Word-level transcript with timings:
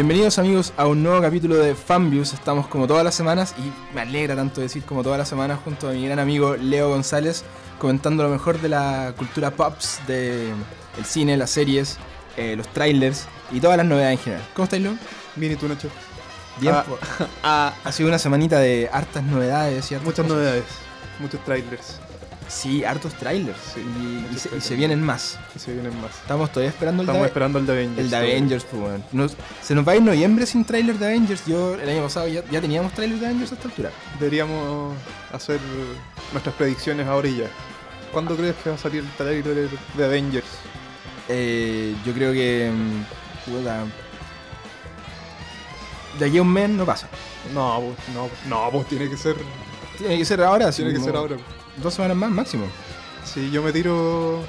Bienvenidos 0.00 0.38
amigos 0.38 0.72
a 0.78 0.86
un 0.86 1.02
nuevo 1.02 1.20
capítulo 1.20 1.56
de 1.56 1.74
Fanviews. 1.74 2.32
Estamos 2.32 2.66
como 2.68 2.86
todas 2.86 3.04
las 3.04 3.14
semanas 3.14 3.54
y 3.58 3.94
me 3.94 4.00
alegra 4.00 4.34
tanto 4.34 4.62
decir 4.62 4.82
como 4.82 5.02
todas 5.02 5.18
las 5.18 5.28
semanas 5.28 5.60
junto 5.62 5.90
a 5.90 5.92
mi 5.92 6.06
gran 6.06 6.18
amigo 6.18 6.56
Leo 6.56 6.88
González 6.88 7.44
comentando 7.78 8.22
lo 8.22 8.30
mejor 8.30 8.58
de 8.62 8.70
la 8.70 9.12
cultura 9.18 9.50
pops, 9.50 10.00
de 10.06 10.52
el 10.96 11.04
cine, 11.04 11.36
las 11.36 11.50
series, 11.50 11.98
eh, 12.38 12.54
los 12.56 12.66
trailers 12.68 13.26
y 13.52 13.60
todas 13.60 13.76
las 13.76 13.84
novedades 13.84 14.18
en 14.18 14.24
general. 14.24 14.46
¿Cómo 14.54 14.64
estáis, 14.64 14.82
Leo? 14.82 14.94
Bien, 15.36 15.52
¿y 15.52 15.56
tú, 15.56 15.68
Nacho? 15.68 15.90
Bien. 16.58 16.74
Ah, 16.74 16.84
ah, 17.42 17.74
Ha 17.84 17.92
sido 17.92 18.08
una 18.08 18.18
semanita 18.18 18.58
de 18.58 18.88
hartas 18.90 19.22
novedades, 19.22 19.84
¿cierto? 19.84 20.06
muchas 20.06 20.26
novedades, 20.26 20.64
muchos 21.18 21.44
trailers. 21.44 22.00
Sí, 22.50 22.84
hartos 22.84 23.14
trailers. 23.14 23.56
Sí, 23.74 23.80
y, 24.34 24.36
se, 24.38 24.56
y 24.56 24.60
se 24.60 24.74
vienen 24.74 25.00
más. 25.00 25.38
Y 25.54 25.60
se 25.60 25.72
vienen 25.72 25.94
más. 26.00 26.10
Estamos 26.20 26.50
todavía 26.50 26.70
esperando 26.70 27.02
el 27.02 27.06
Estamos 27.08 27.22
de, 27.22 27.26
esperando 27.28 27.58
el 27.60 27.66
de 27.66 27.72
Avengers. 27.72 27.98
el 28.00 28.10
de. 28.10 28.16
Avengers. 28.16 28.64
pues, 28.64 28.82
bueno. 28.82 29.04
Nos- 29.12 29.36
se 29.62 29.74
nos 29.76 29.86
va 29.86 29.92
a 29.92 29.96
ir 29.96 30.02
noviembre 30.02 30.46
sin 30.46 30.64
trailer 30.64 30.98
de 30.98 31.06
Avengers. 31.06 31.46
Yo 31.46 31.76
el 31.76 31.88
año 31.88 32.02
pasado 32.02 32.26
ya, 32.26 32.42
ya 32.50 32.60
teníamos 32.60 32.92
trailer 32.92 33.20
de 33.20 33.26
Avengers 33.26 33.52
a 33.52 33.54
esta 33.54 33.68
altura. 33.68 33.90
Deberíamos 34.18 34.96
hacer 35.32 35.60
nuestras 36.32 36.54
predicciones 36.56 37.06
ahora 37.06 37.28
y 37.28 37.36
ya. 37.36 37.46
¿Cuándo 38.12 38.34
crees 38.36 38.56
que 38.56 38.70
va 38.70 38.74
a 38.74 38.78
salir 38.78 39.04
el 39.04 39.10
trailer 39.12 39.68
de 39.96 40.04
Avengers? 40.04 40.46
Eh, 41.28 41.94
yo 42.04 42.12
creo 42.12 42.32
que. 42.32 42.72
mm, 42.74 43.48
puta, 43.52 43.84
de 46.18 46.26
aquí 46.26 46.38
a 46.38 46.42
un 46.42 46.52
mes 46.52 46.68
no 46.68 46.84
pasa. 46.84 47.08
No, 47.54 47.80
pues, 47.96 48.08
no, 48.16 48.28
no, 48.48 48.70
pues 48.72 48.88
tiene 48.88 49.08
que 49.08 49.16
ser, 49.16 49.36
Tiene 49.96 50.18
que 50.18 50.24
ser 50.24 50.42
ahora. 50.42 50.72
tiene 50.72 50.92
que 50.92 51.00
ser 51.00 51.14
ahora. 51.14 51.36
Dos 51.82 51.94
semanas 51.94 52.16
más 52.16 52.30
máximo. 52.30 52.66
Sí, 53.24 53.50
yo 53.50 53.62
me 53.62 53.72
tiro, 53.72 54.42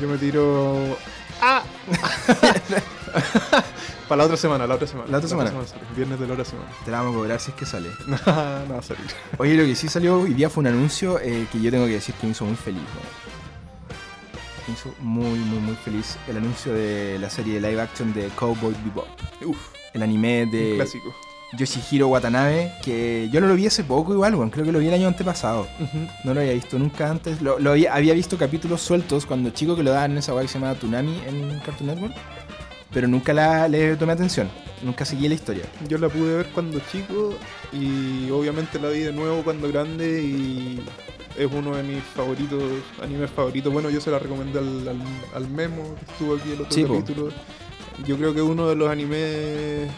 yo 0.00 0.08
me 0.08 0.18
tiro. 0.18 0.96
¡Ah! 1.40 1.62
Para 4.08 4.18
la 4.18 4.24
otra 4.24 4.36
semana, 4.36 4.66
la 4.66 4.74
otra 4.74 4.86
semana. 4.86 5.10
La 5.10 5.18
otra 5.18 5.28
semana. 5.28 5.50
sale, 5.50 5.82
Viernes 5.96 6.20
de 6.20 6.26
la 6.26 6.34
otra 6.34 6.44
semana. 6.44 6.68
Te 6.84 6.90
la 6.90 6.98
vamos 6.98 7.14
a 7.14 7.18
cobrar 7.18 7.40
si 7.40 7.50
es 7.50 7.56
que 7.56 7.66
sale. 7.66 7.88
no, 8.06 8.16
no 8.16 8.74
va 8.74 8.78
a 8.78 8.82
salir. 8.82 9.06
Oye, 9.38 9.54
lo 9.54 9.64
que 9.64 9.74
sí 9.74 9.88
salió 9.88 10.20
hoy 10.20 10.34
día 10.34 10.50
fue 10.50 10.60
un 10.62 10.66
anuncio 10.68 11.18
eh, 11.20 11.46
que 11.50 11.60
yo 11.60 11.70
tengo 11.70 11.86
que 11.86 11.92
decir 11.92 12.14
que 12.16 12.26
me 12.26 12.32
hizo 12.32 12.44
muy 12.44 12.56
feliz. 12.56 12.82
¿no? 12.82 13.00
Me 14.68 14.74
hizo 14.74 14.94
muy, 15.00 15.38
muy, 15.38 15.58
muy 15.58 15.74
feliz 15.76 16.18
el 16.28 16.36
anuncio 16.36 16.72
de 16.72 17.18
la 17.18 17.30
serie 17.30 17.60
de 17.60 17.68
live 17.68 17.80
action 17.80 18.12
de 18.12 18.28
Cowboy 18.36 18.74
Bebop. 18.84 19.08
Uf, 19.44 19.58
El 19.94 20.02
anime 20.02 20.44
un 20.44 20.50
de 20.50 20.74
clásico. 20.76 21.14
Yoshihiro 21.56 22.08
Watanabe, 22.08 22.72
que 22.82 23.28
yo 23.30 23.40
no 23.40 23.46
lo 23.46 23.54
vi 23.54 23.66
hace 23.66 23.84
poco 23.84 24.14
igual, 24.14 24.34
bueno, 24.34 24.50
creo 24.50 24.64
que 24.64 24.72
lo 24.72 24.78
vi 24.78 24.88
el 24.88 24.94
año 24.94 25.08
antepasado. 25.08 25.66
No 26.24 26.32
lo 26.34 26.40
había 26.40 26.52
visto 26.54 26.78
nunca 26.78 27.10
antes. 27.10 27.42
Lo, 27.42 27.58
lo 27.58 27.72
había, 27.72 27.94
había 27.94 28.14
visto 28.14 28.38
capítulos 28.38 28.80
sueltos 28.80 29.26
cuando 29.26 29.50
chico 29.50 29.76
que 29.76 29.82
lo 29.82 29.90
daban 29.90 30.12
en 30.12 30.18
esa 30.18 30.32
weá 30.34 30.42
que 30.42 30.48
se 30.48 30.58
llama 30.58 30.74
Tsunami 30.74 31.20
en 31.26 31.60
Cartoon 31.60 31.88
Network. 31.88 32.14
Pero 32.90 33.08
nunca 33.08 33.32
la, 33.32 33.68
le 33.68 33.96
tomé 33.96 34.12
atención. 34.12 34.48
Nunca 34.82 35.04
seguí 35.04 35.28
la 35.28 35.34
historia. 35.34 35.64
Yo 35.88 35.98
la 35.98 36.08
pude 36.08 36.36
ver 36.36 36.46
cuando 36.48 36.80
chico 36.90 37.34
y 37.72 38.30
obviamente 38.30 38.78
la 38.78 38.88
vi 38.88 39.00
de 39.00 39.12
nuevo 39.12 39.42
cuando 39.42 39.68
grande 39.68 40.22
y 40.22 40.82
es 41.38 41.48
uno 41.50 41.76
de 41.76 41.82
mis 41.82 42.02
favoritos, 42.02 42.62
animes 43.02 43.30
favoritos. 43.30 43.72
Bueno, 43.72 43.88
yo 43.90 44.00
se 44.00 44.10
la 44.10 44.18
recomendé 44.18 44.58
al, 44.58 44.88
al, 44.88 45.02
al 45.34 45.48
Memo 45.48 45.94
que 45.94 46.12
estuvo 46.12 46.34
aquí 46.36 46.52
el 46.52 46.60
otro 46.62 46.88
capítulo. 46.88 47.28
Yo 48.06 48.16
creo 48.16 48.34
que 48.34 48.40
es 48.40 48.46
uno 48.46 48.68
de 48.68 48.74
los 48.76 48.90
animes 48.90 49.88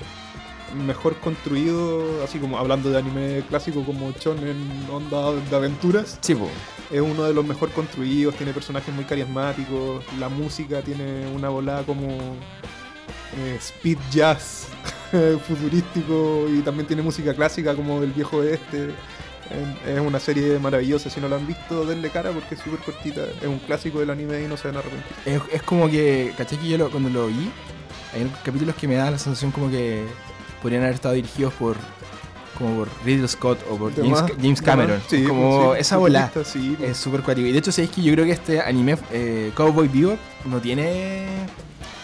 mejor 0.74 1.16
construidos, 1.20 2.22
así 2.24 2.38
como 2.38 2.58
hablando 2.58 2.90
de 2.90 2.98
anime 2.98 3.42
clásico 3.48 3.84
como 3.84 4.12
Shonen 4.12 4.86
Onda 4.92 5.32
de 5.32 5.56
aventuras, 5.56 6.18
Sí, 6.20 6.34
po. 6.34 6.48
es 6.90 7.00
uno 7.00 7.24
de 7.24 7.32
los 7.34 7.44
mejor 7.46 7.70
construidos, 7.70 8.34
tiene 8.34 8.52
personajes 8.52 8.94
muy 8.94 9.04
carismáticos, 9.04 10.04
la 10.18 10.28
música 10.28 10.82
tiene 10.82 11.26
una 11.34 11.48
volada 11.48 11.82
como 11.84 12.08
eh, 13.36 13.56
speed 13.60 13.98
jazz 14.10 14.66
futurístico 15.48 16.46
y 16.48 16.60
también 16.60 16.86
tiene 16.86 17.02
música 17.02 17.34
clásica 17.34 17.74
como 17.74 18.00
del 18.00 18.12
viejo 18.12 18.38
oeste. 18.38 18.90
Eh, 19.50 19.94
Es 19.94 20.00
una 20.00 20.18
serie 20.18 20.58
maravillosa, 20.58 21.10
si 21.10 21.20
no 21.20 21.28
la 21.28 21.36
han 21.36 21.46
visto, 21.46 21.84
denle 21.84 22.08
cara 22.10 22.30
porque 22.30 22.54
es 22.54 22.60
súper 22.60 22.80
cortita. 22.80 23.22
Es 23.40 23.46
un 23.46 23.58
clásico 23.58 24.00
del 24.00 24.10
anime 24.10 24.42
y 24.42 24.48
no 24.48 24.56
se 24.56 24.68
van 24.68 24.76
a 24.76 24.80
arrepentir. 24.80 25.12
Es, 25.26 25.42
es 25.52 25.62
como 25.62 25.88
que, 25.90 26.32
¿cachai? 26.36 26.58
Que 26.58 26.68
yo 26.68 26.78
lo- 26.78 26.90
cuando 26.90 27.10
lo 27.10 27.26
vi, 27.26 27.50
hay 28.14 28.30
capítulos 28.44 28.74
que 28.76 28.88
me 28.88 28.94
da 28.94 29.10
la 29.10 29.18
sensación 29.18 29.50
como 29.50 29.70
que 29.70 30.04
podrían 30.64 30.82
haber 30.82 30.94
estado 30.94 31.14
dirigidos 31.14 31.52
por 31.54 31.76
como 32.58 32.76
por 32.78 32.88
Ridley 33.04 33.28
Scott 33.28 33.58
o 33.70 33.76
por 33.76 33.94
James, 33.94 34.10
más- 34.10 34.32
James 34.40 34.62
Cameron. 34.62 35.00
sí, 35.08 35.24
como 35.24 35.74
sí, 35.74 35.80
esa 35.80 35.96
bola 35.98 36.30
sí, 36.44 36.76
es 36.80 36.96
súper 36.96 37.20
cuático. 37.22 37.46
Y 37.48 37.52
de 37.52 37.58
hecho, 37.58 37.70
sabéis 37.70 37.90
que 37.90 38.00
yo 38.02 38.12
creo 38.14 38.24
que 38.24 38.30
este 38.32 38.60
anime 38.60 38.96
eh, 39.12 39.50
Cowboy 39.54 39.88
Bebop 39.88 40.18
no 40.46 40.58
tiene 40.60 41.26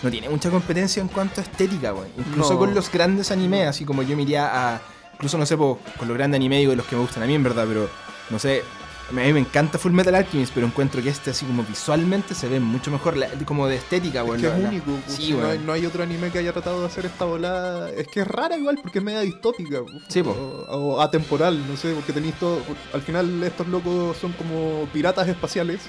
no 0.02 0.10
tiene 0.10 0.28
mucha 0.28 0.50
competencia 0.50 1.00
en 1.00 1.08
cuanto 1.08 1.40
a 1.40 1.44
estética, 1.44 1.94
weón. 1.94 2.08
Incluso 2.18 2.54
No. 2.54 2.58
con 2.58 2.74
los 2.74 2.90
grandes 2.92 3.30
animes, 3.30 3.66
así 3.68 3.84
como 3.84 4.02
yo 4.02 4.14
me 4.16 4.22
iría 4.22 4.74
a. 4.74 4.80
Incluso 5.14 5.38
no 5.38 5.46
sé, 5.46 5.56
po, 5.56 5.78
con 5.98 6.08
los 6.08 6.16
grandes 6.16 6.36
animes 6.38 6.58
digo 6.60 6.74
los 6.74 6.86
que 6.86 6.96
me 6.96 7.02
gustan 7.02 7.22
a 7.22 7.26
mí, 7.26 7.34
en 7.34 7.42
verdad, 7.42 7.64
pero 7.68 7.88
no 8.30 8.38
sé. 8.38 8.62
A 9.10 9.12
mí 9.12 9.32
me 9.32 9.40
encanta 9.40 9.76
Full 9.78 9.92
Metal 9.92 10.14
Alchemist, 10.14 10.52
pero 10.54 10.66
encuentro 10.66 11.02
que 11.02 11.08
este, 11.08 11.30
así 11.30 11.44
como 11.44 11.64
visualmente, 11.64 12.34
se 12.34 12.48
ve 12.48 12.60
mucho 12.60 12.90
mejor, 12.92 13.16
la- 13.16 13.28
como 13.44 13.66
de 13.66 13.76
estética, 13.76 14.20
Es 14.22 14.28
weón. 14.28 14.40
que 14.40 14.46
es 14.46 14.54
único, 14.54 14.92
pues, 15.04 15.16
Sí, 15.16 15.32
no, 15.32 15.46
hay, 15.48 15.58
no 15.58 15.72
hay 15.72 15.84
otro 15.86 16.02
anime 16.02 16.30
que 16.30 16.38
haya 16.38 16.52
tratado 16.52 16.80
de 16.80 16.86
hacer 16.86 17.06
esta 17.06 17.24
volada. 17.24 17.90
Es 17.90 18.06
que 18.06 18.20
es 18.20 18.26
rara 18.28 18.56
igual 18.56 18.78
porque 18.80 18.98
es 19.00 19.04
media 19.04 19.20
distópica. 19.20 19.78
Sí, 20.08 20.20
o, 20.20 20.30
o 20.68 21.00
atemporal, 21.00 21.66
no 21.68 21.76
sé, 21.76 21.92
porque 21.94 22.12
tenéis 22.12 22.34
todo. 22.38 22.60
Al 22.92 23.02
final 23.02 23.42
estos 23.42 23.66
locos 23.66 24.16
son 24.16 24.32
como 24.32 24.88
piratas 24.92 25.26
espaciales. 25.28 25.80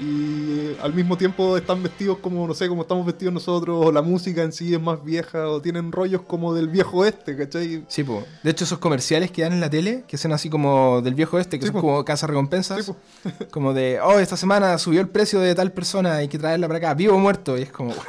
Y 0.00 0.58
eh, 0.70 0.76
al 0.82 0.94
mismo 0.94 1.16
tiempo 1.18 1.56
están 1.56 1.82
vestidos 1.82 2.18
como, 2.18 2.46
no 2.46 2.54
sé, 2.54 2.68
como 2.68 2.82
estamos 2.82 3.04
vestidos 3.04 3.34
nosotros, 3.34 3.86
o 3.86 3.92
la 3.92 4.02
música 4.02 4.42
en 4.42 4.52
sí 4.52 4.72
es 4.72 4.80
más 4.80 5.02
vieja, 5.02 5.48
o 5.48 5.60
tienen 5.60 5.90
rollos 5.92 6.22
como 6.22 6.54
del 6.54 6.68
viejo 6.68 6.98
oeste, 6.98 7.36
¿cachai? 7.36 7.84
Sí, 7.88 8.04
po. 8.04 8.22
De 8.42 8.50
hecho, 8.50 8.64
esos 8.64 8.78
comerciales 8.78 9.30
que 9.30 9.42
dan 9.42 9.52
en 9.52 9.60
la 9.60 9.70
tele, 9.70 10.04
que 10.06 10.16
son 10.16 10.32
así 10.32 10.48
como 10.48 11.00
del 11.02 11.14
viejo 11.14 11.38
este, 11.38 11.58
que 11.58 11.66
Sí, 11.66 11.72
son 11.72 11.80
po. 11.80 11.86
como 11.88 12.04
casa 12.04 12.26
recompensas, 12.26 12.84
Sí, 12.84 12.92
como 13.50 13.74
de, 13.74 13.98
oh, 14.00 14.18
esta 14.18 14.36
semana 14.36 14.78
subió 14.78 15.00
el 15.00 15.08
precio 15.08 15.40
de 15.40 15.54
tal 15.54 15.72
persona, 15.72 16.14
hay 16.16 16.28
que 16.28 16.38
traerla 16.38 16.66
para 16.68 16.78
acá, 16.78 16.94
vivo 16.94 17.14
o 17.14 17.18
muerto, 17.18 17.58
y 17.58 17.62
es 17.62 17.72
como... 17.72 17.92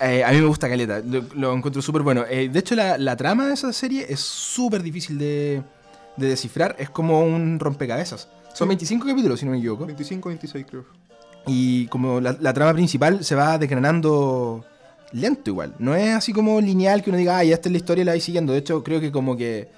Eh, 0.00 0.22
a 0.22 0.30
mí 0.30 0.40
me 0.40 0.46
gusta 0.46 0.68
Caleta, 0.68 1.00
lo, 1.00 1.24
lo 1.34 1.52
encuentro 1.52 1.82
súper 1.82 2.02
bueno. 2.02 2.24
Eh, 2.30 2.48
de 2.48 2.58
hecho, 2.60 2.76
la, 2.76 2.96
la 2.98 3.16
trama 3.16 3.48
de 3.48 3.54
esa 3.54 3.72
serie 3.72 4.06
es 4.08 4.20
súper 4.20 4.80
difícil 4.80 5.18
de, 5.18 5.60
de 6.16 6.28
descifrar, 6.28 6.76
es 6.78 6.88
como 6.88 7.20
un 7.22 7.58
rompecabezas. 7.58 8.28
Son 8.58 8.66
Sí. 8.66 8.70
25 8.70 9.06
capítulos, 9.06 9.38
si 9.40 9.46
no 9.46 9.52
me 9.52 9.58
equivoco. 9.58 9.86
25, 9.86 10.28
26 10.28 10.66
creo. 10.68 10.84
Y 11.46 11.86
como 11.86 12.20
la, 12.20 12.36
la 12.40 12.52
trama 12.52 12.74
principal 12.74 13.24
se 13.24 13.34
va 13.34 13.56
desgranando 13.56 14.64
lento 15.12 15.50
igual. 15.50 15.74
No 15.78 15.94
es 15.94 16.14
así 16.14 16.32
como 16.32 16.60
lineal 16.60 17.02
que 17.02 17.10
uno 17.10 17.18
diga, 17.18 17.38
ah, 17.38 17.44
ya 17.44 17.54
esta 17.54 17.68
es 17.68 17.72
la 17.72 17.78
historia 17.78 18.02
y 18.02 18.04
la 18.04 18.12
vais 18.12 18.24
siguiendo. 18.24 18.52
De 18.52 18.58
hecho, 18.58 18.82
creo 18.82 19.00
que 19.00 19.10
como 19.12 19.36
que 19.36 19.68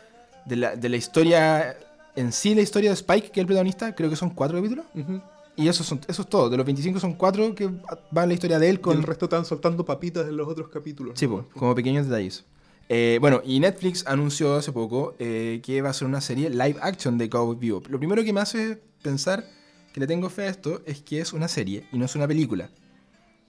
de 0.47 0.57
la, 0.57 0.75
de 0.77 0.89
la 0.89 0.97
historia 0.97 1.77
en 2.17 2.33
sí, 2.33 2.55
la 2.55 2.63
historia 2.63 2.91
de 2.91 2.95
Spike, 2.95 3.31
que 3.31 3.41
es 3.41 3.43
el 3.43 3.47
protagonista, 3.47 3.95
creo 3.95 4.11
que 4.11 4.17
son 4.17 4.31
cuatro 4.31 4.57
capítulos. 4.59 4.87
Ujú. 4.95 5.21
Y 5.57 5.69
eso, 5.69 5.85
son, 5.85 6.01
eso 6.09 6.23
es 6.23 6.29
todo. 6.29 6.49
De 6.49 6.57
los 6.57 6.65
25 6.65 6.99
son 6.99 7.13
cuatro 7.15 7.55
que 7.55 7.69
van 8.11 8.29
la 8.29 8.35
historia 8.35 8.59
de 8.59 8.69
él 8.71 8.77
Y 8.77 8.79
con... 8.79 8.97
el 8.97 9.03
resto 9.03 9.27
están 9.27 9.45
soltando 9.45 9.85
papitas 9.85 10.27
en 10.27 10.37
los 10.37 10.49
otros 10.49 10.69
capítulos. 10.69 11.19
Sí, 11.19 11.27
po, 11.29 11.45
como 11.55 11.75
pequeños 11.75 12.07
detalles. 12.07 12.45
Eh, 12.93 13.19
bueno, 13.21 13.41
y 13.45 13.61
Netflix 13.61 14.05
anunció 14.09 14.57
hace 14.57 14.73
poco 14.73 15.15
eh, 15.21 15.61
que 15.63 15.81
va 15.81 15.91
a 15.91 15.93
ser 15.93 16.09
una 16.09 16.21
serie 16.21 16.51
live 16.51 16.77
action 16.83 17.19
de 17.19 17.29
Cowboy 17.31 17.57
Bebop. 17.57 17.87
Lo 17.89 17.99
primero 18.01 18.25
que 18.25 18.33
me 18.33 18.41
hace 18.41 18.81
pensar 19.01 19.45
que 19.93 20.01
le 20.01 20.09
tengo 20.09 20.29
fe 20.29 20.43
a 20.43 20.49
esto 20.49 20.83
es 20.87 21.01
que 21.01 21.21
es 21.21 21.33
una 21.33 21.47
serie 21.47 21.85
y 21.93 21.99
no 21.99 22.07
es 22.07 22.17
una 22.17 22.27
película. 22.27 22.69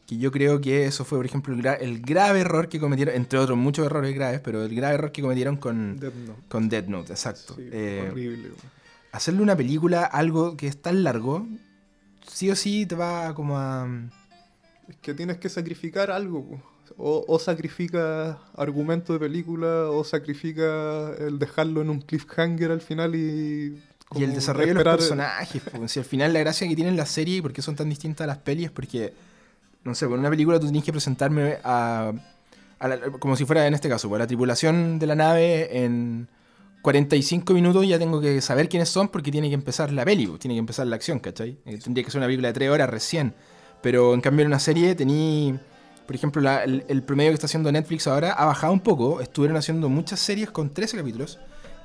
Que 0.06 0.18
yo 0.20 0.32
creo 0.32 0.62
que 0.62 0.86
eso 0.86 1.06
fue, 1.06 1.18
por 1.18 1.26
ejemplo, 1.26 1.56
el, 1.56 1.62
gra- 1.64 1.78
el 1.82 2.02
grave 2.02 2.42
error 2.42 2.70
que 2.70 2.80
cometieron, 2.80 3.16
entre 3.16 3.40
otros 3.40 3.58
muchos 3.58 3.84
errores 3.88 4.14
graves, 4.14 4.42
pero 4.42 4.64
el 4.64 4.76
grave 4.76 4.94
error 4.94 5.12
que 5.12 5.24
cometieron 5.24 5.58
con, 5.58 6.00
Death 6.00 6.14
Note. 6.14 6.42
con 6.48 6.70
Dead 6.70 6.86
Note, 6.88 7.12
exacto. 7.14 7.56
Sí, 7.56 7.68
Eh, 7.72 8.08
horrible. 8.12 8.52
hacerle 9.12 9.42
una 9.42 9.56
película, 9.56 10.04
algo 10.04 10.56
que 10.56 10.68
es 10.68 10.80
tan 10.80 11.04
largo, 11.04 11.48
sí 12.28 12.52
o 12.52 12.56
sí 12.56 12.86
te 12.86 12.94
va 12.96 13.34
como 13.34 13.58
a... 13.58 13.88
Es 14.88 14.98
que 14.98 15.14
tienes 15.16 15.38
que 15.38 15.50
sacrificar 15.50 16.12
algo. 16.12 16.62
O, 16.98 17.26
o 17.28 17.40
sacrifica 17.40 18.40
argumento 18.56 19.14
de 19.14 19.20
película, 19.20 19.90
o 19.90 20.04
sacrifica 20.04 21.12
el 21.20 21.40
dejarlo 21.40 21.82
en 21.82 21.90
un 21.90 22.02
cliffhanger 22.02 22.72
al 22.72 22.82
final 22.82 23.16
y. 23.16 23.82
Y 24.14 24.24
el 24.24 24.34
desarrollo 24.34 24.68
de 24.68 24.74
los 24.74 24.82
esperar- 24.84 24.98
personajes, 24.98 25.62
po. 25.62 25.88
si 25.88 26.00
al 26.00 26.06
final 26.06 26.34
la 26.34 26.40
gracia 26.42 26.68
que 26.68 26.76
tienen 26.76 26.98
la 26.98 27.06
serie 27.06 27.38
y 27.38 27.42
por 27.42 27.54
qué 27.54 27.62
son 27.62 27.78
tan 27.78 27.88
distintas 27.90 28.26
a 28.26 28.28
las 28.28 28.40
pelis 28.40 28.66
es 28.66 28.72
porque, 28.72 29.14
no 29.86 29.96
sé, 29.96 30.06
con 30.08 30.20
una 30.20 30.30
película 30.30 30.60
tú 30.60 30.66
tienes 30.66 30.84
que 30.84 30.92
presentarme 30.92 31.60
a, 31.64 32.12
a 32.80 32.88
la- 32.90 33.00
como 33.20 33.38
si 33.38 33.46
fuera 33.46 33.66
en 33.68 33.74
este 33.74 33.88
caso, 33.88 34.10
pues, 34.10 34.20
la 34.20 34.28
tripulación 34.28 35.00
de 35.00 35.08
la 35.08 35.16
nave 35.16 35.86
en 35.86 36.28
45 36.82 37.54
minutos 37.54 37.88
ya 37.88 37.98
tengo 38.00 38.20
que 38.20 38.42
saber 38.42 38.68
quiénes 38.68 38.90
son 38.90 39.08
porque 39.08 39.32
tiene 39.32 39.48
que 39.48 39.54
empezar 39.56 39.94
la 39.94 40.04
peli, 40.04 40.28
pues, 40.28 40.40
tiene 40.40 40.56
que 40.56 40.60
empezar 40.60 40.88
la 40.88 40.98
acción, 40.98 41.20
¿cachai? 41.20 41.58
Eh, 41.66 41.78
Tendría 41.82 42.04
que 42.04 42.12
ser 42.12 42.20
una 42.20 42.28
película 42.28 42.50
de 42.50 42.54
3 42.54 42.70
horas 42.70 42.90
recién. 42.90 43.34
Pero 43.82 44.14
en 44.14 44.20
cambio 44.22 44.42
en 44.44 44.48
una 44.48 44.60
serie 44.60 44.94
tení, 44.94 45.58
Por 46.12 46.16
ejemplo, 46.18 46.42
la- 46.42 46.66
el, 46.66 46.84
el 46.90 47.04
promedio 47.04 47.32
que 47.32 47.36
está 47.36 47.46
haciendo 47.46 47.72
Netflix 47.72 48.06
ahora 48.06 48.34
ha 48.34 48.44
bajado 48.44 48.74
un 48.74 48.82
poco. 48.82 49.22
Estuvieron 49.22 49.56
haciendo 49.56 49.88
muchas 49.88 50.20
series 50.20 50.52
con 50.52 50.70
13 50.74 50.98
capítulos. 50.98 51.40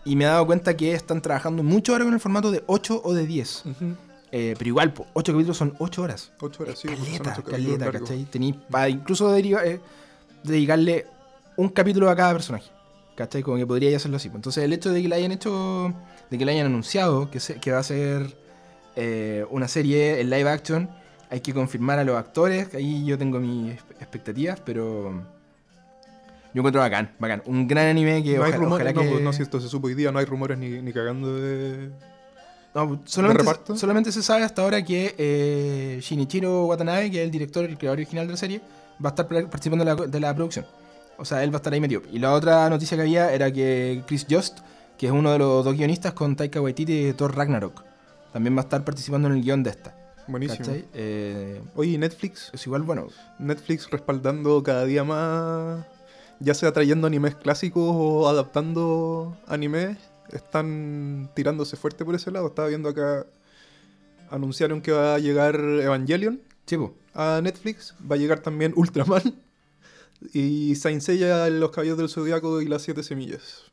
Y 0.04 0.16
me 0.16 0.24
he 0.24 0.26
dado 0.26 0.44
cuenta 0.46 0.76
que 0.76 0.92
están 0.94 1.22
trabajando 1.22 1.62
mucho 1.62 1.92
ahora 1.92 2.04
con 2.06 2.14
el 2.14 2.18
formato 2.18 2.50
de 2.50 2.64
8 2.66 3.02
o 3.04 3.14
de 3.14 3.24
10. 3.24 3.62
Ujú. 3.66 3.84
Eh, 4.32 4.54
pero 4.58 4.66
igual, 4.68 4.92
8 5.14 5.32
capítulos 5.32 5.56
son 5.56 5.74
8 5.78 6.02
horas. 6.02 6.32
Ocho 6.40 6.64
horas, 6.64 6.76
sí. 6.76 6.88
son 6.88 6.96
caleta, 6.96 7.40
caleta. 7.44 7.92
¿cachai? 7.92 8.24
Tení 8.24 8.52
para 8.52 8.88
incluso 8.88 9.30
deriva- 9.32 9.64
eh, 9.64 9.80
dedicarle 10.42 11.06
un 11.56 11.68
capítulo 11.68 12.10
a 12.10 12.16
cada 12.16 12.32
personaje. 12.32 12.68
¿Cachai? 13.14 13.42
Como 13.44 13.56
que 13.58 13.66
podría 13.66 13.96
hacerlo 13.96 14.16
así. 14.16 14.28
pues. 14.28 14.38
Entonces, 14.38 14.64
el 14.64 14.72
hecho 14.72 14.90
de 14.92 15.02
que 15.02 15.08
le 15.08 15.14
hayan 15.14 15.30
hecho, 15.30 15.94
de 16.30 16.36
que 16.36 16.44
le 16.44 16.50
hayan 16.50 16.66
anunciado 16.66 17.30
que, 17.30 17.38
se- 17.38 17.60
que 17.60 17.70
va 17.70 17.78
a 17.78 17.82
ser 17.84 18.36
eh, 18.96 19.44
una 19.50 19.68
serie 19.68 20.20
en 20.20 20.30
live 20.30 20.50
action, 20.50 20.90
hay 21.30 21.40
que 21.40 21.52
confirmar 21.52 21.98
a 21.98 22.04
los 22.04 22.16
actores. 22.16 22.74
Ahí 22.74 23.04
yo 23.04 23.16
tengo 23.18 23.38
mis 23.40 23.74
expectativas, 24.00 24.60
pero 24.60 25.10
yo 26.54 26.60
encuentro 26.60 26.80
bacán, 26.80 27.10
bacán. 27.18 27.42
Un 27.46 27.66
gran 27.66 27.86
anime 27.86 28.22
que 28.22 28.36
No 28.36 28.44
hay 28.44 28.52
rumores, 28.52 28.86
ojalá 28.86 28.92
no, 28.92 29.16
que... 29.16 29.22
no, 29.22 29.32
si 29.32 29.42
esto 29.42 29.60
se 29.60 29.68
supo 29.68 29.88
hoy 29.88 29.94
día, 29.94 30.12
no 30.12 30.18
hay 30.18 30.24
rumores 30.24 30.58
ni, 30.58 30.80
ni 30.82 30.92
cagando 30.92 31.34
de... 31.36 31.90
No, 32.74 33.00
solamente, 33.06 33.42
reparto? 33.42 33.76
solamente 33.76 34.12
se 34.12 34.22
sabe 34.22 34.42
hasta 34.42 34.60
ahora 34.62 34.84
que 34.84 35.14
eh, 35.16 35.98
Shinichiro 36.02 36.66
Watanabe, 36.66 37.10
que 37.10 37.20
es 37.20 37.24
el 37.24 37.30
director, 37.30 37.64
el 37.64 37.78
creador 37.78 37.98
original 37.98 38.26
de 38.26 38.32
la 38.32 38.36
serie, 38.36 38.60
va 39.02 39.08
a 39.08 39.12
estar 39.12 39.26
par- 39.26 39.48
participando 39.48 39.82
de 39.84 39.94
la, 39.94 40.06
de 40.06 40.20
la 40.20 40.34
producción. 40.34 40.66
O 41.16 41.24
sea, 41.24 41.42
él 41.42 41.50
va 41.50 41.56
a 41.56 41.56
estar 41.56 41.72
ahí 41.72 41.80
metido. 41.80 42.02
Y 42.12 42.18
la 42.18 42.34
otra 42.34 42.68
noticia 42.68 42.96
que 42.98 43.02
había 43.02 43.32
era 43.32 43.50
que 43.50 44.02
Chris 44.06 44.26
Just, 44.28 44.58
que 44.98 45.06
es 45.06 45.12
uno 45.12 45.32
de 45.32 45.38
los 45.38 45.64
dos 45.64 45.74
guionistas 45.74 46.12
con 46.12 46.36
Taika 46.36 46.60
Waititi 46.60 47.04
de 47.04 47.14
Thor 47.14 47.34
Ragnarok, 47.34 47.82
también 48.34 48.54
va 48.54 48.60
a 48.60 48.64
estar 48.64 48.84
participando 48.84 49.28
en 49.28 49.36
el 49.36 49.42
guion 49.42 49.62
de 49.62 49.70
esta. 49.70 49.94
Buenísimo. 50.28 50.66
Eh, 50.94 51.60
Oye, 51.74 51.90
¿y 51.92 51.98
Netflix, 51.98 52.50
es 52.52 52.66
igual, 52.66 52.82
bueno, 52.82 53.08
Netflix 53.38 53.88
respaldando 53.90 54.62
cada 54.62 54.84
día 54.84 55.04
más, 55.04 55.86
ya 56.40 56.54
sea 56.54 56.72
trayendo 56.72 57.06
animes 57.06 57.34
clásicos 57.36 57.82
o 57.94 58.28
adaptando 58.28 59.36
animes, 59.46 59.96
están 60.32 61.30
tirándose 61.34 61.76
fuerte 61.76 62.04
por 62.04 62.14
ese 62.14 62.30
lado. 62.30 62.48
Estaba 62.48 62.68
viendo 62.68 62.88
acá, 62.88 63.26
anunciaron 64.30 64.80
que 64.82 64.92
va 64.92 65.14
a 65.14 65.18
llegar 65.18 65.54
Evangelion 65.56 66.40
chivo. 66.66 66.94
a 67.14 67.40
Netflix, 67.42 67.94
va 68.10 68.16
a 68.16 68.18
llegar 68.18 68.40
también 68.40 68.72
Ultraman 68.76 69.22
y 70.32 70.74
Saint 70.74 71.00
Seiya, 71.02 71.48
Los 71.50 71.70
Caballos 71.70 71.96
del 71.98 72.08
Zodiaco 72.08 72.60
y 72.60 72.66
las 72.66 72.82
Siete 72.82 73.02
Semillas, 73.02 73.64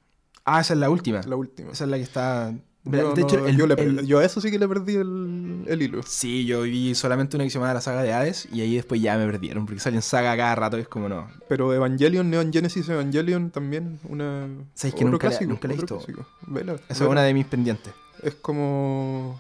Ah, 0.46 0.60
esa 0.62 0.74
es 0.74 0.80
la 0.80 0.90
última. 0.90 1.22
la 1.26 1.38
última. 1.38 1.72
Esa 1.72 1.86
es 1.86 1.90
la 1.90 1.96
que 1.98 2.04
está... 2.04 2.54
Yo, 2.86 3.14
de 3.14 3.22
hecho, 3.22 3.38
no- 3.40 3.48
el- 3.48 3.56
yo, 3.58 3.66
le- 3.66 3.74
el- 3.82 4.06
yo 4.06 4.20
a 4.20 4.26
eso 4.26 4.42
sí 4.42 4.52
que 4.52 4.60
le 4.60 4.68
perdí 4.68 4.96
el, 4.96 5.64
el 5.68 5.82
hilo. 5.82 6.02
Sí, 6.06 6.46
yo 6.46 6.64
vi 6.64 6.94
solamente 6.96 7.38
una 7.38 7.46
que 7.46 7.50
se 7.50 7.54
llamaba 7.54 7.74
la 7.76 7.80
saga 7.82 8.04
de 8.04 8.12
Hades 8.12 8.50
y 8.52 8.60
ahí 8.60 8.76
después 8.76 9.02
ya 9.02 9.18
me 9.18 9.26
perdieron 9.26 9.66
porque 9.66 9.80
salen 9.80 10.02
saga 10.02 10.36
cada 10.36 10.54
rato 10.56 10.78
y 10.78 10.82
es 10.82 10.90
como 10.90 11.08
no. 11.08 11.30
Pero 11.48 11.74
Evangelion, 11.74 12.30
Neon 12.30 12.52
Genesis 12.52 12.90
Evangelion 12.90 13.52
también, 13.52 14.00
una. 14.10 14.48
¿Sabes 14.74 14.96
que 14.96 15.06
nunca 15.06 15.28
la- 15.28 15.30
clásico, 15.32 15.50
nunca 15.52 15.68
la 15.70 15.74
he 15.76 15.78
visto? 15.78 16.06
Vela, 16.48 16.74
Esa 16.90 17.04
es 17.06 17.10
una 17.10 17.24
de 17.24 17.34
mis 17.34 17.46
pendientes. 17.46 17.94
Es 18.22 18.36
como. 18.36 19.40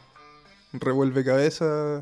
Revuelve 0.71 1.23
cabeza. 1.25 2.01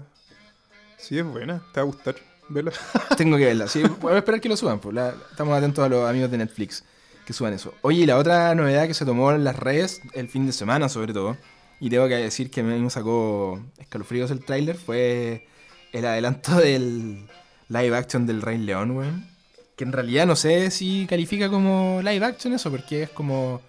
Sí, 0.98 1.18
es 1.18 1.26
buena, 1.26 1.62
te 1.74 1.80
va 1.80 1.82
a 1.82 1.86
gustar. 1.86 2.16
Vela. 2.50 2.72
Tengo 3.18 3.38
que 3.38 3.46
verla. 3.46 3.68
Sí, 3.68 3.82
voy 4.02 4.14
a 4.14 4.18
esperar 4.20 4.40
que 4.42 4.48
lo 4.50 4.56
suban. 4.58 4.80
Pues. 4.80 4.94
La- 4.94 5.16
estamos 5.32 5.58
atentos 5.58 5.84
a 5.84 5.90
los 5.90 6.08
amigos 6.08 6.30
de 6.30 6.38
Netflix 6.38 6.84
que 7.32 7.38
suban 7.38 7.54
eso. 7.54 7.74
Oye, 7.82 8.02
y 8.02 8.06
la 8.06 8.18
otra 8.18 8.54
novedad 8.56 8.88
que 8.88 8.94
se 8.94 9.06
tomó 9.06 9.32
en 9.32 9.44
las 9.44 9.56
redes, 9.58 10.02
el 10.14 10.28
fin 10.28 10.46
de 10.46 10.52
semana 10.52 10.90
sobre 10.90 11.14
todo, 11.14 11.38
y 11.80 11.90
tengo 11.90 12.08
que 12.08 12.16
decir 12.16 12.52
que 12.52 12.62
me 12.64 12.90
sacó 12.90 13.60
escalofríos 13.80 14.30
el 14.32 14.44
tráiler, 14.46 14.76
fue 14.78 15.48
el 15.94 16.06
adelanto 16.06 16.56
del 16.58 17.28
live 17.70 17.96
action 17.96 18.26
del 18.26 18.42
Rey 18.42 18.58
León, 18.58 18.92
weón. 18.92 19.28
Que 19.76 19.86
en 19.86 19.94
realidad 19.94 20.28
no 20.28 20.36
sé 20.36 20.70
si 20.70 21.08
califica 21.10 21.50
como 21.50 22.02
live 22.04 22.24
action 22.26 22.54
eso, 22.54 22.70
porque 22.70 23.04
es 23.04 23.10
como 23.10 23.62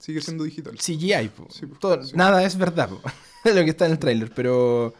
Sigue 0.00 0.20
siendo 0.20 0.42
digital. 0.44 0.76
CGI. 0.76 1.28
po. 1.28 1.46
Sí, 1.50 1.66
po, 1.66 1.76
Todo- 1.78 2.02
sí. 2.02 2.16
Nada 2.16 2.42
es 2.44 2.56
verdad 2.56 2.88
po, 2.88 3.00
lo 3.44 3.64
que 3.64 3.70
está 3.70 3.86
en 3.86 3.92
el 3.92 3.98
tráiler, 3.98 4.32
pero 4.34 4.92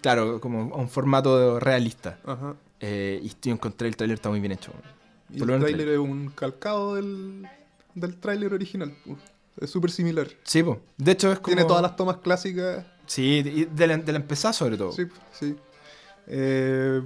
claro, 0.00 0.40
como 0.40 0.74
a 0.74 0.78
un 0.78 0.88
formato 0.88 1.60
realista. 1.60 2.18
Ajá. 2.24 2.54
Eh, 2.80 3.20
y 3.44 3.50
encontré 3.50 3.88
el 3.88 3.96
tráiler 3.96 4.14
está 4.14 4.30
muy 4.30 4.40
bien 4.40 4.52
hecho. 4.52 4.72
Y 5.30 5.42
el 5.42 5.58
tráiler 5.60 5.88
es 5.88 5.98
un 5.98 6.30
calcado 6.30 6.94
del, 6.96 7.46
del 7.94 8.16
tráiler 8.18 8.52
original. 8.54 8.94
Uf, 9.06 9.18
Es 9.60 9.70
súper 9.70 9.90
similar. 9.90 10.28
Sí, 10.44 10.62
po. 10.62 10.80
de 10.96 11.12
hecho 11.12 11.32
es 11.32 11.38
como... 11.40 11.54
Tiene 11.54 11.66
todas 11.68 11.82
las 11.82 11.96
tomas 11.96 12.18
clásicas. 12.18 12.84
Sí, 13.06 13.42
y 13.44 13.64
de 13.66 13.86
la, 13.86 13.96
de 13.96 14.12
la 14.12 14.18
empezada 14.18 14.52
sobre 14.52 14.76
todo. 14.76 14.92
Sí, 14.92 15.06
sí. 15.32 15.56
Eh, 16.28 17.00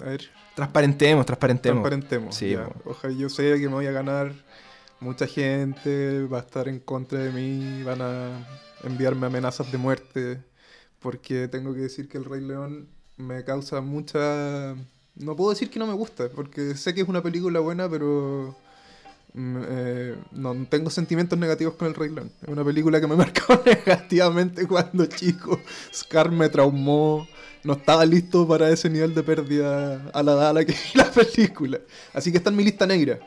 a 0.00 0.04
ver, 0.04 0.30
Transparentemos, 0.54 1.24
transparentemos. 1.26 1.82
transparentemos. 1.82 2.34
Sí. 2.36 2.54
Ojalá 2.84 3.14
yo 3.14 3.28
sé 3.28 3.58
que 3.58 3.68
me 3.68 3.74
voy 3.74 3.86
a 3.86 3.92
ganar. 3.92 4.32
Mucha 5.00 5.26
gente 5.26 6.24
va 6.26 6.38
a 6.38 6.40
estar 6.42 6.68
en 6.68 6.78
contra 6.78 7.18
de 7.18 7.30
mí, 7.32 7.82
van 7.82 8.00
a 8.02 8.46
enviarme 8.84 9.26
amenazas 9.26 9.70
de 9.72 9.78
muerte. 9.78 10.42
Porque 11.00 11.48
tengo 11.48 11.74
que 11.74 11.80
decir 11.80 12.08
que 12.08 12.18
el 12.18 12.24
Rey 12.24 12.40
León 12.42 12.88
me 13.16 13.44
causa 13.44 13.80
mucha. 13.80 14.74
No 15.16 15.36
puedo 15.36 15.50
decir 15.50 15.70
que 15.70 15.78
no 15.78 15.86
me 15.86 15.92
gusta, 15.92 16.28
porque 16.34 16.74
sé 16.76 16.94
que 16.94 17.02
es 17.02 17.08
una 17.08 17.22
película 17.22 17.60
buena, 17.60 17.88
pero. 17.88 18.56
mm, 19.34 19.56
eh, 19.68 20.16
no 20.32 20.54
tengo 20.68 20.90
sentimientos 20.90 21.38
negativos 21.38 21.74
con 21.74 21.88
el 21.88 21.94
Rey 21.94 22.10
León. 22.10 22.30
Es 22.42 22.48
una 22.48 22.64
película 22.64 23.00
que 23.00 23.06
me 23.06 23.16
marcó 23.24 23.60
negativamente 23.64 24.66
cuando 24.66 25.06
chico. 25.06 25.60
Scar 25.94 26.30
me 26.30 26.48
traumó. 26.48 27.26
No 27.64 27.74
estaba 27.74 28.04
listo 28.04 28.48
para 28.48 28.70
ese 28.70 28.90
nivel 28.90 29.14
de 29.14 29.22
pérdida 29.22 30.10
a 30.12 30.22
la 30.22 30.32
edad 30.32 30.48
a 30.48 30.52
la 30.52 30.64
que 30.64 30.72
vi 30.72 30.78
la 30.98 31.10
película. 31.10 31.78
Así 32.12 32.32
que 32.32 32.38
está 32.38 32.50
en 32.50 32.56
mi 32.56 32.64
lista 32.64 32.86
negra. 32.86 33.20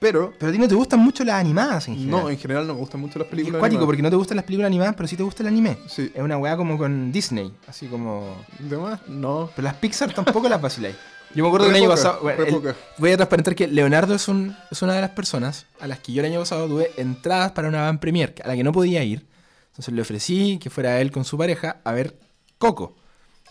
Pero, 0.00 0.32
Pero 0.38 0.50
a 0.50 0.52
ti 0.52 0.58
no 0.58 0.68
te 0.68 0.74
gustan 0.76 1.00
mucho 1.00 1.24
las 1.24 1.36
animadas 1.40 1.88
en 1.88 1.96
general. 1.96 2.22
no, 2.22 2.30
en 2.30 2.38
general 2.38 2.66
no 2.68 2.74
me 2.74 2.80
gustan 2.80 3.00
mucho 3.00 3.18
las 3.18 3.26
Y 3.26 3.28
es 3.28 3.30
películas. 3.30 3.58
cuático 3.58 3.78
animadas. 3.78 3.86
porque 3.86 4.02
no 4.02 4.10
te 4.10 4.16
gustan 4.16 4.36
las 4.36 4.44
películas 4.44 4.66
animadas, 4.68 4.94
pero 4.94 5.08
sí 5.08 5.16
te 5.16 5.22
gusta 5.24 5.42
el 5.42 5.48
anime. 5.48 5.76
Sí. 5.88 6.12
Es 6.14 6.22
una 6.22 6.36
weá 6.38 6.56
como 6.56 6.76
con 6.78 7.10
Disney, 7.10 7.52
así 7.66 7.86
como... 7.86 8.36
¿De 8.60 8.76
más? 8.76 9.00
No. 9.08 9.50
Pero 9.56 9.64
las 9.66 9.74
Pixar 9.76 10.12
tampoco 10.12 10.48
las 10.48 10.60
vaciláis. 10.60 10.94
Yo 11.34 11.42
me 11.44 11.48
acuerdo 11.48 11.66
que 11.66 11.72
Re 11.72 11.78
el 11.78 11.84
año 11.84 11.90
pasado... 11.90 12.20
bueno, 12.22 12.44
el- 12.44 12.74
voy 12.98 13.12
a 13.12 13.16
transparentar 13.16 13.54
que 13.54 13.66
Leonardo 13.68 14.14
es, 14.14 14.28
un, 14.28 14.56
es 14.70 14.82
una 14.82 14.94
de 14.94 15.00
las 15.00 15.10
personas 15.10 15.66
a 15.80 15.86
las 15.86 15.98
que 16.00 16.12
yo 16.12 16.20
el 16.20 16.26
año 16.26 16.40
pasado 16.40 16.66
tuve 16.66 16.90
entradas 16.96 17.52
para 17.52 17.68
una 17.68 17.82
van 17.82 17.98
premier, 18.00 18.34
a 18.44 18.48
la 18.48 18.56
que 18.56 18.64
no 18.64 18.72
podía 18.72 19.02
ir. 19.04 19.26
Entonces 19.70 19.94
le 19.94 20.02
ofrecí 20.02 20.58
que 20.60 20.70
fuera 20.70 21.00
él 21.00 21.10
con 21.12 21.24
su 21.24 21.36
pareja 21.38 21.76
a 21.84 21.92
ver 21.92 22.18
Coco. 22.58 22.96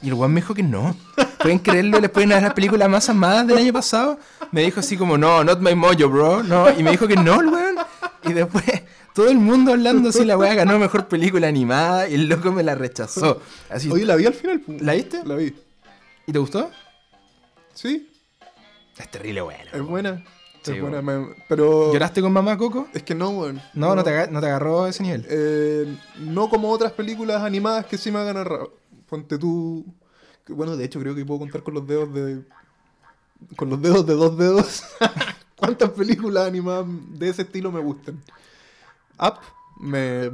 Y 0.01 0.09
el 0.09 0.13
weón 0.15 0.33
me 0.33 0.41
dijo 0.41 0.53
que 0.53 0.63
no. 0.63 0.95
¿Pueden 1.41 1.59
creerlo? 1.59 1.99
Les 1.99 2.09
pueden 2.09 2.29
dar 2.29 2.41
las 2.43 2.53
películas 2.53 2.87
más 2.89 3.07
amadas 3.09 3.47
del 3.47 3.57
año 3.57 3.73
pasado. 3.73 4.19
Me 4.51 4.61
dijo 4.61 4.79
así 4.79 4.95
como, 4.97 5.17
no, 5.17 5.43
not 5.43 5.59
my 5.59 5.73
mojo, 5.73 6.09
bro. 6.09 6.43
No. 6.43 6.69
Y 6.77 6.83
me 6.83 6.91
dijo 6.91 7.07
que 7.07 7.15
no, 7.15 7.41
el 7.41 7.47
weón. 7.47 7.75
Y 8.23 8.33
después 8.33 8.65
todo 9.15 9.29
el 9.29 9.37
mundo 9.37 9.71
hablando 9.71 10.09
así, 10.09 10.23
la 10.25 10.37
weá 10.37 10.53
ganó 10.53 10.77
mejor 10.77 11.07
película 11.07 11.47
animada 11.47 12.07
y 12.09 12.13
el 12.15 12.27
loco 12.27 12.51
me 12.51 12.61
la 12.63 12.75
rechazó. 12.75 13.41
Así, 13.69 13.89
Oye, 13.89 14.05
la 14.05 14.15
vi 14.15 14.25
al 14.27 14.33
final. 14.33 14.61
¿La 14.67 14.93
viste? 14.93 15.21
La 15.25 15.35
vi. 15.35 15.55
¿Y 16.27 16.31
te 16.33 16.37
gustó? 16.39 16.69
Sí, 17.77 18.09
Es 18.97 19.11
terrible 19.11 19.41
bueno. 19.41 19.69
es 19.71 19.81
buena. 19.83 20.23
Sí, 20.63 20.71
es 20.73 20.81
buena. 20.81 21.01
me- 21.01 21.35
pero. 21.47 21.93
¿Lloraste 21.93 22.21
con 22.21 22.33
mamá 22.33 22.57
Coco? 22.57 22.87
Es 22.93 23.03
que 23.03 23.13
no, 23.13 23.29
weón. 23.29 23.61
No, 23.73 23.95
no, 23.95 24.03
te, 24.03 24.09
aga- 24.09 24.27
no 24.31 24.39
te 24.41 24.47
agarró 24.47 24.83
a 24.85 24.89
ese 24.89 25.03
nivel. 25.03 25.25
Eh, 25.29 25.95
no 26.19 26.49
como 26.49 26.69
otras 26.71 26.91
películas 26.93 27.43
animadas 27.43 27.85
que 27.85 27.97
sí 27.97 28.11
me 28.11 28.19
hagan 28.19 28.37
agarrar. 28.37 28.67
Ponte 29.07 29.37
tú. 29.37 29.85
que, 30.45 30.53
bueno, 30.53 30.75
de 30.75 30.85
hecho, 30.85 30.99
creo 30.99 31.13
que 31.13 31.23
puedo 31.25 31.41
contar 31.41 31.61
con 31.63 31.75
los 31.75 31.85
dedos 31.87 32.11
de. 32.13 32.41
Con 33.55 33.69
los 33.69 33.81
dedos 33.81 34.05
de 34.07 34.15
dos 34.15 34.37
dedos. 34.37 34.83
¿Cuántas 35.55 35.91
películas 35.91 36.47
animadas 36.47 36.85
de 36.87 37.29
ese 37.29 37.43
estilo 37.43 37.71
me 37.71 37.79
gustan? 37.79 38.21
Up 39.19 39.35
me, 39.79 40.31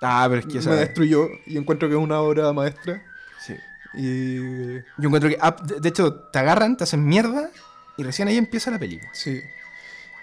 Ah, 0.00 0.26
pero 0.28 0.40
es 0.40 0.46
que 0.46 0.58
esa- 0.58 0.70
me 0.70 0.76
destruyó 0.76 1.28
y 1.46 1.58
encuentro 1.58 1.88
que 1.88 1.94
es 1.94 2.00
una 2.00 2.20
obra 2.20 2.52
maestra. 2.54 3.02
Y. 3.96 4.76
Yo 4.76 4.82
encuentro 5.08 5.28
que, 5.30 5.38
ah, 5.40 5.56
de 5.80 5.88
hecho, 5.88 6.14
te 6.14 6.38
agarran, 6.38 6.76
te 6.76 6.84
hacen 6.84 7.04
mierda 7.04 7.50
y 7.96 8.02
recién 8.02 8.28
ahí 8.28 8.36
empieza 8.36 8.70
la 8.70 8.78
película. 8.78 9.10
Sí. 9.14 9.40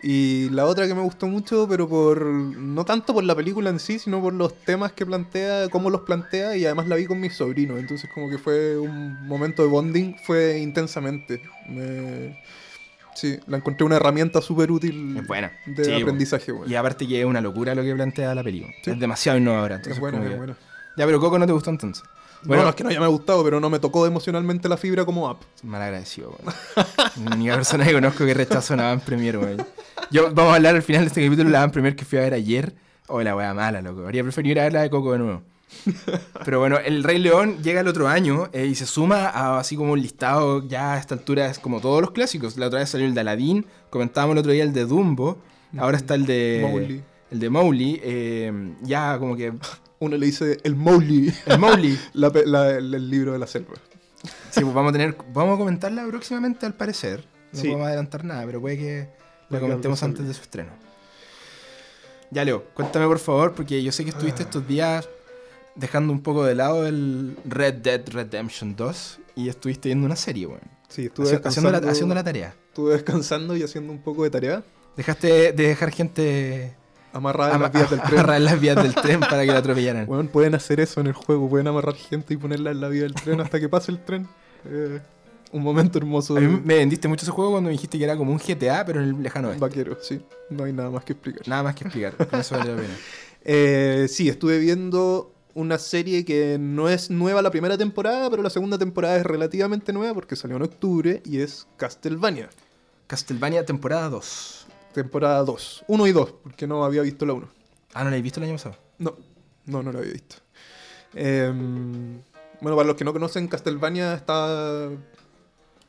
Y 0.05 0.49
la 0.49 0.65
otra 0.65 0.85
que 0.85 0.93
me 0.93 1.01
gustó 1.01 1.27
mucho, 1.27 1.65
pero 1.69 1.87
por 1.87 2.25
no 2.25 2.83
tanto 2.83 3.13
por 3.13 3.23
la 3.23 3.33
película 3.35 3.69
en 3.69 3.79
sí, 3.79 3.99
sino 3.99 4.21
por 4.21 4.33
los 4.33 4.53
temas 4.65 4.91
que 4.91 5.05
plantea, 5.05 5.69
cómo 5.69 5.89
los 5.89 6.01
plantea, 6.01 6.57
y 6.57 6.65
además 6.65 6.87
la 6.89 6.97
vi 6.97 7.05
con 7.05 7.21
mis 7.21 7.33
sobrinos, 7.35 7.79
entonces 7.79 8.09
como 8.13 8.29
que 8.29 8.37
fue 8.37 8.77
un 8.77 9.25
momento 9.25 9.63
de 9.63 9.69
bonding, 9.69 10.15
fue 10.25 10.59
intensamente. 10.59 11.41
Me- 11.69 12.37
Sí, 13.15 13.37
la 13.45 13.57
encontré 13.57 13.85
una 13.85 13.97
herramienta 13.97 14.41
súper 14.41 14.71
útil 14.71 15.13
de 15.13 15.83
Sí, 15.85 15.93
aprendizaje. 16.01 16.51
bueno. 16.51 16.69
Y 16.71 16.75
aparte 16.75 17.07
que 17.07 17.19
es 17.21 17.25
una 17.27 17.41
locura 17.41 17.75
lo 17.75 17.83
que 17.83 17.93
plantea 17.93 18.33
la 18.33 18.43
película. 18.43 18.73
Sí. 18.83 18.89
Es 18.89 18.99
demasiado 18.99 19.37
innovadora. 19.37 19.75
Entonces 19.75 19.93
es 19.97 19.99
buena, 20.01 20.17
como 20.17 20.31
es 20.31 20.37
buena. 20.37 20.57
Ya, 20.97 21.05
pero 21.05 21.19
Coco 21.19 21.37
no 21.37 21.45
te 21.45 21.51
gustó 21.53 21.69
entonces. 21.69 22.03
Bueno, 22.45 22.63
no 22.63 22.69
es 22.69 22.75
que 22.75 22.83
no 22.83 22.89
haya 22.89 22.99
me 22.99 23.07
gustado, 23.07 23.43
pero 23.43 23.59
no 23.59 23.69
me 23.69 23.79
tocó 23.79 24.05
emocionalmente 24.05 24.67
la 24.67 24.77
fibra 24.77 25.05
como 25.05 25.29
app. 25.29 25.41
Mal 25.63 25.81
agradecido, 25.81 26.29
weón. 26.29 26.55
La 27.25 27.35
única 27.35 27.55
persona 27.55 27.85
que 27.85 27.93
conozco 27.93 28.25
que 28.25 28.33
rechaza 28.33 28.73
una 28.73 28.83
van 28.83 28.99
premier, 28.99 29.37
weón. 29.37 29.65
Yo, 30.11 30.33
vamos 30.33 30.53
a 30.53 30.55
hablar 30.55 30.75
al 30.75 30.83
final 30.83 31.03
de 31.03 31.07
este 31.07 31.23
capítulo 31.23 31.49
de 31.49 31.53
la 31.53 31.59
van 31.61 31.71
premier 31.71 31.95
que 31.95 32.05
fui 32.05 32.19
a 32.19 32.21
ver 32.21 32.33
ayer. 32.33 32.75
Oh, 33.07 33.21
la 33.21 33.35
wea 33.35 33.53
mala, 33.53 33.81
loco. 33.81 34.01
Habría 34.01 34.23
preferido 34.23 34.51
ir 34.53 34.59
a 34.59 34.63
ver 34.63 34.73
la 34.73 34.81
de 34.81 34.89
Coco 34.89 35.11
de 35.13 35.19
nuevo. 35.19 35.41
Pero 36.45 36.59
bueno, 36.59 36.77
el 36.77 37.03
Rey 37.03 37.19
León 37.19 37.57
llega 37.63 37.81
el 37.81 37.87
otro 37.87 38.07
año 38.07 38.49
eh, 38.53 38.65
y 38.65 38.75
se 38.75 38.85
suma 38.85 39.27
a 39.27 39.59
así 39.59 39.75
como 39.75 39.93
un 39.93 40.01
listado 40.01 40.67
ya 40.67 40.93
a 40.93 40.99
esta 40.99 41.15
altura 41.15 41.47
es 41.47 41.59
como 41.59 41.81
todos 41.81 42.01
los 42.01 42.11
clásicos. 42.11 42.57
La 42.57 42.67
otra 42.67 42.79
vez 42.79 42.89
salió 42.89 43.07
el 43.07 43.13
de 43.13 43.21
Aladdin, 43.21 43.65
comentábamos 43.89 44.33
el 44.33 44.39
otro 44.39 44.51
día 44.51 44.63
el 44.63 44.73
de 44.73 44.85
Dumbo, 44.85 45.37
ahora 45.77 45.97
está 45.97 46.15
el 46.15 46.25
de 46.25 46.59
Mowgli. 46.61 47.03
el 47.31 47.39
de 47.39 47.49
Mowgli, 47.49 48.01
eh, 48.03 48.73
ya 48.83 49.17
como 49.19 49.35
que 49.35 49.53
Uno 50.03 50.17
le 50.17 50.25
dice 50.25 50.57
el 50.63 50.75
Mowgli, 50.75 51.33
el 51.45 51.59
Mowgli. 51.59 51.97
la 52.13 52.29
pe- 52.31 52.45
la- 52.45 52.71
el, 52.71 52.93
el 52.93 53.09
libro 53.09 53.31
de 53.33 53.39
la 53.39 53.47
selva. 53.47 53.73
Sí, 54.51 54.61
pues 54.61 54.73
vamos 54.73 54.89
a 54.89 54.93
tener 54.93 55.15
vamos 55.33 55.55
a 55.55 55.57
comentarla 55.57 56.05
próximamente 56.07 56.65
al 56.65 56.73
parecer. 56.73 57.25
No 57.51 57.59
Sí. 57.59 57.67
podemos 57.67 57.87
adelantar 57.87 58.23
nada, 58.23 58.45
pero 58.45 58.59
puede 58.61 58.77
que 58.77 59.09
la 59.49 59.59
comentemos 59.59 60.01
antes 60.03 60.27
de 60.27 60.33
su 60.33 60.41
estreno. 60.41 60.71
Ya 62.31 62.43
Leo, 62.43 62.63
cuéntame 62.73 63.05
por 63.07 63.19
favor, 63.19 63.53
porque 63.53 63.83
yo 63.83 63.91
sé 63.91 64.03
que 64.03 64.09
Ah. 64.11 64.13
estuviste 64.13 64.43
estos 64.43 64.67
días 64.67 65.07
dejando 65.75 66.13
un 66.13 66.21
poco 66.21 66.43
de 66.45 66.55
lado 66.55 66.85
el 66.87 67.37
Red 67.45 67.75
Dead 67.75 68.01
Redemption 68.09 68.75
2 68.75 69.19
y 69.35 69.49
estuviste 69.49 69.89
viendo 69.89 70.05
una 70.05 70.15
serie, 70.15 70.47
weón. 70.47 70.61
Sí, 70.89 71.05
estuve 71.05 71.27
Haci- 71.27 71.45
haciendo, 71.47 71.71
la, 71.71 71.77
haciendo 71.77 72.15
la 72.15 72.23
tarea. 72.23 72.55
Estuve 72.69 72.93
descansando 72.93 73.55
y 73.55 73.63
haciendo 73.63 73.91
un 73.91 74.01
poco 74.01 74.23
de 74.23 74.29
tarea. 74.29 74.63
Dejaste 74.95 75.53
de 75.53 75.67
dejar 75.67 75.91
gente 75.91 76.75
Amarrada 77.13 77.51
en 77.51 77.55
ama- 77.57 77.65
las 77.65 77.73
vías 77.73 77.89
del 77.91 78.01
tren. 78.01 78.13
amarrada 78.19 78.37
en 78.37 78.45
las 78.45 78.59
vías 78.59 78.75
del 78.75 78.95
tren 78.95 79.19
para 79.19 79.41
que 79.41 79.47
la 79.51 79.57
atropellaran. 79.59 80.05
Bueno, 80.07 80.29
pueden 80.29 80.55
hacer 80.55 80.79
eso 80.79 80.99
en 81.01 81.07
el 81.07 81.13
juego, 81.13 81.47
pueden 81.49 81.67
amarrar 81.67 81.95
gente 81.95 82.33
y 82.33 82.37
ponerla 82.37 82.71
en 82.71 82.81
la 82.81 82.89
vía 82.89 83.03
del 83.03 83.13
tren 83.13 83.39
hasta 83.41 83.59
que 83.59 83.69
pase 83.69 83.91
el 83.91 84.03
tren. 84.03 84.27
Eh, 84.65 84.99
un 85.51 85.61
momento 85.61 85.99
hermoso 85.99 86.35
A 86.35 86.39
mí 86.39 86.61
me 86.65 86.75
vendiste 86.77 87.07
mucho 87.07 87.23
ese 87.25 87.31
juego 87.31 87.51
cuando 87.51 87.67
me 87.67 87.73
dijiste 87.73 87.97
que 87.99 88.03
era 88.05 88.17
como 88.17 88.31
un 88.31 88.39
GTA, 88.39 88.83
pero 88.85 89.01
en 89.01 89.09
el 89.09 89.21
lejano 89.23 89.49
oeste. 89.49 89.61
vaquero, 89.61 89.97
sí. 90.01 90.19
No 90.49 90.63
hay 90.63 90.73
nada 90.73 90.89
más 90.89 91.03
que 91.03 91.13
explicar. 91.13 91.47
Nada 91.47 91.61
más 91.63 91.75
que 91.75 91.83
explicar. 91.83 92.15
Eso 92.39 92.57
vale 92.57 92.71
la 92.71 92.81
pena. 92.81 92.93
Eh, 93.45 94.07
sí, 94.09 94.29
estuve 94.29 94.57
viendo 94.57 95.33
una 95.53 95.77
serie 95.77 96.23
que 96.23 96.57
no 96.57 96.87
es 96.87 97.09
nueva 97.09 97.41
la 97.41 97.51
primera 97.51 97.77
temporada, 97.77 98.29
pero 98.29 98.41
la 98.41 98.49
segunda 98.49 98.77
temporada 98.77 99.17
es 99.17 99.23
relativamente 99.25 99.91
nueva 99.91 100.13
porque 100.13 100.37
salió 100.37 100.55
en 100.55 100.63
octubre 100.63 101.21
y 101.25 101.41
es 101.41 101.67
Castlevania, 101.75 102.47
Castlevania 103.05 103.65
temporada 103.65 104.07
2. 104.09 104.67
Temporada 104.93 105.43
2. 105.43 105.85
1 105.87 106.07
y 106.07 106.11
2, 106.11 106.33
porque 106.43 106.67
no 106.67 106.83
había 106.85 107.01
visto 107.01 107.25
la 107.25 107.33
1. 107.33 107.47
Ah, 107.93 108.03
¿no 108.03 108.09
la 108.09 108.17
he 108.17 108.21
visto 108.21 108.39
el 108.39 108.45
año 108.45 108.53
pasado? 108.53 108.75
No, 108.99 109.15
no, 109.65 109.83
no 109.83 109.91
la 109.91 109.99
había 109.99 110.13
visto. 110.13 110.37
Em, 111.15 112.21
bueno, 112.61 112.75
para 112.75 112.87
los 112.87 112.95
que 112.95 113.03
no 113.03 113.13
conocen, 113.13 113.47
Castlevania 113.47 114.13
está 114.15 114.89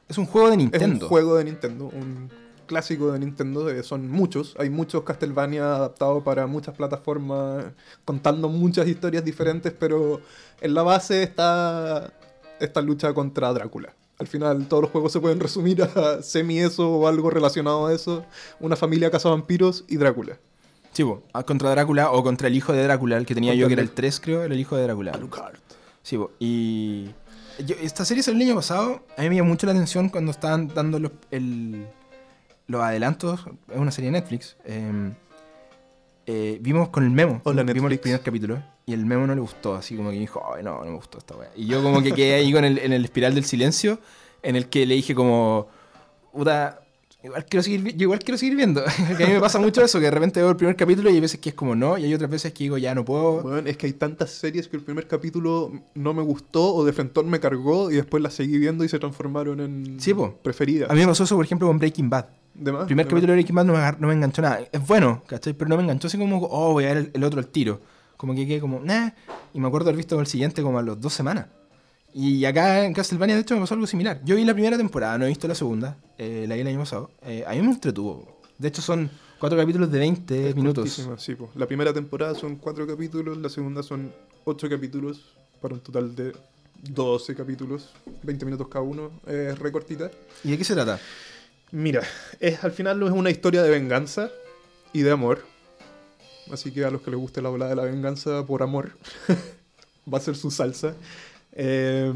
Es 0.09 0.19
un 0.19 0.27
juego 0.27 0.49
de 0.49 0.55
Es 0.55 0.59
Nintendo. 0.59 1.05
un 1.07 1.09
juego 1.09 1.37
de 1.37 1.45
Nintendo, 1.45 1.85
un 1.87 2.31
clásico 2.67 3.13
de 3.13 3.19
Nintendo. 3.19 3.71
eh, 3.71 3.83
son 3.83 4.11
muchos, 4.11 4.55
hay 4.59 4.71
muchos 4.71 5.03
Castlevania 5.05 5.77
adaptados 5.77 6.23
para 6.23 6.47
muchas 6.47 6.75
plataformas, 6.77 7.67
contando 8.05 8.49
muchas 8.49 8.87
historias 8.89 9.25
diferentes, 9.25 9.73
pero 9.73 10.21
en 10.61 10.75
la 10.75 10.83
base 10.83 11.23
está 11.23 12.13
esta 12.61 12.81
lucha 12.83 13.13
contra 13.15 13.53
Drácula. 13.53 13.95
Al 14.19 14.27
final 14.29 14.67
todos 14.69 14.83
los 14.85 14.91
juegos 14.93 15.13
se 15.13 15.21
pueden 15.21 15.41
resumir 15.41 15.83
a 15.83 16.23
semi 16.23 16.61
eso 16.61 16.89
o 16.91 17.09
algo 17.09 17.31
relacionado 17.31 17.87
a 17.87 17.93
eso. 17.93 18.25
Una 18.61 18.77
familia 18.77 19.11
cazavampiros 19.11 19.85
y 19.89 19.97
Drácula. 19.97 20.39
Sí, 20.93 21.03
po, 21.03 21.23
ah, 21.33 21.43
contra 21.43 21.71
Drácula 21.71 22.13
o 22.13 22.23
contra 22.23 22.47
el 22.49 22.55
hijo 22.55 22.73
de 22.73 22.85
Drácula, 22.85 23.17
el 23.17 23.27
que 23.27 23.35
tenía 23.35 23.51
Contra 23.53 23.61
yo, 23.63 23.67
que 23.69 23.73
el 23.75 23.79
era 23.81 23.83
el 23.83 23.87
hijo. 23.89 23.95
3, 23.97 24.21
creo, 24.21 24.43
era 24.45 24.55
el 24.55 24.61
hijo 24.61 24.77
de 24.77 24.83
Drácula. 24.85 25.11
Alucard. 25.13 25.57
Sí, 26.03 26.17
po, 26.17 26.31
y. 26.39 27.07
yo- 27.67 27.75
esta 27.83 28.05
serie 28.05 28.23
salió 28.23 28.41
el 28.43 28.49
año 28.51 28.57
pasado. 28.57 29.05
A 29.17 29.23
mí 29.23 29.31
me 29.31 29.37
llamó 29.37 29.49
mucho 29.51 29.67
la 29.67 29.73
atención 29.73 30.09
cuando 30.09 30.31
estaban 30.31 30.69
dando 30.69 31.01
los, 31.01 31.11
el- 31.33 31.87
los 32.69 32.81
adelantos. 32.83 33.41
Es 33.73 33.77
una 33.79 33.91
serie 33.91 34.13
de 34.13 34.21
Netflix. 34.21 34.57
eh, 34.65 35.13
eh, 36.27 36.59
vimos 36.61 36.89
con 36.91 37.05
el 37.05 37.11
memo. 37.11 37.41
Hola, 37.45 37.63
vimos 37.63 37.77
el 37.77 37.83
Netflix. 37.83 38.01
primer 38.01 38.21
capítulo. 38.23 38.63
Y 38.87 38.93
el 38.93 39.07
memo 39.07 39.27
no 39.27 39.35
le 39.35 39.41
gustó. 39.41 39.75
Así 39.75 39.97
como 39.97 40.11
que 40.11 40.19
dijo, 40.19 40.43
Ay, 40.55 40.63
no, 40.63 40.79
no 40.81 40.91
me 40.91 40.97
gustó 40.97 41.19
esta 41.19 41.37
wea. 41.37 41.51
Y 41.57 41.67
yo, 41.67 41.83
como 41.83 42.03
que 42.03 42.13
quedé 42.13 42.35
ahí 42.35 42.53
con 42.53 42.65
el, 42.65 42.79
en 42.79 42.93
el 42.93 43.05
espiral 43.05 43.35
del 43.35 43.45
silencio. 43.45 43.99
En 44.43 44.57
el 44.57 44.69
que 44.69 44.87
le 44.87 44.95
dije, 44.95 45.15
como. 45.15 45.69
Puta. 46.33 46.81
Igual 47.23 47.47
quiero 47.47 47.63
seguir, 47.63 47.83
yo 47.97 48.03
igual 48.03 48.19
quiero 48.19 48.37
seguir 48.37 48.55
viendo. 48.55 48.85
que 49.17 49.25
a 49.25 49.27
mí 49.27 49.33
me 49.33 49.41
pasa 49.41 49.59
mucho 49.59 49.83
eso, 49.83 49.99
que 49.99 50.05
de 50.05 50.11
repente 50.11 50.41
veo 50.41 50.51
el 50.51 50.57
primer 50.57 50.77
capítulo 50.77 51.09
y 51.09 51.15
hay 51.15 51.21
veces 51.21 51.41
que 51.41 51.49
es 51.49 51.55
como 51.55 51.75
no, 51.75 51.97
y 51.97 52.05
hay 52.05 52.13
otras 52.13 52.29
veces 52.29 52.53
que 52.53 52.65
digo 52.65 52.77
ya 52.77 52.95
no 52.95 53.03
puedo. 53.03 53.41
Bueno, 53.41 53.67
es 53.67 53.79
que 53.79 53.87
hay 53.87 53.95
tantas 53.95 54.31
series 54.31 54.69
que 54.69 54.77
el 54.77 54.83
primer 54.83 55.07
capítulo 55.09 55.73
no 55.95 56.13
me 56.13 56.23
gustó 56.23 56.75
o 56.75 56.85
de 56.85 56.93
frentón 56.93 57.31
me 57.31 57.41
cargó 57.41 57.91
y 57.91 57.95
después 57.95 58.23
las 58.23 58.35
seguí 58.35 58.59
viendo 58.59 58.85
y 58.85 58.91
se 58.91 58.99
transformaron 58.99 59.61
en 59.61 59.99
Sí, 60.01 60.13
po. 60.13 60.37
preferidas. 60.43 60.91
A 60.91 60.93
mí 60.93 61.01
me 61.01 61.07
pasó 61.07 61.25
eso, 61.25 61.35
por 61.35 61.47
ejemplo, 61.47 61.67
con 61.67 61.79
Breaking 61.79 62.11
Bad. 62.11 62.27
¿De 62.55 62.73
más? 62.73 62.83
El 62.83 62.87
primer 62.87 63.07
¿De 63.07 63.11
capítulo 63.11 63.33
de 63.33 63.37
Breaking 63.37 63.55
Bad 63.57 63.65
no 63.65 63.73
me, 63.75 63.93
no 63.99 64.09
me 64.09 64.15
enganchó 64.15 64.43
nada. 64.43 64.61
Es 64.73 64.87
bueno, 64.87 65.23
¿cachai? 65.27 65.53
Pero 65.55 65.69
no 65.69 65.77
me 65.77 65.83
enganchó 65.83 66.07
así 66.07 66.17
como, 66.19 66.39
oh, 66.39 66.73
voy 66.73 66.85
a 66.85 66.89
ver 66.89 66.97
el, 66.99 67.11
el 67.15 67.25
otro 67.25 67.39
al 67.41 67.47
tiro. 67.49 67.81
Como 68.17 68.35
que 68.35 68.47
quedé 68.47 68.61
como, 68.61 68.81
nah. 68.81 69.11
Y 69.53 69.61
me 69.61 69.67
acuerdo 69.69 69.89
haber 69.89 69.97
visto 69.97 70.19
el 70.21 70.27
siguiente 70.27 70.63
como 70.63 70.79
a 70.79 70.83
las 70.83 71.01
dos 71.01 71.13
semanas. 71.13 71.47
Y 72.13 72.45
acá 72.45 72.85
en 72.85 72.93
Castlevania, 72.95 73.35
de 73.35 73.41
hecho, 73.43 73.55
me 73.55 73.61
pasó 73.63 73.75
algo 73.75 73.87
similar. 73.89 74.21
Yo 74.25 74.37
vi 74.37 74.45
la 74.45 74.55
primera 74.55 74.77
temporada, 74.77 75.19
no 75.19 75.25
he 75.25 75.29
visto 75.29 75.49
la 75.49 75.55
segunda. 75.57 75.97
eh, 76.17 76.45
la 76.49 76.55
vi 76.55 76.61
el 76.61 76.69
año 76.69 76.79
pasado. 76.79 77.11
Eh, 77.23 77.45
a 77.47 77.53
mí 77.55 77.61
me 77.63 77.73
entretuvo. 77.73 78.41
De 78.57 78.69
hecho, 78.69 78.83
son 78.83 79.11
cuatro 79.41 79.59
capítulos 79.59 79.91
de 79.91 79.99
20 79.99 80.49
Es 80.51 80.55
minutos. 80.55 81.09
sí, 81.19 81.35
po. 81.35 81.51
La 81.57 81.67
primera 81.67 81.93
temporada 81.93 82.37
son 82.37 82.55
cuatro 82.57 82.87
capítulos, 82.87 83.37
la 83.39 83.49
segunda 83.49 83.83
son 83.83 84.13
ocho 84.45 84.69
capítulos, 84.71 85.35
para 85.61 85.75
un 85.75 85.81
total 85.81 86.15
de 86.15 86.33
12 86.89 87.35
capítulos, 87.35 87.91
20 88.23 88.45
minutos 88.45 88.69
cada 88.69 88.85
uno, 88.85 89.11
es 89.27 89.59
recortita. 89.59 90.09
¿Y 90.45 90.53
de 90.53 90.59
qué 90.59 90.65
se 90.65 90.75
trata? 90.75 91.01
Mira, 91.75 92.03
es, 92.39 92.63
al 92.63 92.71
final 92.71 93.03
es 93.03 93.11
una 93.11 93.31
historia 93.31 93.61
de 93.61 93.69
venganza 93.69 94.31
y 94.93 95.03
de 95.03 95.11
amor. 95.11 95.45
Así 96.53 96.71
que 96.71 96.85
a 96.85 96.91
los 96.91 97.03
que 97.03 97.11
les 97.11 97.19
guste 97.19 97.43
la 97.43 97.51
ola 97.51 97.67
de 97.67 97.75
la 97.75 97.83
venganza 97.83 98.47
por 98.47 98.63
amor, 98.63 98.93
va 100.13 100.19
a 100.19 100.21
ser 100.21 100.37
su 100.37 100.53
salsa. 100.53 100.95
Eh, 101.51 102.13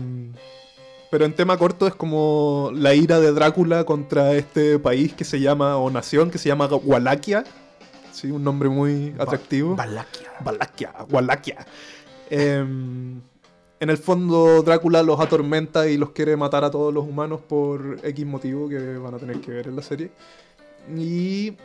pero 1.11 1.25
en 1.25 1.33
tema 1.33 1.59
corto 1.59 1.89
es 1.89 1.95
como 1.97 2.71
la 2.73 2.95
ira 2.95 3.19
de 3.19 3.33
Drácula 3.33 3.83
contra 3.83 4.33
este 4.35 4.79
país 4.79 5.13
que 5.15 5.25
se 5.25 5.41
llama, 5.41 5.77
o 5.77 5.91
nación 5.91 6.31
que 6.31 6.39
se 6.39 6.49
llama 6.49 6.67
Wallachia. 6.67 7.43
Sí, 8.13 8.31
un 8.31 8.45
nombre 8.45 8.69
muy 8.69 9.13
atractivo. 9.19 9.75
Valaquia, 9.75 10.93
Wallachia. 11.11 11.67
Em, 12.31 13.21
en 13.81 13.91
el 13.91 13.97
fondo, 13.97 14.63
Drácula 14.63 15.03
los 15.03 15.21
atormenta 15.21 15.89
y 15.89 15.97
los 15.97 16.11
quiere 16.11 16.37
matar 16.37 16.65
a 16.65 16.71
todos 16.71 16.93
los 16.93 17.05
humanos 17.05 17.41
por 17.47 17.99
X 18.03 18.27
motivo 18.27 18.69
que 18.69 18.99
van 18.99 19.15
a 19.15 19.19
tener 19.19 19.41
que 19.41 19.53
ver 19.53 19.69
en 19.69 19.77
la 19.77 19.83
serie. 19.83 20.11
Y 20.97 21.57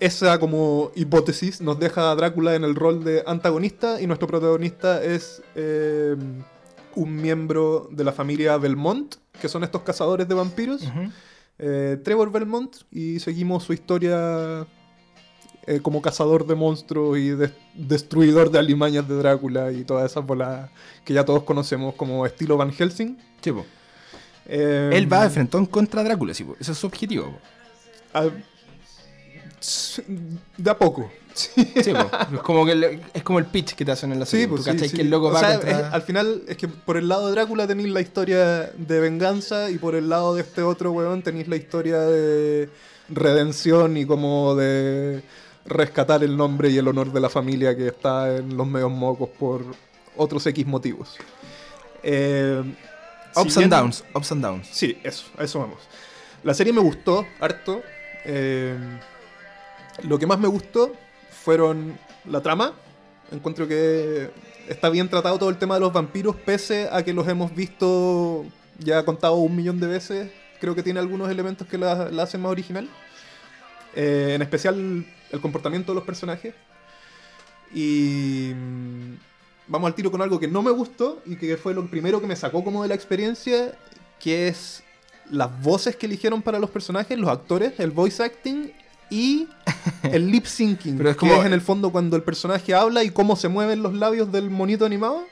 esa 0.00 0.38
como 0.38 0.90
hipótesis 0.94 1.60
nos 1.60 1.78
deja 1.78 2.10
a 2.10 2.14
Drácula 2.14 2.54
en 2.54 2.64
el 2.64 2.74
rol 2.74 3.04
de 3.04 3.22
antagonista 3.26 4.00
y 4.00 4.06
nuestro 4.06 4.28
protagonista 4.28 5.02
es 5.02 5.42
em, 5.54 6.42
un 6.94 7.16
miembro 7.16 7.88
de 7.90 8.04
la 8.04 8.12
familia 8.12 8.58
Belmont, 8.58 9.16
que 9.40 9.48
son 9.48 9.64
estos 9.64 9.82
cazadores 9.82 10.28
de 10.28 10.34
vampiros. 10.34 10.82
Eh, 11.58 11.98
Trevor 12.02 12.32
Belmont 12.32 12.74
y 12.90 13.20
seguimos 13.20 13.64
su 13.64 13.72
historia 13.72 14.66
eh, 15.66 15.80
como 15.80 16.00
cazador 16.02 16.46
de 16.46 16.54
monstruos 16.54 17.18
y 17.18 17.30
des- 17.30 17.52
destruidor 17.74 18.50
de 18.50 18.58
alimañas 18.58 19.06
de 19.08 19.16
Drácula 19.16 19.72
y 19.72 19.84
todas 19.84 20.10
esas 20.10 20.24
bolas 20.26 20.70
que 21.04 21.12
ya 21.14 21.24
todos 21.24 21.42
conocemos 21.44 21.94
como 21.94 22.24
estilo 22.26 22.56
Van 22.56 22.72
Helsing. 22.72 23.18
Sí. 23.42 23.52
Eh, 24.46 24.90
Él 24.94 25.12
va 25.12 25.22
de 25.24 25.30
frentón 25.30 25.66
contra 25.66 26.02
Drácula, 26.02 26.34
sí, 26.34 26.44
po. 26.44 26.56
ese 26.58 26.72
es 26.72 26.78
su 26.78 26.86
objetivo. 26.86 27.38
a- 28.14 28.28
de 30.56 30.70
a 30.70 30.76
poco. 30.78 31.10
Sí, 31.32 31.50
Sí, 31.84 31.92
po. 31.92 32.10
es, 32.34 32.40
como 32.40 32.66
que 32.66 32.74
le- 32.74 33.00
es 33.14 33.22
como 33.22 33.38
el 33.38 33.46
pitch 33.46 33.74
que 33.74 33.84
te 33.84 33.92
hacen 33.92 34.10
en 34.10 34.18
la 34.18 34.26
serie. 34.26 34.48
pues 34.48 34.64
sí, 34.64 34.76
sí. 34.88 34.96
que 34.96 35.02
el 35.02 35.10
loco 35.10 35.28
O 35.28 35.32
va 35.32 35.38
sea, 35.40 35.52
contra... 35.60 35.70
es- 35.88 35.94
al 35.94 36.02
final 36.02 36.42
es 36.48 36.56
que 36.56 36.66
por 36.66 36.96
el 36.96 37.08
lado 37.08 37.26
de 37.26 37.32
Drácula 37.32 37.68
tenéis 37.68 37.88
la 37.90 38.00
historia 38.00 38.72
de 38.76 39.00
venganza 39.00 39.70
y 39.70 39.78
por 39.78 39.94
el 39.94 40.08
lado 40.08 40.34
de 40.34 40.40
este 40.42 40.62
otro 40.62 40.90
weón 40.90 41.22
tenéis 41.22 41.46
la 41.46 41.54
historia 41.56 42.00
de 42.00 42.68
redención 43.08 43.96
y 43.96 44.06
como 44.06 44.56
de 44.56 45.22
rescatar 45.70 46.22
el 46.22 46.36
nombre 46.36 46.68
y 46.68 46.78
el 46.78 46.88
honor 46.88 47.12
de 47.12 47.20
la 47.20 47.30
familia 47.30 47.76
que 47.76 47.88
está 47.88 48.36
en 48.36 48.56
los 48.56 48.66
medios 48.66 48.90
mocos 48.90 49.28
por 49.38 49.64
otros 50.16 50.46
X 50.46 50.66
motivos. 50.66 51.16
Eh, 52.02 52.62
Ups 53.36 53.56
and 53.58 53.70
downs, 53.70 54.04
ups 54.14 54.32
and 54.32 54.42
downs. 54.42 54.66
Sí, 54.72 54.98
eso, 55.04 55.24
a 55.38 55.44
eso 55.44 55.60
vamos. 55.60 55.78
La 56.42 56.52
serie 56.52 56.72
me 56.72 56.80
gustó 56.80 57.26
harto. 57.40 57.82
Eh, 58.24 58.76
lo 60.02 60.18
que 60.18 60.26
más 60.26 60.38
me 60.38 60.48
gustó 60.48 60.92
fueron 61.30 61.96
la 62.24 62.40
trama. 62.40 62.72
Encuentro 63.30 63.68
que 63.68 64.30
está 64.68 64.88
bien 64.88 65.08
tratado 65.08 65.38
todo 65.38 65.50
el 65.50 65.58
tema 65.58 65.74
de 65.74 65.80
los 65.80 65.92
vampiros, 65.92 66.34
pese 66.34 66.88
a 66.90 67.04
que 67.04 67.12
los 67.12 67.28
hemos 67.28 67.54
visto 67.54 68.44
ya 68.78 69.04
contado 69.04 69.34
un 69.34 69.54
millón 69.54 69.78
de 69.78 69.86
veces. 69.86 70.30
Creo 70.60 70.74
que 70.74 70.82
tiene 70.82 70.98
algunos 70.98 71.30
elementos 71.30 71.68
que 71.68 71.78
la, 71.78 72.10
la 72.10 72.24
hacen 72.24 72.40
más 72.40 72.50
original. 72.50 72.88
Eh, 73.94 74.32
en 74.34 74.42
especial 74.42 75.06
el 75.32 75.40
comportamiento 75.40 75.92
de 75.92 75.96
los 75.96 76.04
personajes. 76.04 76.54
Y 77.72 78.52
mm, 78.54 79.14
vamos 79.68 79.88
al 79.88 79.94
tiro 79.94 80.10
con 80.10 80.22
algo 80.22 80.40
que 80.40 80.48
no 80.48 80.62
me 80.62 80.70
gustó 80.70 81.22
y 81.24 81.36
que 81.36 81.56
fue 81.56 81.74
lo 81.74 81.86
primero 81.86 82.20
que 82.20 82.26
me 82.26 82.36
sacó 82.36 82.64
como 82.64 82.82
de 82.82 82.88
la 82.88 82.94
experiencia, 82.94 83.76
que 84.18 84.48
es 84.48 84.82
las 85.30 85.62
voces 85.62 85.94
que 85.96 86.06
eligieron 86.06 86.42
para 86.42 86.58
los 86.58 86.70
personajes, 86.70 87.16
los 87.18 87.30
actores, 87.30 87.78
el 87.78 87.92
voice 87.92 88.22
acting 88.22 88.72
y 89.10 89.48
el 90.02 90.30
lip 90.30 90.46
syncing, 90.46 90.96
Pero 90.96 91.10
es 91.10 91.16
que 91.16 91.20
como- 91.28 91.40
es 91.40 91.46
en 91.46 91.52
el 91.52 91.60
fondo 91.60 91.90
cuando 91.92 92.16
el 92.16 92.22
personaje 92.22 92.74
habla 92.74 93.04
y 93.04 93.10
cómo 93.10 93.36
se 93.36 93.48
mueven 93.48 93.82
los 93.82 93.94
labios 93.94 94.32
del 94.32 94.50
monito 94.50 94.84
animado. 94.84 95.24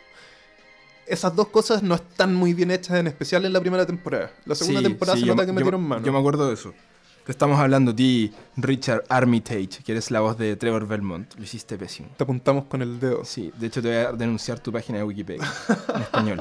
Esas 1.07 1.35
dos 1.35 1.49
cosas 1.49 1.83
no 1.83 1.95
están 1.95 2.35
muy 2.35 2.52
bien 2.52 2.71
hechas, 2.71 2.99
en 2.99 3.07
especial 3.07 3.45
en 3.47 3.52
la 3.55 3.61
primera 3.61 3.87
temporada. 3.87 4.31
La 4.45 4.55
segunda 4.55 4.81
Sí, 4.81 4.87
temporada 4.88 5.17
sí, 5.17 5.23
se 5.23 5.26
nota 5.26 5.43
me- 5.43 5.47
que 5.47 5.52
metieron 5.55 5.83
mano. 5.83 6.05
Yo 6.05 6.12
me 6.12 6.19
acuerdo 6.19 6.47
de 6.49 6.55
eso. 6.55 6.75
Te 7.28 7.32
estamos 7.32 7.61
hablando 7.61 7.92
de 7.92 8.32
Richard 8.56 9.04
Armitage, 9.11 9.82
que 9.85 9.92
eres 9.92 10.11
la 10.11 10.20
voz 10.20 10.38
de 10.38 10.56
Trevor 10.56 10.88
Belmont. 10.88 11.30
Lo 11.37 11.44
hiciste 11.44 11.76
pésimo. 11.76 12.08
Te 12.16 12.25
apuntamos 12.25 12.64
con 12.64 12.80
el 12.80 12.99
dedo. 12.99 13.23
Sí, 13.23 13.52
de 13.54 13.66
hecho 13.66 13.82
te 13.82 13.88
voy 13.88 13.97
a 13.99 14.12
denunciar 14.12 14.61
tu 14.61 14.73
página 14.73 14.97
de 14.97 15.04
Wikipedia 15.04 15.47
en 15.94 16.00
español. 16.00 16.40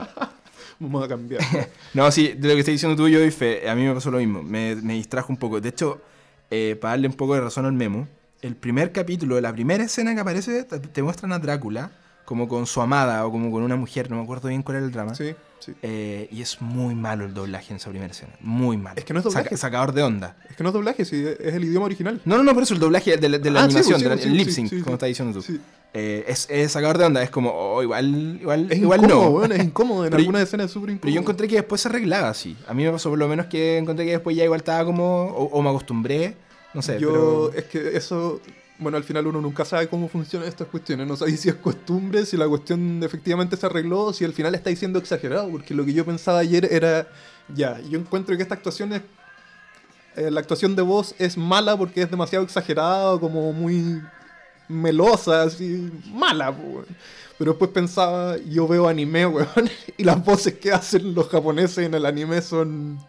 Vamos 0.80 1.04
a 1.04 1.10
cambiar. 1.10 1.42
No, 1.94 2.10
sí, 2.10 2.30
de 2.30 2.48
lo 2.48 2.54
que 2.54 2.62
estás 2.62 2.72
diciendo 2.72 2.96
tú, 2.96 3.10
yo 3.10 3.22
y 3.22 3.32
Fe, 3.32 3.70
a 3.70 3.76
mí 3.76 3.84
me 3.84 3.94
pasó 3.94 4.12
lo 4.12 4.20
mismo. 4.20 4.42
Me, 4.42 4.78
me 4.78 4.94
distrajo 4.94 5.30
un 5.30 5.38
poco. 5.38 5.60
De 5.60 5.68
hecho, 5.68 6.00
eh, 6.50 6.78
para 6.80 6.92
darle 6.92 7.10
un 7.10 7.16
poco 7.16 7.36
de 7.36 7.42
razón 7.42 7.66
al 7.66 7.74
memo, 7.74 8.08
el 8.42 8.56
primer 8.56 8.94
capítulo, 8.94 9.42
la 9.42 9.52
primera 9.52 9.84
escena 9.84 10.16
que 10.16 10.22
aparece, 10.22 10.64
te, 10.64 10.80
te 10.80 11.04
muestran 11.04 11.34
a 11.34 11.40
Drácula 11.40 11.92
como 12.28 12.48
con 12.50 12.66
su 12.68 12.82
amada 12.82 13.26
o 13.26 13.32
como 13.32 13.50
con 13.52 13.64
una 13.64 13.78
mujer, 13.78 14.10
no 14.12 14.18
me 14.18 14.24
acuerdo 14.24 14.50
bien 14.50 14.62
cuál 14.62 14.78
era 14.78 14.86
el 14.86 14.92
drama. 14.92 15.16
sí, 15.16 15.34
sí. 15.60 15.72
Eh, 15.82 16.28
y 16.30 16.42
es 16.42 16.62
muy 16.62 16.94
malo 16.94 17.24
el 17.26 17.34
doblaje 17.34 17.72
en 17.72 17.78
esa 17.78 17.90
primera 17.90 18.12
escena. 18.12 18.34
Muy 18.42 18.76
malo. 18.76 18.98
Es 18.98 19.06
que 19.06 19.14
no 19.14 19.20
es 19.20 19.24
doblaje. 19.24 19.46
Saca- 19.52 19.58
sacador 19.58 19.94
de 19.94 20.04
onda. 20.04 20.36
Es 20.50 20.58
que 20.58 20.64
no 20.64 20.70
es 20.70 20.74
doblaje, 20.74 21.06
sí, 21.06 21.24
es 21.26 21.54
el 21.56 21.64
idioma 21.64 21.86
original. 21.86 22.20
No, 22.26 22.36
no, 22.38 22.44
no, 22.44 22.54
por 22.54 22.64
eso 22.64 22.74
el 22.74 22.82
doblaje 22.82 23.16
de, 23.16 23.30
la- 23.30 23.38
de 23.38 23.50
la 23.50 23.62
Ah, 23.62 23.64
animación, 23.64 23.98
sí, 24.00 24.06
sí, 24.06 24.12
el 24.12 24.20
sí, 24.20 24.30
lip 24.30 24.50
sync, 24.50 24.84
como 24.84 24.96
estás 24.96 25.08
diciendo 25.08 25.34
tú. 25.40 25.42
Sí. 25.42 25.60
Eh, 25.94 26.26
es, 26.28 26.48
es 26.52 26.74
sacador 26.74 26.98
de 26.98 27.06
onda, 27.06 27.24
es 27.24 27.30
como, 27.30 27.50
oh, 27.52 27.82
igual, 27.82 28.38
igual, 28.42 28.68
Es 28.70 28.78
igual 28.78 29.00
incómodo, 29.04 29.24
no. 29.24 29.30
weón, 29.32 29.52
es 29.54 29.64
incómodo. 29.64 30.06
En 30.06 30.14
algunas 30.16 30.42
escenas 30.44 30.66
es 30.66 30.72
súper 30.74 30.90
incómodo. 30.90 31.02
Pero 31.04 31.14
yo 31.16 31.22
encontré 31.22 31.48
que 31.48 31.56
después 31.56 31.80
se 31.82 31.88
arreglaba 31.88 32.28
así. 32.30 32.56
A 32.68 32.74
mí 32.74 32.84
me 32.84 32.92
pasó 32.92 33.10
por 33.10 33.18
lo 33.18 33.28
menos 33.30 33.46
que 33.48 33.78
encontré 33.78 34.06
que 34.06 34.12
después 34.12 34.36
ya 34.36 34.44
igual 34.44 34.60
estaba 34.60 34.84
como. 34.86 35.28
O, 35.28 35.46
o 35.46 35.62
me 35.62 35.70
acostumbré. 35.70 36.36
No 36.74 36.82
sé, 36.82 37.00
Yo, 37.00 37.50
pero. 37.50 37.54
es 37.54 37.64
que 37.66 37.98
eso, 37.98 38.42
bueno, 38.80 38.98
al 38.98 39.04
final 39.04 39.28
uno 39.28 39.42
nunca 39.42 39.66
sabe 39.66 39.88
cómo 39.88 40.08
funcionan 40.08 40.48
estas 40.48 40.68
cuestiones. 40.68 41.08
No 41.08 41.16
sabe 41.16 41.36
si 41.38 41.50
es 41.50 41.56
costumbre, 41.56 42.26
si 42.26 42.38
la 42.38 42.48
cuestión 42.48 43.02
efectivamente 43.04 43.58
se 43.58 43.66
arregló, 43.66 44.14
si 44.14 44.26
al 44.26 44.34
final 44.34 44.54
está 44.56 44.70
diciendo 44.70 45.00
exagerado. 45.00 45.50
Porque 45.50 45.74
lo 45.74 45.86
que 45.86 45.94
yo 45.94 46.06
pensaba 46.06 46.40
ayer 46.40 46.68
era, 46.72 47.08
ya, 47.54 47.80
yo 47.82 48.00
encuentro 48.00 48.36
que 48.38 48.44
esta 48.44 48.56
actuación 48.56 48.94
es. 48.94 49.02
eh, 50.16 50.32
la 50.32 50.40
actuación 50.42 50.76
de 50.76 50.82
voz 50.82 51.16
es 51.20 51.38
mala 51.38 51.78
porque 51.78 52.02
es 52.02 52.12
demasiado 52.12 52.46
exagerada, 52.46 53.20
como 53.20 53.54
muy 53.54 54.02
melosa, 54.68 55.44
así, 55.44 55.92
mala, 56.14 56.56
po. 56.56 56.84
Pero 57.38 57.52
después 57.52 57.72
pensaba, 57.72 58.38
yo 58.38 58.68
veo 58.68 58.88
anime, 58.88 59.26
weón, 59.28 59.70
y 59.98 60.04
las 60.04 60.24
voces 60.24 60.56
que 60.56 60.72
hacen 60.72 61.14
los 61.14 61.30
japoneses 61.30 61.80
en 61.80 61.94
el 61.94 62.06
anime 62.06 62.42
son 62.42 63.00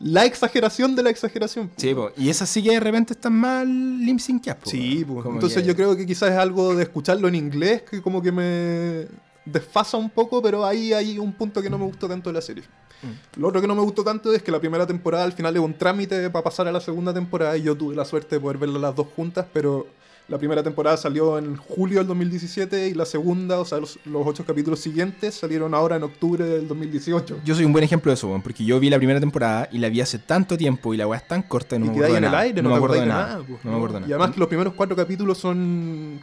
la 0.00 0.24
exageración 0.24 0.94
de 0.94 1.02
la 1.02 1.10
exageración. 1.10 1.68
po. 1.68 1.74
Sí, 1.76 1.94
po, 1.94 2.10
y 2.16 2.28
esas 2.28 2.48
sí 2.48 2.62
que 2.62 2.70
de 2.72 2.80
repente 2.80 3.12
están 3.14 3.34
mal 3.34 3.66
po, 3.66 4.70
Sí, 4.70 5.04
pues. 5.06 5.22
Como 5.22 5.34
entonces 5.36 5.62
que- 5.62 5.68
yo 5.68 5.74
creo 5.76 5.96
que 5.96 6.06
quizás 6.06 6.30
es 6.30 6.36
algo 6.38 6.74
de 6.74 6.84
escucharlo 6.84 7.28
en 7.28 7.34
inglés 7.34 7.82
que 7.82 8.00
como 8.00 8.22
que 8.22 8.32
me 8.32 9.06
desfasa 9.44 9.96
un 9.96 10.10
poco, 10.10 10.42
pero 10.42 10.64
ahí 10.64 10.92
hay 10.92 11.18
un 11.18 11.32
punto 11.32 11.62
que 11.62 11.70
no 11.70 11.78
me 11.78 11.84
gustó 11.84 12.06
tanto 12.08 12.30
de 12.30 12.34
la 12.34 12.42
serie. 12.42 12.64
Mm. 13.02 13.40
Lo 13.40 13.48
otro 13.48 13.60
que 13.60 13.66
no 13.66 13.74
me 13.74 13.82
gustó 13.82 14.04
tanto 14.04 14.32
es 14.32 14.42
que 14.42 14.50
la 14.50 14.60
primera 14.60 14.86
temporada 14.86 15.24
al 15.24 15.32
final 15.32 15.54
es 15.56 15.62
un 15.62 15.74
trámite 15.74 16.28
para 16.30 16.42
pasar 16.44 16.66
a 16.68 16.72
la 16.72 16.80
segunda 16.80 17.14
temporada 17.14 17.56
y 17.56 17.62
yo 17.62 17.76
tuve 17.76 17.94
la 17.94 18.04
suerte 18.04 18.36
de 18.36 18.40
poder 18.40 18.58
verlas 18.58 18.82
las 18.82 18.94
dos 18.94 19.06
juntas, 19.16 19.46
pero 19.52 19.86
la 20.28 20.36
primera 20.38 20.62
temporada 20.62 20.96
salió 20.98 21.38
en 21.38 21.56
julio 21.56 21.98
del 21.98 22.06
2017 22.06 22.88
y 22.88 22.94
la 22.94 23.06
segunda, 23.06 23.58
o 23.60 23.64
sea, 23.64 23.78
los, 23.78 23.98
los 24.04 24.26
ocho 24.26 24.44
capítulos 24.44 24.78
siguientes 24.80 25.34
salieron 25.34 25.72
ahora 25.74 25.96
en 25.96 26.02
octubre 26.02 26.44
del 26.44 26.68
2018. 26.68 27.40
Yo 27.44 27.54
soy 27.54 27.64
un 27.64 27.72
buen 27.72 27.82
ejemplo 27.82 28.10
de 28.10 28.14
eso, 28.14 28.38
porque 28.42 28.62
yo 28.64 28.78
vi 28.78 28.90
la 28.90 28.98
primera 28.98 29.20
temporada 29.20 29.68
y 29.72 29.78
la 29.78 29.88
vi 29.88 30.02
hace 30.02 30.18
tanto 30.18 30.58
tiempo 30.58 30.92
y 30.92 30.98
la 30.98 31.06
weá 31.06 31.18
es 31.18 31.26
tan 31.26 31.42
corta 31.42 31.76
y 31.76 31.78
no 31.78 31.86
y 31.86 31.88
me 31.88 31.94
acuerdo 31.94 32.12
de 32.12 32.18
en 32.18 32.24
el 32.24 32.30
nada. 32.30 32.42
aire, 32.42 32.62
no, 32.62 32.68
no, 32.68 32.74
me 32.74 32.76
acuerdo 32.76 33.00
de 33.00 33.06
nada. 33.06 33.38
de 33.38 33.44
pues, 33.44 33.64
no 33.64 33.70
me 33.70 33.76
acuerdo 33.78 33.98
Y 33.98 34.00
nada. 34.02 34.14
además 34.14 34.30
que 34.34 34.40
los 34.40 34.48
primeros 34.48 34.74
cuatro 34.74 34.94
capítulos 34.94 35.38
son... 35.38 36.20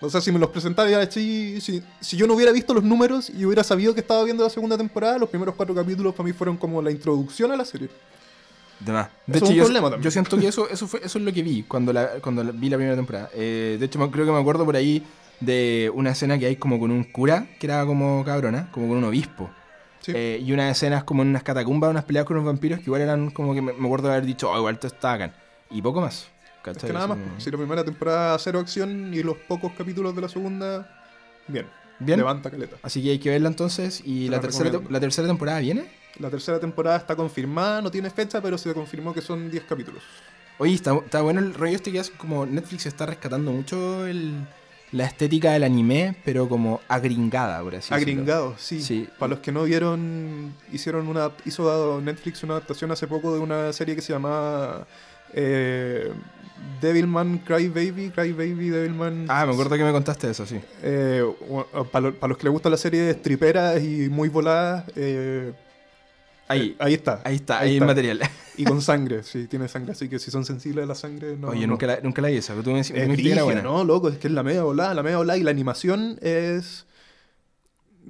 O 0.00 0.10
sea, 0.10 0.20
si 0.20 0.32
me 0.32 0.40
los 0.40 0.50
presentara 0.50 1.00
así, 1.00 1.60
si, 1.60 1.80
si 2.00 2.16
yo 2.16 2.26
no 2.26 2.34
hubiera 2.34 2.50
visto 2.50 2.74
los 2.74 2.82
números 2.82 3.30
y 3.30 3.44
hubiera 3.44 3.62
sabido 3.62 3.94
que 3.94 4.00
estaba 4.00 4.24
viendo 4.24 4.42
la 4.42 4.50
segunda 4.50 4.76
temporada, 4.76 5.16
los 5.16 5.28
primeros 5.28 5.54
cuatro 5.54 5.76
capítulos 5.76 6.12
para 6.12 6.26
mí 6.26 6.32
fueron 6.32 6.56
como 6.56 6.82
la 6.82 6.90
introducción 6.90 7.52
a 7.52 7.56
la 7.56 7.64
serie. 7.64 7.88
De 8.84 8.92
más. 8.92 9.08
De 9.26 9.38
un 9.38 9.52
yo, 9.54 9.62
problema 9.64 9.90
también. 9.90 10.02
yo 10.04 10.10
siento 10.10 10.38
que 10.38 10.48
eso, 10.48 10.68
eso, 10.68 10.86
fue, 10.88 11.00
eso 11.04 11.18
es 11.18 11.24
lo 11.24 11.32
que 11.32 11.42
vi 11.42 11.62
cuando, 11.62 11.92
la, 11.92 12.08
cuando 12.20 12.42
la- 12.42 12.52
vi 12.52 12.68
la 12.68 12.76
primera 12.76 12.96
temporada. 12.96 13.30
Eh, 13.34 13.76
de 13.78 13.86
hecho, 13.86 13.98
creo 14.10 14.26
que 14.26 14.32
me 14.32 14.40
acuerdo 14.40 14.64
por 14.64 14.74
ahí 14.76 15.02
de 15.40 15.90
una 15.94 16.10
escena 16.10 16.38
que 16.38 16.46
hay 16.46 16.56
como 16.56 16.78
con 16.80 16.90
un 16.90 17.04
cura, 17.04 17.46
que 17.60 17.66
era 17.66 17.84
como 17.86 18.24
cabrona, 18.24 18.70
como 18.72 18.88
con 18.88 18.96
un 18.98 19.04
obispo. 19.04 19.50
Sí. 20.00 20.12
Eh, 20.14 20.42
y 20.44 20.52
unas 20.52 20.70
escenas 20.76 21.04
como 21.04 21.22
en 21.22 21.28
unas 21.28 21.42
catacumbas, 21.44 21.90
unas 21.90 22.04
peleas 22.04 22.24
con 22.24 22.36
unos 22.36 22.46
vampiros 22.46 22.78
que 22.80 22.86
igual 22.86 23.02
eran 23.02 23.30
como 23.30 23.54
que 23.54 23.62
me, 23.62 23.72
me 23.72 23.86
acuerdo 23.86 24.08
de 24.08 24.14
haber 24.14 24.26
dicho, 24.26 24.50
oh, 24.50 24.58
igual 24.58 24.74
esto 24.74 24.88
está 24.88 25.12
bacán. 25.12 25.32
Y 25.70 25.80
poco 25.80 26.00
más. 26.00 26.26
es 26.66 26.76
que 26.78 26.92
nada 26.92 27.06
más. 27.06 27.18
como- 27.18 27.40
Si 27.40 27.50
la 27.52 27.56
primera 27.58 27.84
temporada 27.84 28.36
cero 28.38 28.58
acción 28.58 29.14
y 29.14 29.22
los 29.22 29.36
pocos 29.36 29.72
capítulos 29.78 30.14
de 30.16 30.20
la 30.22 30.28
segunda, 30.28 31.04
bien. 31.46 31.66
Bien. 32.00 32.18
Levanta 32.18 32.50
caleta. 32.50 32.76
Así 32.82 33.00
que 33.00 33.10
hay 33.10 33.18
que 33.20 33.30
verla 33.30 33.48
entonces. 33.48 34.02
¿Y 34.04 34.24
Te 34.24 34.30
la 34.32 34.36
la 34.38 34.40
tercera, 34.42 34.80
la 34.90 34.98
tercera 35.00 35.28
temporada 35.28 35.60
viene? 35.60 35.84
La 36.18 36.30
tercera 36.30 36.58
temporada 36.60 36.96
está 36.98 37.16
confirmada, 37.16 37.80
no 37.80 37.90
tiene 37.90 38.10
fecha, 38.10 38.40
pero 38.40 38.58
se 38.58 38.72
confirmó 38.74 39.12
que 39.14 39.20
son 39.20 39.50
10 39.50 39.64
capítulos. 39.64 40.02
Oye, 40.58 40.74
está, 40.74 40.94
está 40.94 41.22
bueno 41.22 41.40
el 41.40 41.54
rollo 41.54 41.74
este 41.76 41.90
que 41.90 41.98
hace 42.00 42.12
como 42.12 42.44
Netflix 42.46 42.86
está 42.86 43.06
rescatando 43.06 43.50
mucho 43.50 44.06
el- 44.06 44.46
la 44.92 45.06
estética 45.06 45.52
del 45.52 45.64
anime, 45.64 46.14
pero 46.22 46.46
como 46.48 46.80
agringada, 46.86 47.62
por 47.62 47.74
así 47.74 47.88
decirlo. 47.94 47.96
Agringado, 47.96 48.54
sí. 48.58 48.82
Sí. 48.82 49.08
Para 49.18 49.30
los 49.30 49.38
que 49.38 49.50
no 49.50 49.64
vieron, 49.64 50.54
hicieron 50.70 51.08
una, 51.08 51.30
hizo 51.46 52.00
Netflix 52.02 52.42
una 52.42 52.54
adaptación 52.54 52.90
hace 52.92 53.06
poco 53.06 53.32
de 53.32 53.40
una 53.40 53.72
serie 53.72 53.96
que 53.96 54.02
se 54.02 54.12
llamaba 54.12 54.86
eh, 55.32 56.12
Devilman 56.82 57.38
Cry 57.38 57.68
Baby, 57.68 58.10
Cry 58.14 58.32
Baby 58.32 58.68
Devilman. 58.68 59.26
Ah, 59.30 59.46
me 59.46 59.52
acuerdo 59.52 59.76
que 59.76 59.84
me 59.84 59.92
contaste 59.92 60.30
eso, 60.30 60.44
sí. 60.44 60.60
para, 61.90 62.10
los 62.28 62.36
que 62.36 62.44
les 62.44 62.52
gusta 62.52 62.68
la 62.68 62.76
serie 62.76 63.00
de 63.00 63.14
striperas 63.14 63.82
y 63.82 64.10
muy 64.10 64.28
voladas, 64.28 64.84
eh, 64.94 65.52
Ahí, 66.52 66.68
eh, 66.70 66.76
ahí 66.78 66.94
está. 66.94 67.20
ahí 67.24 67.36
está, 67.36 67.58
ahí, 67.60 67.76
el 67.76 67.84
material. 67.84 68.20
Y 68.56 68.64
con 68.64 68.82
sangre, 68.82 69.22
sí, 69.22 69.46
tiene 69.46 69.66
sangre. 69.66 69.92
Así 69.92 70.08
que 70.08 70.18
si 70.18 70.30
son 70.30 70.44
sensibles 70.44 70.84
a 70.84 70.86
la 70.86 70.94
sangre, 70.94 71.36
no. 71.36 71.48
Oye, 71.48 71.62
no. 71.62 71.68
nunca 71.68 71.86
la, 71.86 72.00
nunca 72.00 72.20
la 72.20 72.30
esa, 72.30 72.52
pero 72.52 72.64
tú 72.64 72.70
me, 72.70 72.76
me 72.76 72.80
Es 73.14 73.22
que 73.22 73.32
era 73.32 73.44
buena. 73.44 73.62
¿no? 73.62 73.82
Loco, 73.84 74.08
es 74.08 74.18
que 74.18 74.28
es 74.28 74.32
la 74.34 74.42
media 74.42 74.62
volada, 74.62 74.92
la 74.92 75.02
media 75.02 75.16
volada 75.16 75.38
y 75.38 75.42
la 75.42 75.50
animación 75.50 76.18
es. 76.20 76.86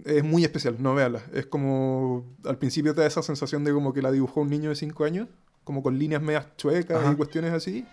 Es 0.05 0.25
muy 0.25 0.43
especial, 0.43 0.77
no 0.81 0.95
véala. 0.95 1.23
Es 1.33 1.47
como. 1.47 2.25
Al 2.45 2.59
principio 2.59 2.95
te 2.95 3.03
da 3.03 3.07
esa 3.07 3.23
sensación 3.23 3.63
de 3.63 3.73
como 3.73 3.93
que 3.93 4.03
la 4.03 4.11
dibujó 4.11 4.41
un 4.41 4.51
niño 4.51 4.71
de 4.71 4.75
5 4.75 5.05
años, 5.05 5.29
como 5.65 5.83
con 5.83 5.99
líneas 5.99 6.23
medias 6.23 6.47
chuecas 6.57 7.03
Ajá. 7.03 7.13
y 7.13 7.17
cuestiones 7.17 7.53
así. 7.53 7.87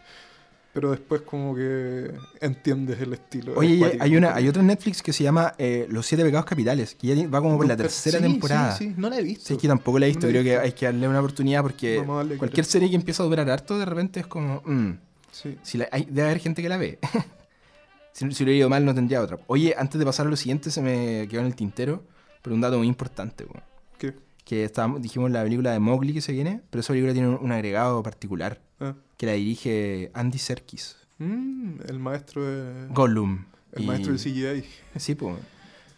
Pero 0.80 0.92
después, 0.92 1.22
como 1.24 1.54
que 1.54 2.10
entiendes 2.40 3.02
el 3.02 3.12
estilo. 3.12 3.54
Oye, 3.58 3.98
hay, 4.00 4.16
una, 4.16 4.34
hay 4.34 4.48
otra 4.48 4.62
en 4.62 4.68
Netflix 4.68 5.04
que 5.04 5.12
se 5.12 5.26
llama 5.26 5.54
eh, 5.58 5.88
Los 5.90 6.06
Siete 6.06 6.24
Pecados 6.24 6.46
Capitales, 6.46 6.96
que 6.96 7.08
ya 7.14 7.28
va 7.28 7.42
como 7.42 7.58
por 7.58 7.68
la 7.68 7.76
tercera 7.76 8.18
sí, 8.18 8.24
temporada. 8.24 8.76
Sí, 8.78 8.86
sí, 8.90 8.94
no 8.96 9.10
la 9.10 9.18
he 9.20 9.24
visto. 9.24 9.46
Sí, 9.48 9.56
es 9.56 9.60
que 9.60 9.68
tampoco 9.68 10.00
la 10.00 10.06
he 10.06 10.10
visto, 10.10 10.26
No 10.28 10.32
la 10.32 10.40
he 10.40 10.42
creo 10.42 10.44
que 10.44 10.50
visto. 10.62 10.66
hay 10.66 10.72
que 10.72 10.86
darle 10.86 11.08
una 11.10 11.20
oportunidad 11.20 11.62
porque 11.64 12.02
cualquier 12.38 12.66
serie 12.66 12.90
que 12.90 12.96
empieza 12.96 13.24
a 13.24 13.26
durar 13.26 13.50
harto, 13.50 13.78
de 13.78 13.84
repente 13.86 14.22
es 14.22 14.28
como, 14.28 14.62
mm, 14.66 14.92
Sí. 15.32 15.58
si 15.64 15.78
la- 15.80 15.90
hay- 15.92 16.06
debe 16.10 16.30
haber 16.30 16.40
gente 16.40 16.62
que 16.62 16.70
la 16.70 16.78
ve. 16.78 16.98
si, 18.14 18.32
si 18.32 18.46
lo 18.46 18.52
he 18.52 18.56
ido 18.56 18.70
mal, 18.70 18.86
no 18.86 18.96
tendría 18.96 19.22
otra. 19.22 19.38
Oye, 19.48 19.76
antes 19.78 20.00
de 20.00 20.06
pasar 20.06 20.28
a 20.28 20.30
lo 20.30 20.36
siguiente, 20.38 20.72
se 20.72 20.82
me 20.82 21.28
quedó 21.30 21.42
en 21.42 21.48
el 21.48 21.56
tintero, 21.56 22.04
pero 22.42 22.56
un 22.56 22.62
dato 22.62 22.78
muy 22.78 22.88
importante, 22.88 23.44
weón. 23.44 23.64
¿Qué? 23.98 24.14
que 24.46 24.64
estábamos, 24.64 25.02
dijimos 25.02 25.30
la 25.30 25.44
película 25.44 25.72
de 25.72 25.80
Mowgli 25.80 26.14
que 26.14 26.22
se 26.22 26.32
viene, 26.32 26.62
pero 26.70 26.80
esa 26.80 26.94
película 26.94 27.14
tiene 27.14 27.28
un, 27.28 27.36
un 27.44 27.52
agregado 27.52 28.02
particular, 28.02 28.60
Ah. 28.80 28.96
Que 29.20 29.26
la 29.26 29.34
dirige 29.34 30.10
Andy 30.14 30.38
Serkis, 30.40 30.96
Mm, 31.18 31.82
el 31.90 32.00
maestro 32.00 32.46
de. 32.46 32.88
Gollum. 32.94 33.44
el 33.74 33.84
Y- 33.84 33.86
maestro 33.88 34.14
del 34.14 34.20
CGI. 34.22 34.64
Sí, 34.98 35.14
pues. 35.16 35.36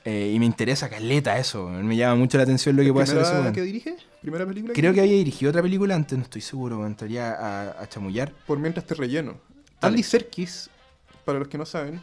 y 0.03 0.35
me 0.39 0.45
interesa 0.47 0.89
caleta 0.89 1.37
eso, 1.37 1.69
me 1.69 1.95
llama 1.95 2.15
mucho 2.15 2.37
la 2.37 2.43
atención 2.43 2.75
lo 2.75 2.81
que 2.81 2.91
puede 2.91 3.03
hacer 3.03 3.17
¿Primera 3.17 3.33
eso. 3.35 3.41
weón. 3.43 3.53
que 3.53 3.61
dirige? 3.61 3.95
¿Primera 4.19 4.45
película? 4.47 4.73
Creo 4.73 4.93
que 4.95 5.01
había 5.01 5.13
dirigido 5.13 5.51
otra 5.51 5.61
película 5.61 5.93
antes, 5.93 6.17
no 6.17 6.23
estoy 6.23 6.41
seguro, 6.41 6.79
me 6.79 6.87
entraría 6.87 7.31
a, 7.33 7.83
a 7.83 7.87
chamullar. 7.87 8.33
por 8.47 8.57
mientras 8.57 8.85
te 8.87 8.95
relleno. 8.95 9.33
Dale. 9.79 9.93
Andy 9.93 10.01
Serkis, 10.01 10.71
para 11.23 11.37
los 11.37 11.47
que 11.47 11.59
no 11.59 11.67
saben, 11.67 12.01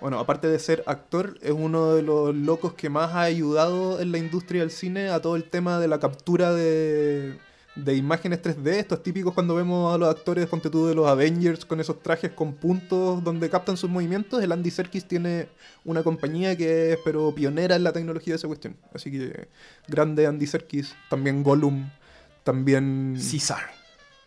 bueno, 0.00 0.18
aparte 0.18 0.46
de 0.48 0.58
ser 0.58 0.82
actor, 0.86 1.38
es 1.42 1.52
uno 1.52 1.92
de 1.94 2.00
los 2.02 2.34
locos 2.34 2.72
que 2.72 2.88
más 2.88 3.12
ha 3.14 3.20
ayudado 3.22 4.00
en 4.00 4.10
la 4.10 4.16
industria 4.18 4.62
del 4.62 4.70
cine 4.70 5.10
a 5.10 5.20
todo 5.20 5.36
el 5.36 5.44
tema 5.44 5.78
de 5.78 5.88
la 5.88 6.00
captura 6.00 6.54
de, 6.54 7.36
de 7.84 7.94
imágenes 7.94 8.42
3D. 8.42 8.66
Estos 8.68 9.02
típicos 9.02 9.32
cuando 9.32 9.54
vemos 9.54 9.94
a 9.94 9.98
los 9.98 10.08
actores, 10.08 10.46
ponte 10.46 10.68
tú, 10.70 10.86
de 10.86 10.94
los 10.94 11.06
Avengers 11.06 11.64
con 11.64 11.80
esos 11.80 12.02
trajes 12.02 12.32
con 12.32 12.54
puntos 12.54 13.22
donde 13.22 13.48
captan 13.48 13.76
sus 13.76 13.88
movimientos. 13.88 14.42
El 14.42 14.52
Andy 14.52 14.70
Serkis 14.70 15.06
tiene 15.06 15.48
una 15.84 16.02
compañía 16.02 16.56
que 16.56 16.92
es, 16.92 16.98
pero 17.04 17.34
pionera 17.34 17.76
en 17.76 17.84
la 17.84 17.92
tecnología 17.92 18.32
de 18.32 18.36
esa 18.36 18.48
cuestión. 18.48 18.76
Así 18.92 19.10
que, 19.10 19.48
grande 19.86 20.26
Andy 20.26 20.46
Serkis, 20.46 20.94
también 21.08 21.42
Gollum, 21.42 21.88
también 22.42 23.16
César. 23.18 23.70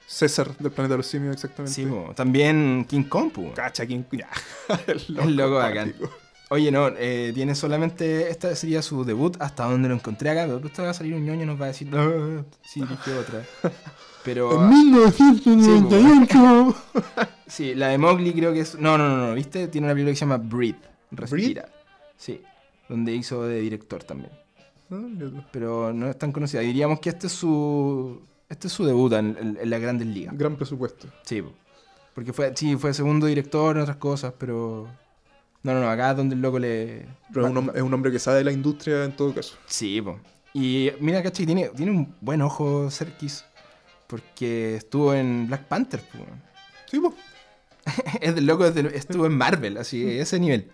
César 0.07 0.57
del 0.57 0.71
planeta 0.71 0.93
de 0.93 0.97
los 0.97 1.07
simios, 1.07 1.33
exactamente. 1.33 1.73
Sí, 1.73 1.87
también 2.15 2.85
King 2.89 3.03
Kong. 3.03 3.31
Cacha, 3.55 3.85
¿quién? 3.85 4.05
Ya. 4.11 4.29
El 4.87 5.17
El 5.17 5.35
loco 5.35 5.55
bacán. 5.55 5.93
Oye, 6.53 6.69
no, 6.69 6.89
eh, 6.97 7.31
tiene 7.33 7.55
solamente. 7.55 8.29
Esta 8.29 8.53
sería 8.57 8.81
su 8.81 9.05
debut 9.05 9.37
hasta 9.39 9.63
donde 9.65 9.87
lo 9.87 9.95
encontré 9.95 10.29
acá. 10.31 10.43
Pero 10.45 10.59
después 10.59 10.85
va 10.85 10.89
a 10.91 10.93
salir 10.93 11.13
un 11.13 11.23
ñoño 11.25 11.43
y 11.43 11.45
nos 11.45 11.59
va 11.59 11.65
a 11.65 11.67
decir. 11.69 11.87
"Ah, 11.93 12.43
sí, 12.61 12.81
dije 12.89 13.13
otra. 13.17 13.41
Pero. 14.23 14.61
En 14.63 14.69
1998. 14.69 16.75
Sí, 17.47 17.75
la 17.75 17.89
de 17.89 17.97
Mowgli 17.97 18.31
creo 18.33 18.53
que 18.53 18.61
es. 18.61 18.79
No, 18.79 18.97
no, 18.97 19.09
no, 19.09 19.27
no, 19.27 19.33
¿viste? 19.33 19.67
Tiene 19.67 19.87
una 19.87 19.93
película 19.93 20.11
que 20.13 20.15
se 20.15 20.21
llama 20.21 20.37
Breathe. 20.37 20.79
Respira. 21.11 21.67
Sí. 22.15 22.39
Donde 22.87 23.13
hizo 23.13 23.43
de 23.43 23.59
director 23.59 24.01
también. 24.05 24.31
Ah. 24.89 25.01
Pero 25.51 25.91
no 25.91 26.09
es 26.09 26.17
tan 26.17 26.31
conocida. 26.31 26.61
Diríamos 26.61 27.01
que 27.01 27.09
este 27.09 27.27
es 27.27 27.33
su. 27.33 28.21
Este 28.47 28.67
es 28.67 28.73
su 28.73 28.85
debut 28.85 29.11
en, 29.13 29.35
en- 29.37 29.57
en 29.61 29.69
las 29.69 29.81
grandes 29.81 30.07
ligas. 30.07 30.37
Gran 30.37 30.55
presupuesto. 30.55 31.07
Sí, 31.23 31.41
po. 31.41 31.51
porque 32.15 32.31
fue, 32.31 32.53
sí, 32.55 32.77
fue 32.77 32.93
segundo 32.93 33.25
director 33.27 33.75
en 33.75 33.81
otras 33.83 33.97
cosas, 33.97 34.33
pero. 34.37 34.87
No, 35.63 35.73
no, 35.73 35.81
no, 35.81 35.89
acá 35.89 36.11
es 36.11 36.17
donde 36.17 36.35
el 36.35 36.41
loco 36.41 36.57
le. 36.59 37.05
Pero 37.33 37.45
es 37.47 37.51
un, 37.51 37.57
hom- 37.67 37.71
es 37.75 37.81
un 37.81 37.93
hombre 37.93 38.11
que 38.11 38.19
sabe 38.19 38.37
de 38.39 38.43
la 38.43 38.51
industria 38.51 39.03
en 39.05 39.15
todo 39.15 39.33
caso. 39.33 39.55
Sí, 39.67 40.01
po. 40.01 40.19
Y 40.53 40.91
mira, 40.99 41.21
caché, 41.23 41.45
tiene, 41.45 41.69
tiene 41.69 41.91
un 41.91 42.15
buen 42.21 42.41
ojo 42.41 42.89
Serkis. 42.89 43.45
Porque 44.07 44.75
estuvo 44.75 45.13
en 45.13 45.47
Black 45.47 45.67
Panther, 45.67 46.01
po. 46.01 46.19
Sí, 46.89 46.99
pues. 46.99 47.13
es 48.21 48.35
del 48.35 48.45
loco, 48.45 48.65
estuvo 48.65 49.25
en 49.25 49.37
Marvel, 49.37 49.77
así, 49.77 50.07
ese 50.19 50.39
nivel. 50.39 50.71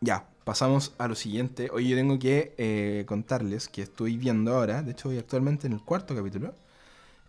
Ya, 0.00 0.28
pasamos 0.44 0.94
a 0.98 1.08
lo 1.08 1.14
siguiente. 1.14 1.70
Hoy 1.72 1.88
yo 1.88 1.96
tengo 1.96 2.18
que 2.18 2.54
eh, 2.58 3.04
contarles 3.06 3.68
que 3.68 3.82
estoy 3.82 4.16
viendo 4.16 4.54
ahora, 4.54 4.82
de 4.82 4.92
hecho 4.92 5.08
voy 5.08 5.18
actualmente 5.18 5.66
en 5.66 5.72
el 5.72 5.82
cuarto 5.82 6.14
capítulo, 6.14 6.54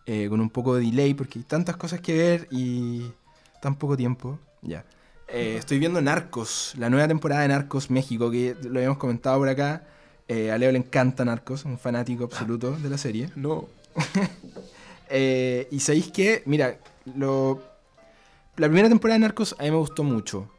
eh, 0.05 0.29
con 0.29 0.41
un 0.41 0.49
poco 0.49 0.75
de 0.75 0.83
delay 0.85 1.13
porque 1.13 1.39
hay 1.39 1.45
tantas 1.45 1.77
cosas 1.77 2.01
que 2.01 2.15
ver 2.17 2.47
y 2.51 3.11
tan 3.61 3.75
poco 3.75 3.97
tiempo. 3.97 4.39
Ya. 4.61 4.85
Eh, 5.31 5.57
estoy 5.57 5.77
viendo 5.77 6.01
Narcos, 6.01 6.73
la 6.77 6.89
nueva 6.89 7.07
temporada 7.07 7.41
de 7.43 7.49
Narcos 7.49 7.91
México, 7.91 8.31
que 8.31 8.55
lo 8.63 8.79
habíamos 8.79 8.97
comentado 8.97 9.37
por 9.37 9.47
acá. 9.47 9.83
Eh, 10.27 10.51
a 10.51 10.57
Leo 10.57 10.71
le 10.71 10.79
encanta 10.79 11.23
Narcos, 11.23 11.65
un 11.65 11.77
fanático 11.77 12.23
absoluto 12.23 12.71
de 12.71 12.89
la 12.89 12.97
serie. 12.97 13.29
No. 13.35 13.67
Eh, 15.11 15.67
y 15.71 15.79
sabéis 15.79 16.11
que, 16.11 16.43
mira, 16.45 16.77
lo, 17.15 17.63
la 18.57 18.67
primera 18.67 18.89
temporada 18.89 19.15
de 19.15 19.21
Narcos 19.21 19.55
a 19.57 19.63
mí 19.63 19.71
me 19.71 19.77
gustó 19.77 20.03
mucho. 20.03 20.51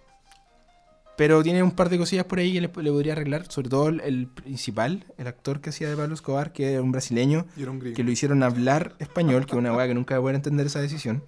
Pero 1.16 1.40
tiene 1.44 1.62
un 1.62 1.70
par 1.70 1.88
de 1.88 1.98
cosillas 1.98 2.24
por 2.24 2.40
ahí 2.40 2.54
que 2.54 2.60
le, 2.60 2.66
le 2.66 2.90
podría 2.90 3.12
arreglar. 3.12 3.48
Sobre 3.48 3.68
todo 3.68 3.90
el, 3.90 4.00
el 4.00 4.26
principal, 4.26 5.04
el 5.18 5.28
actor 5.28 5.60
que 5.60 5.70
hacía 5.70 5.88
de 5.88 5.94
Pablo 5.96 6.14
Escobar, 6.14 6.52
que 6.52 6.72
era 6.72 6.82
un 6.82 6.90
brasileño, 6.90 7.46
era 7.56 7.70
un 7.70 7.78
que 7.78 8.02
lo 8.02 8.10
hicieron 8.10 8.42
hablar 8.42 8.96
español, 8.98 9.46
que 9.46 9.52
es 9.52 9.58
una 9.58 9.72
weá 9.72 9.86
que 9.86 9.94
nunca 9.94 10.14
voy 10.14 10.18
a 10.18 10.22
poder 10.22 10.34
entender 10.34 10.66
esa 10.66 10.80
decisión. 10.80 11.22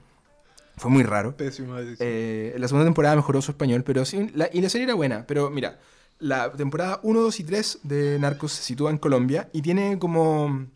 Fue 0.77 0.91
muy 0.91 1.03
raro. 1.03 1.37
Pésima 1.37 1.81
decisión. 1.81 2.09
Eh, 2.11 2.53
en 2.55 2.61
la 2.61 2.69
segunda 2.69 2.87
temporada 2.87 3.15
mejoró 3.17 3.41
su 3.43 3.51
español, 3.53 3.83
pero 3.85 4.05
sí, 4.05 4.31
la- 4.35 4.49
y 4.53 4.61
la 4.61 4.69
serie 4.69 4.85
era 4.87 4.95
buena. 4.95 5.25
Pero 5.27 5.51
mira, 5.51 5.79
la 6.19 6.51
temporada 6.53 7.01
1, 7.03 7.21
2 7.21 7.41
y 7.41 7.45
3 7.45 7.79
de 7.83 8.19
Narcos 8.19 8.53
se 8.53 8.63
sitúa 8.63 8.91
en 8.91 8.99
Colombia 8.99 9.49
y 9.53 9.63
tiene 9.63 9.99
como 9.99 10.67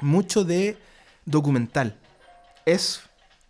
mucho 0.00 0.44
de 0.44 0.76
documental. 1.24 1.96
Es 2.66 3.00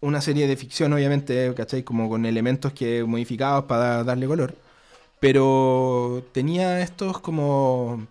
una 0.01 0.21
serie 0.21 0.47
de 0.47 0.57
ficción, 0.57 0.92
obviamente, 0.92 1.53
¿cachai? 1.57 1.83
Como 1.83 2.09
con 2.09 2.25
elementos 2.25 2.73
que 2.73 3.03
modificados 3.05 3.64
para 3.64 4.05
darle 4.05 4.27
color. 4.27 4.55
Pero 5.21 6.25
tenía 6.33 6.81
estos 6.81 7.18
como 7.18 8.07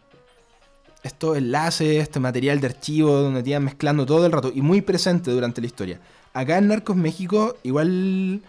estos 1.04 1.38
enlaces, 1.38 2.02
este 2.04 2.20
material 2.20 2.60
de 2.60 2.68
archivo 2.68 3.14
donde 3.14 3.42
te 3.42 3.52
iban 3.52 3.64
mezclando 3.64 4.06
todo 4.06 4.26
el 4.26 4.32
rato 4.34 4.52
y 4.54 4.62
muy 4.62 4.82
presente 4.82 5.32
durante 5.32 5.62
la 5.62 5.68
historia. 5.68 6.00
Acá 6.40 6.58
en 6.60 6.68
Narcos 6.68 6.96
México, 6.96 7.58
igual. 7.64 8.42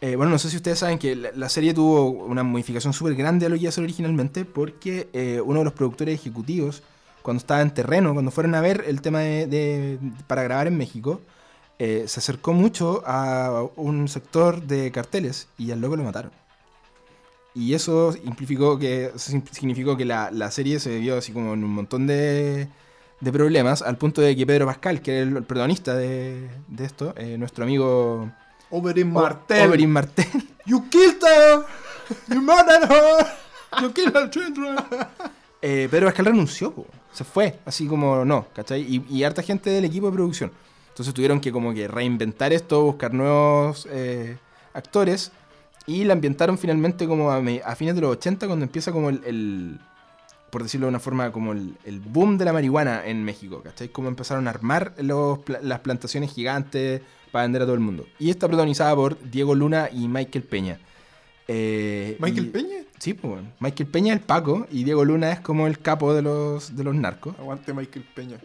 eh, 0.00 0.16
bueno, 0.16 0.32
no 0.32 0.38
sé 0.38 0.50
si 0.50 0.56
ustedes 0.56 0.78
saben 0.80 0.98
que 0.98 1.14
la, 1.16 1.48
serie 1.48 1.74
tuvo 1.74 2.10
una 2.10 2.42
modificación 2.42 2.92
súper 2.92 3.14
grande 3.14 3.46
a 3.46 3.48
lo 3.48 3.54
que 3.56 3.62
iba 3.62 3.68
a 3.70 3.72
ser 3.72 3.84
originalmente, 3.84 4.44
porque 4.44 5.08
eh, 5.12 5.40
uno 5.44 5.60
de 5.60 5.64
los 5.66 5.74
productores 5.74 6.14
ejecutivos, 6.20 6.82
cuando 7.22 7.38
estaba 7.40 7.60
en 7.62 7.72
terreno, 7.72 8.14
cuando 8.14 8.30
fueron 8.32 8.54
a 8.56 8.60
ver 8.60 8.84
el 8.88 9.00
tema 9.02 9.20
de, 9.20 9.46
de- 9.46 9.98
para 10.26 10.42
grabar 10.44 10.66
en 10.68 10.76
México, 10.78 11.20
eh, 11.78 12.04
se 12.08 12.20
acercó 12.20 12.52
mucho 12.52 13.02
a 13.06 13.64
un 13.76 14.08
sector 14.08 14.62
de 14.62 14.90
carteles 14.92 15.48
y 15.58 15.70
al 15.72 15.80
loco 15.80 15.96
lo 15.96 16.04
mataron. 16.04 16.32
Y 17.54 17.74
eso 17.74 18.12
significó 18.12 18.78
que, 18.78 19.12
significó 19.16 19.96
que 19.96 20.04
la, 20.04 20.30
la 20.30 20.50
serie 20.50 20.78
se 20.80 20.98
vio 20.98 21.18
así 21.18 21.32
como 21.32 21.54
en 21.54 21.64
un 21.64 21.70
montón 21.74 22.06
de, 22.06 22.68
de 23.20 23.32
problemas, 23.32 23.82
al 23.82 23.96
punto 23.98 24.20
de 24.22 24.34
que 24.34 24.46
Pedro 24.46 24.66
Pascal, 24.66 25.02
que 25.02 25.18
era 25.20 25.22
el, 25.30 25.42
protagonista 25.44 25.94
de, 25.94 26.48
de 26.68 26.84
esto, 26.84 27.14
eh, 27.16 27.36
nuestro 27.38 27.64
amigo 27.64 28.30
Oberyn 28.70 29.12
Martel. 29.12 29.68
Oberyn 29.68 29.90
Martel, 29.90 30.26
You 30.66 30.88
killed 30.88 31.22
her. 31.22 31.64
You 32.28 32.40
murdered 32.40 32.90
her. 32.90 33.26
You 33.82 33.92
killed 33.92 34.14
her 34.16 34.30
children. 34.30 34.76
eh, 35.62 35.88
Pedro 35.90 36.06
Pascal 36.06 36.26
renunció, 36.26 36.72
po. 36.72 36.86
se 37.12 37.24
fue, 37.24 37.58
así 37.66 37.86
como 37.86 38.24
no, 38.24 38.46
¿cachai? 38.54 38.82
Y, 38.82 39.04
y 39.08 39.24
harta 39.24 39.42
gente 39.42 39.70
del 39.70 39.84
equipo 39.84 40.06
de 40.06 40.12
producción. 40.12 40.52
Entonces 40.88 41.14
tuvieron 41.14 41.40
que 41.40 41.50
como 41.52 41.72
que 41.72 41.88
reinventar 41.88 42.52
esto, 42.52 42.82
buscar 42.82 43.12
nuevos 43.14 43.86
eh, 43.90 44.36
actores 44.74 45.32
y 45.86 46.04
la 46.04 46.12
ambientaron 46.12 46.58
finalmente 46.58 47.06
como 47.06 47.30
a, 47.30 47.40
fines 47.74 47.94
de 47.94 48.00
los 48.00 48.12
80 48.12 48.46
cuando 48.46 48.64
empieza 48.64 48.92
como 48.92 49.08
el, 49.08 49.20
el- 49.24 49.80
por 50.50 50.62
decirlo 50.62 50.86
de 50.86 50.90
una 50.90 51.00
forma, 51.00 51.32
como 51.32 51.52
el, 51.52 51.74
el 51.84 52.00
boom 52.00 52.36
de 52.38 52.44
la 52.44 52.52
marihuana 52.52 53.06
en 53.06 53.24
México, 53.24 53.60
¿cachai? 53.62 53.88
Como 53.88 54.08
empezaron 54.08 54.46
a 54.46 54.50
armar 54.50 54.94
los 54.98 55.38
las 55.62 55.80
plantaciones 55.80 56.32
gigantes 56.32 57.00
para 57.32 57.44
vender 57.44 57.62
a 57.62 57.64
todo 57.64 57.74
el 57.74 57.80
mundo. 57.80 58.06
Y 58.18 58.30
está 58.30 58.46
protagonizada 58.48 58.94
por 58.96 59.18
Diego 59.30 59.54
Luna 59.54 59.88
y 59.92 60.08
Michael 60.08 60.44
Peña. 60.44 60.78
Eh, 61.48 62.16
¿Michael 62.20 62.46
y- 62.46 62.50
Peña? 62.50 62.76
Sí, 62.98 63.14
pues 63.14 63.32
bueno. 63.34 63.48
Michael 63.60 63.88
Peña 63.88 64.12
es 64.14 64.20
el 64.20 64.26
Paco 64.26 64.66
y 64.70 64.84
Diego 64.84 65.04
Luna 65.04 65.32
es 65.32 65.40
como 65.40 65.66
el 65.66 65.78
capo 65.78 66.12
de 66.12 66.22
los, 66.22 66.76
de 66.76 66.84
los 66.84 66.94
narcos. 66.94 67.34
Aguante 67.38 67.72
Michael 67.72 68.04
Peña. 68.14 68.38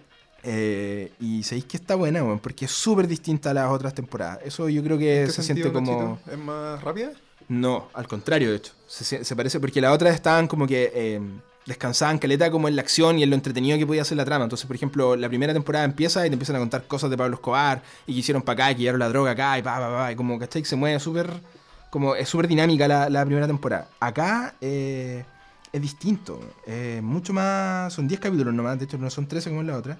Eh, 0.44 1.12
y 1.20 1.44
sabéis 1.44 1.65
que 1.65 1.78
está 1.78 1.96
buena, 1.96 2.24
weón, 2.24 2.39
porque 2.39 2.65
es 2.65 2.72
súper 2.72 3.08
distinta 3.08 3.50
a 3.50 3.54
las 3.54 3.70
otras 3.72 3.94
temporadas. 3.94 4.39
Eso 4.46 4.70
yo 4.70 4.84
creo 4.84 4.98
que 4.98 5.22
¿En 5.22 5.26
qué 5.28 5.32
se 5.34 5.44
sentido, 5.44 5.72
siente 5.72 5.74
como... 5.91 6.10
Nachito? 6.13 6.32
¿Es 6.32 6.38
más 6.38 6.84
rápida? 6.84 7.12
No, 7.50 7.89
al 7.94 8.08
contrario, 8.08 8.52
de 8.52 8.58
hecho. 8.58 8.72
Se, 8.88 9.04
se- 9.04 9.24
se 9.26 9.36
parece 9.36 9.60
porque 9.60 9.82
las 9.82 9.94
otras 9.94 10.13
estaban 10.15 10.48
como 10.48 10.65
que 10.68 10.91
eh, 10.94 11.20
descansaban 11.65 12.19
caleta 12.19 12.51
como 12.51 12.67
en 12.67 12.75
la 12.75 12.82
acción 12.84 13.17
y 13.19 13.23
en 13.23 13.30
lo 13.32 13.36
entretenido 13.36 13.78
que 13.78 13.88
podía 13.88 14.06
ser 14.06 14.17
la 14.17 14.25
trama. 14.25 14.45
Entonces, 14.45 14.67
por 14.67 14.75
ejemplo, 14.75 15.15
la 15.15 15.28
primera 15.30 15.54
temporada 15.54 15.86
empieza 15.86 16.25
y 16.25 16.30
te 16.30 16.34
empiezan 16.34 16.56
a 16.58 16.60
contar 16.60 16.86
cosas 16.88 17.10
de 17.10 17.17
Pablo 17.17 17.36
Escobar 17.36 17.82
y 18.06 18.13
que 18.13 18.19
hicieron 18.19 18.41
para 18.43 18.54
acá 18.65 18.71
y 18.71 18.75
que 18.75 18.82
llevaron 18.84 18.99
la 18.99 19.10
droga 19.10 19.32
acá 19.32 19.58
y 19.58 19.62
pa, 19.63 19.80
pa, 19.80 19.89
pa, 19.89 20.12
y 20.12 20.15
como, 20.15 20.38
¿cachai? 20.39 20.63
Se 20.65 20.75
mueve 20.75 20.99
súper... 20.99 21.30
Como 21.89 22.15
es 22.15 22.28
súper 22.28 22.47
dinámica 22.49 22.88
la, 22.89 23.10
la 23.10 23.25
primera 23.25 23.47
temporada. 23.47 23.89
Acá 24.01 24.56
eh, 24.62 25.23
es 25.71 25.82
distinto. 25.82 26.39
eh, 26.67 26.99
mucho 27.04 27.34
más... 27.34 27.93
Son 27.93 28.08
10 28.08 28.19
capítulos 28.19 28.54
nomás, 28.54 28.78
de 28.80 28.86
hecho 28.86 28.97
no 28.97 29.10
son 29.10 29.28
13 29.28 29.49
como 29.49 29.62
en 29.62 29.67
la 29.67 29.78
otra. 29.78 29.97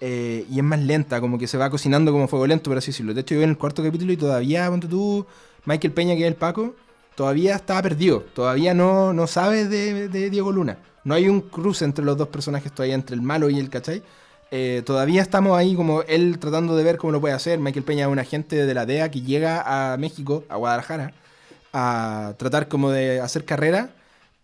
eh, 0.00 0.46
y 0.50 0.58
es 0.58 0.64
más 0.64 0.80
lenta, 0.80 1.20
como 1.20 1.38
que 1.38 1.46
se 1.46 1.58
va 1.58 1.70
cocinando 1.70 2.12
como 2.12 2.28
fuego 2.28 2.46
lento, 2.46 2.70
por 2.70 2.78
así 2.78 2.90
decirlo. 2.92 3.14
De 3.14 3.20
hecho, 3.22 3.34
yo 3.34 3.42
en 3.42 3.50
el 3.50 3.58
cuarto 3.58 3.82
capítulo 3.82 4.12
y 4.12 4.16
todavía, 4.16 4.68
ponte 4.70 4.88
tú, 4.88 5.26
Michael 5.64 5.92
Peña, 5.94 6.14
que 6.16 6.22
es 6.22 6.28
el 6.28 6.36
Paco, 6.36 6.74
todavía 7.14 7.54
estaba 7.56 7.82
perdido. 7.82 8.20
Todavía 8.34 8.74
no, 8.74 9.12
no 9.12 9.26
sabe 9.26 9.66
de, 9.66 10.08
Diego 10.30 10.52
Luna. 10.52 10.78
No 11.04 11.14
hay 11.14 11.28
un 11.28 11.40
cruce 11.40 11.84
entre 11.84 12.04
los 12.04 12.16
dos 12.16 12.28
personajes 12.28 12.72
todavía, 12.72 12.94
entre 12.94 13.16
el 13.16 13.22
malo 13.22 13.50
y 13.50 13.58
el 13.58 13.70
cachai. 13.70 14.02
Eh, 14.50 14.82
todavía 14.84 15.22
estamos 15.22 15.56
ahí 15.56 15.74
como 15.74 16.02
él 16.02 16.38
tratando 16.38 16.76
de 16.76 16.84
ver 16.84 16.98
cómo 16.98 17.12
lo 17.12 17.20
puede 17.20 17.34
hacer. 17.34 17.58
Michael 17.58 17.84
Peña 17.84 18.06
es 18.06 18.12
un 18.12 18.18
agente 18.18 18.66
de 18.66 18.74
la 18.74 18.86
DEA 18.86 19.10
que 19.10 19.22
llega 19.22 19.92
a 19.92 19.96
México, 19.96 20.44
a 20.48 20.56
Guadalajara, 20.56 21.12
a 21.72 22.34
tratar 22.36 22.68
como 22.68 22.90
de 22.90 23.20
hacer 23.20 23.44
carrera 23.44 23.90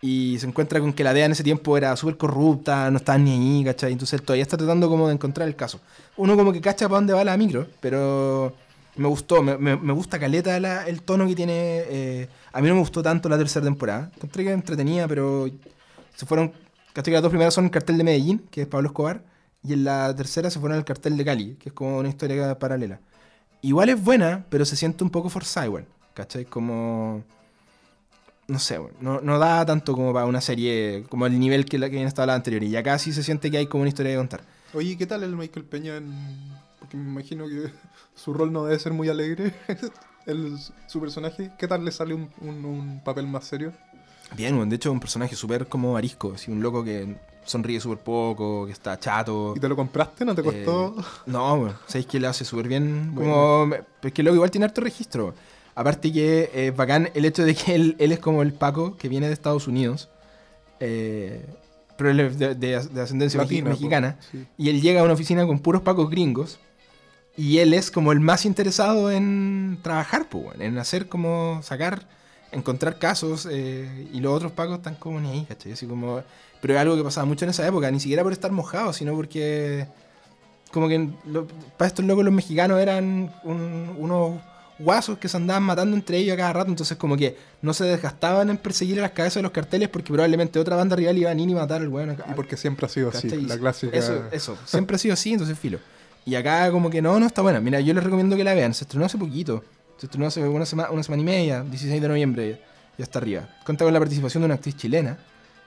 y 0.01 0.39
se 0.39 0.47
encuentra 0.47 0.81
con 0.81 0.93
que 0.93 1.05
la 1.05 1.13
DEA 1.13 1.27
en 1.27 1.33
ese 1.33 1.45
tiempo 1.45 1.77
era 1.77 1.95
súper 1.97 2.17
corrupta, 2.17 2.91
no 2.91 2.99
estaba 2.99 3.19
ni 3.19 3.33
ahí, 3.33 3.65
¿cachai? 3.65 3.93
Entonces 3.93 4.19
él 4.19 4.25
todavía 4.25 4.43
está 4.43 4.57
tratando 4.57 4.89
como 4.89 5.09
de 5.09 5.15
encontrar 5.15 5.47
el 5.47 5.57
caso. 5.57 5.81
Uno 6.17 6.37
como 6.37 6.53
que 6.53 6.61
cacha 6.61 6.89
para 6.89 6.99
dónde 6.99 7.13
va 7.13 7.25
la 7.25 7.37
micro, 7.37 7.67
pero 7.81 8.55
me 8.99 9.09
gustó, 9.09 9.43
me, 9.43 9.57
me- 9.57 9.77
me 9.77 9.93
gusta 9.93 10.19
caleta 10.19 10.59
la- 10.61 10.87
el 10.87 11.03
tono 11.03 11.27
que 11.27 11.35
tiene. 11.35 11.55
eh, 11.89 12.29
a 12.53 12.61
mí 12.61 12.69
no 12.69 12.75
me 12.75 12.81
gustó 12.81 13.03
tanto 13.03 13.29
la 13.29 13.39
tercera 13.39 13.65
temporada. 13.65 14.11
Encontré 14.17 14.45
que 14.45 14.53
entretenida, 14.53 15.09
pero 15.09 15.49
se 16.15 16.27
fueron. 16.27 16.53
que 16.93 17.11
Las 17.11 17.23
dos 17.23 17.31
primeras 17.31 17.55
son 17.55 17.67
el 17.67 17.71
cartel 17.71 17.97
de 17.97 18.05
Medellín, 18.05 18.41
que 18.51 18.63
es 18.63 18.67
Pablo 18.67 18.89
Escobar, 18.89 19.23
y 19.63 19.73
en 19.73 19.85
la 19.85 20.15
tercera 20.17 20.51
se 20.51 20.59
fueron 20.61 20.77
al 20.79 20.85
cartel 20.85 21.17
de 21.17 21.25
Cali, 21.25 21.55
que 21.57 21.69
es 21.69 21.73
como 21.73 21.99
una 21.99 22.09
historia 22.09 22.59
paralela. 22.59 23.01
Igual 23.63 23.89
es 23.89 24.03
buena, 24.03 24.45
pero 24.51 24.65
se 24.65 24.77
siente 24.77 25.03
un 25.05 25.11
poco 25.11 25.29
forzada 25.31 25.67
igual, 25.67 25.87
¿cachai? 26.15 26.45
Como... 26.45 27.23
No 28.49 28.59
sé, 28.59 28.79
no, 29.01 29.21
no 29.21 29.39
da 29.39 29.67
tanto 29.67 29.93
como 29.93 30.13
para 30.13 30.25
una 30.25 30.41
serie, 30.41 31.05
como 31.11 31.27
el 31.27 31.39
nivel 31.39 31.67
que, 31.67 31.79
la, 31.79 31.91
que 31.91 32.03
estado 32.03 32.27
las 32.27 32.37
anteriores. 32.37 32.71
Y 32.71 32.77
acá 32.77 32.99
sí 32.99 33.13
se 33.13 33.23
siente 33.23 33.51
que 33.51 33.59
hay 33.59 33.67
como 33.67 33.83
una 33.83 33.89
historia 33.91 34.13
que 34.13 34.17
contar. 34.19 34.41
Oye, 34.73 34.97
¿qué 34.97 35.07
tal 35.07 35.23
el 35.23 35.37
Michael 35.37 35.67
Peña 35.67 35.97
en... 35.99 36.15
Porque 36.81 36.97
me 36.97 37.11
imagino 37.11 37.47
que 37.47 37.71
su 38.19 38.35
rol 38.35 38.53
no 38.53 38.65
debe 38.65 38.79
ser 38.79 38.93
muy 38.93 39.09
alegre. 39.09 39.55
el, 40.27 40.59
su 40.87 41.01
personaje. 41.01 41.51
¿Qué 41.59 41.67
tal 41.69 41.85
le 41.85 41.93
sale 41.93 42.15
un, 42.15 42.29
un- 42.41 42.65
un 42.65 43.01
papel 43.05 43.27
más 43.27 43.45
serio? 43.45 43.73
Bien, 44.37 44.55
bueno, 44.57 44.69
de 44.69 44.77
hecho 44.77 44.91
es 44.91 44.93
un 44.93 45.01
personaje 45.01 45.35
súper 45.37 45.67
como 45.69 45.97
arisco, 45.97 46.33
así, 46.35 46.51
un 46.51 46.61
loco 46.63 46.85
que 46.85 47.17
sonríe 47.45 47.81
súper 47.81 47.99
poco, 47.99 48.67
que 48.67 48.73
está 48.73 48.99
chato. 48.99 49.55
¿Y 49.57 49.61
te 49.61 49.69
lo 49.69 49.75
compraste? 49.77 50.25
¿No 50.27 50.35
te 50.35 50.43
costó? 50.43 50.95
Eh, 50.99 51.03
no, 51.27 51.59
bueno, 51.59 51.75
sabéis 51.87 52.07
que 52.07 52.21
lo 52.21 52.29
hace 52.29 52.45
súper 52.45 52.69
bien. 52.69 53.13
Como, 53.15 53.67
me- 53.67 53.81
es 54.03 54.13
que 54.13 54.23
luego 54.23 54.35
igual 54.37 54.51
tiene 54.51 54.67
harto 54.67 54.83
registro. 54.83 55.35
Aparte 55.75 56.13
que 56.13 56.51
es 56.53 56.77
bacán 56.77 57.09
el 57.15 57.25
hecho 57.25 57.45
de 57.45 57.55
que 57.55 57.75
él, 57.77 57.97
él 57.99 58.13
es 58.13 58.19
como 58.19 58.43
el 58.43 58.53
Paco 58.53 58.97
que 58.99 59.09
viene 59.09 59.29
de 59.29 59.33
Estados 59.33 59.67
Unidos. 59.67 60.11
eh, 60.81 61.47
pero 61.97 62.11
él 62.11 62.21
es 62.21 62.39
de, 62.39 62.55
de- 62.55 62.79
de 62.87 63.01
ascendencia 63.01 63.41
Latina, 63.41 63.71
mexicana. 63.71 64.19
Sí. 64.31 64.47
Y 64.57 64.69
él 64.69 64.81
llega 64.81 65.01
a 65.01 65.05
una 65.05 65.15
oficina 65.15 65.45
con 65.47 65.59
puros 65.59 65.83
pacos 65.83 66.11
gringos. 66.11 66.59
Y 67.39 67.59
él 67.61 67.73
es 67.73 67.91
como 67.93 68.11
el 68.13 68.19
más 68.21 68.45
interesado 68.45 69.11
en 69.13 69.79
trabajar, 69.83 70.29
pues, 70.29 70.61
en 70.61 70.77
hacer 70.77 71.09
como 71.09 71.61
sacar, 71.63 72.07
encontrar 72.51 72.99
casos. 72.99 73.47
eh, 73.51 74.09
y 74.13 74.19
los 74.21 74.35
otros 74.35 74.53
pacos 74.53 74.79
están 74.79 74.97
como 74.97 75.21
ni 75.21 75.31
ahí, 75.31 75.45
¿cachai? 75.49 75.73
Así 75.73 75.87
como, 75.87 76.21
pero 76.61 76.75
es 76.75 76.81
algo 76.81 76.97
que 76.97 77.05
pasaba 77.05 77.25
mucho 77.27 77.45
en 77.45 77.51
esa 77.53 77.65
época, 77.67 77.91
ni 77.93 78.01
siquiera 78.01 78.25
por 78.25 78.33
estar 78.33 78.51
mojado, 78.51 78.93
sino 78.93 79.15
porque 79.15 79.87
como 80.73 80.89
que 80.89 81.09
lo- 81.27 81.47
para 81.77 81.87
estos 81.89 82.05
locos 82.05 82.25
los 82.25 82.35
mexicanos 82.35 82.81
eran 82.81 83.33
un- 83.45 83.95
unos 83.99 84.41
guasos 84.79 85.19
que 85.19 85.29
se 85.29 85.37
andaban 85.37 85.63
matando 85.63 85.97
entre 85.97 86.19
ellos 86.19 86.35
a 86.35 86.37
cada 86.37 86.53
rato, 86.53 86.71
entonces 86.71 86.97
como 86.99 87.17
que 87.17 87.37
no 87.63 87.73
se 87.73 87.85
desgastaban 87.85 88.51
en 88.51 88.57
perseguir 88.59 88.99
a 88.99 89.03
las 89.03 89.11
cabezas 89.13 89.37
de 89.37 89.43
los 89.43 89.51
carteles 89.53 89.89
porque 89.89 90.13
probablemente 90.13 90.59
otra 90.59 90.77
banda 90.77 90.95
rival 90.97 91.19
iba 91.19 91.31
a 91.31 91.35
y 91.35 91.47
matar 91.55 91.81
al 91.83 91.89
weón. 91.89 92.17
Y 92.31 92.35
porque 92.35 92.57
siempre 92.57 92.87
ha 92.87 92.89
sido 92.89 93.09
así, 93.09 93.29
la 93.29 93.57
clásica. 93.59 93.97
Eso, 93.97 94.25
eso, 94.31 94.57
siempre 94.67 94.97
ha 94.97 94.99
sido 94.99 95.15
así, 95.15 95.33
entonces 95.33 95.59
filo. 95.59 95.79
Y 96.29 96.35
acá 96.35 96.71
como 96.71 96.91
que 96.91 97.01
no, 97.01 97.19
no 97.19 97.27
está 97.27 97.41
buena. 97.43 97.61
Mira, 97.61 97.81
yo 97.81 97.95
les 97.95 98.05
recomiendo 98.05 98.37
que 98.37 98.45
la 98.45 98.55
vean, 98.55 98.75
se 98.75 98.85
estrenó 98.85 99.07
hace 99.07 99.17
poquito, 99.17 99.65
se 99.97 100.07
estrenó 100.07 100.27
hace 100.27 100.47
una, 100.47 100.67
sema- 100.67 100.91
una 100.91 101.03
semana 101.03 101.23
y 101.23 101.25
media, 101.25 101.63
16 101.63 102.03
de 102.03 102.09
noviembre, 102.09 102.61
ya 102.99 103.05
está 103.05 103.19
arriba. 103.19 103.49
Cuenta 103.65 103.85
con 103.85 103.95
la 103.95 103.99
participación 104.01 104.43
de 104.43 104.47
una 104.47 104.55
actriz 104.57 104.77
chilena, 104.77 105.19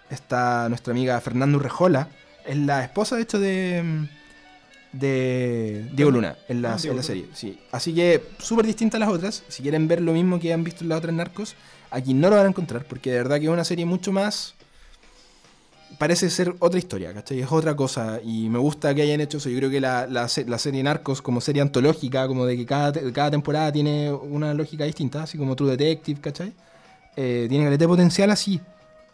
está 0.09 0.69
nuestra 0.69 0.91
amiga 0.91 1.19
Fernando 1.21 1.57
Rejola, 1.57 2.09
es 2.45 2.57
la 2.57 2.83
esposa 2.83 3.15
de 3.15 3.21
hecho 3.23 3.39
de... 3.39 4.07
de 4.91 5.89
Diego 5.93 6.11
Luna 6.11 6.35
en 6.47 6.61
la, 6.61 6.73
Ah, 6.73 6.77
en 6.83 6.95
la 6.95 7.03
serie. 7.03 7.27
Sí. 7.33 7.59
Así 7.71 7.93
que 7.95 8.23
súper 8.39 8.65
distinta 8.65 8.97
a 8.97 8.99
las 8.99 9.09
otras. 9.09 9.43
Si 9.47 9.63
quieren 9.63 9.87
ver 9.87 10.01
lo 10.01 10.13
mismo 10.13 10.39
que 10.39 10.53
han 10.53 10.63
visto 10.63 10.83
en 10.83 10.89
las 10.89 10.97
otras 10.99 11.13
narcos, 11.13 11.55
aquí 11.89 12.13
no 12.13 12.29
lo 12.29 12.35
van 12.35 12.45
a 12.45 12.49
encontrar, 12.49 12.83
porque 12.85 13.11
de 13.11 13.17
verdad 13.17 13.37
que 13.39 13.45
es 13.45 13.49
una 13.51 13.63
serie 13.63 13.85
mucho 13.85 14.11
más. 14.11 14.53
Parece 15.97 16.29
ser 16.31 16.55
otra 16.59 16.79
historia, 16.79 17.13
¿cachai? 17.13 17.41
Es 17.41 17.51
otra 17.51 17.75
cosa. 17.75 18.19
Y 18.23 18.49
me 18.49 18.57
gusta 18.57 18.93
que 18.95 19.03
hayan 19.03 19.21
hecho 19.21 19.37
eso. 19.37 19.49
Yo 19.49 19.57
creo 19.57 19.69
que 19.69 19.79
la, 19.79 20.07
la 20.07 20.27
se- 20.27 20.45
la 20.45 20.57
serie 20.57 20.81
Narcos, 20.81 21.21
como 21.21 21.41
serie 21.41 21.61
antológica, 21.61 22.27
como 22.27 22.45
de 22.45 22.57
que 22.57 22.65
cada, 22.65 22.91
cada 23.11 23.29
temporada 23.31 23.71
tiene 23.71 24.11
una 24.11 24.53
lógica 24.53 24.85
distinta, 24.85 25.23
así 25.23 25.37
como 25.37 25.55
True 25.55 25.71
Detective, 25.71 26.19
¿cachai? 26.19 26.53
Eh, 27.15 27.45
tiene 27.49 27.65
caleta 27.65 27.87
potencial 27.87 28.31
así. 28.31 28.59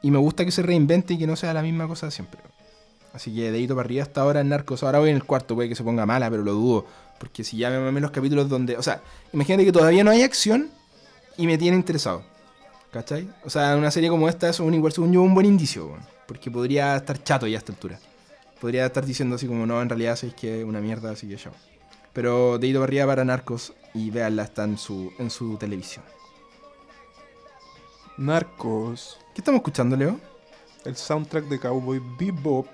Y 0.01 0.11
me 0.11 0.17
gusta 0.17 0.45
que 0.45 0.51
se 0.51 0.61
reinvente 0.61 1.15
y 1.15 1.17
que 1.17 1.27
no 1.27 1.35
sea 1.35 1.53
la 1.53 1.61
misma 1.61 1.87
cosa 1.87 2.09
siempre. 2.11 2.39
Así 3.13 3.33
que 3.35 3.51
dedito 3.51 3.75
para 3.75 3.85
arriba 3.85 4.03
hasta 4.03 4.21
ahora 4.21 4.41
en 4.41 4.49
Narcos. 4.49 4.83
Ahora 4.83 4.99
voy 4.99 5.09
en 5.09 5.15
el 5.17 5.23
cuarto, 5.23 5.55
puede 5.55 5.67
que 5.69 5.75
se 5.75 5.83
ponga 5.83 6.05
mala, 6.05 6.29
pero 6.29 6.43
lo 6.43 6.53
dudo. 6.53 6.85
Porque 7.19 7.43
si 7.43 7.57
ya 7.57 7.69
me 7.69 7.79
mamé 7.79 7.99
los 7.99 8.11
capítulos 8.11 8.47
donde. 8.47 8.77
O 8.77 8.83
sea, 8.83 9.01
imagínate 9.33 9.65
que 9.65 9.71
todavía 9.71 10.03
no 10.03 10.11
hay 10.11 10.21
acción 10.21 10.69
y 11.35 11.47
me 11.47 11.57
tiene 11.57 11.75
interesado. 11.75 12.23
¿Cachai? 12.97 13.29
O 13.43 13.49
sea, 13.51 13.75
una 13.75 13.91
serie 13.91 14.09
como 14.09 14.27
esta 14.27 14.49
es 14.49 14.59
un, 14.59 14.73
un 14.73 15.33
buen 15.35 15.45
indicio, 15.45 15.85
weón. 15.85 16.01
Porque 16.25 16.49
podría 16.49 16.95
estar 16.95 17.21
chato 17.21 17.45
ya 17.45 17.57
a 17.57 17.59
esta 17.59 17.71
altura. 17.71 17.99
Podría 18.59 18.87
estar 18.87 19.05
diciendo 19.05 19.35
así 19.35 19.45
como, 19.45 19.67
no, 19.67 19.79
en 19.83 19.87
realidad 19.87 20.15
sabéis 20.15 20.33
que 20.33 20.61
es 20.61 20.65
una 20.65 20.81
mierda, 20.81 21.11
así 21.11 21.27
que 21.27 21.37
yo. 21.37 21.51
Pero 22.11 22.57
dedito 22.57 22.79
para 22.79 22.89
arriba 22.89 23.05
para 23.05 23.23
Narcos 23.23 23.73
y 23.93 24.09
véanla, 24.09 24.41
está 24.43 24.63
en 24.63 24.79
su, 24.79 25.13
en 25.19 25.29
su 25.29 25.57
televisión. 25.57 26.03
Narcos. 28.17 29.19
¿Qué 29.35 29.41
estamos 29.41 29.59
escuchando, 29.59 29.95
Leo? 29.95 30.19
El 30.83 30.95
soundtrack 30.95 31.45
de 31.45 31.59
Cowboy 31.59 32.01
Bebop. 32.19 32.65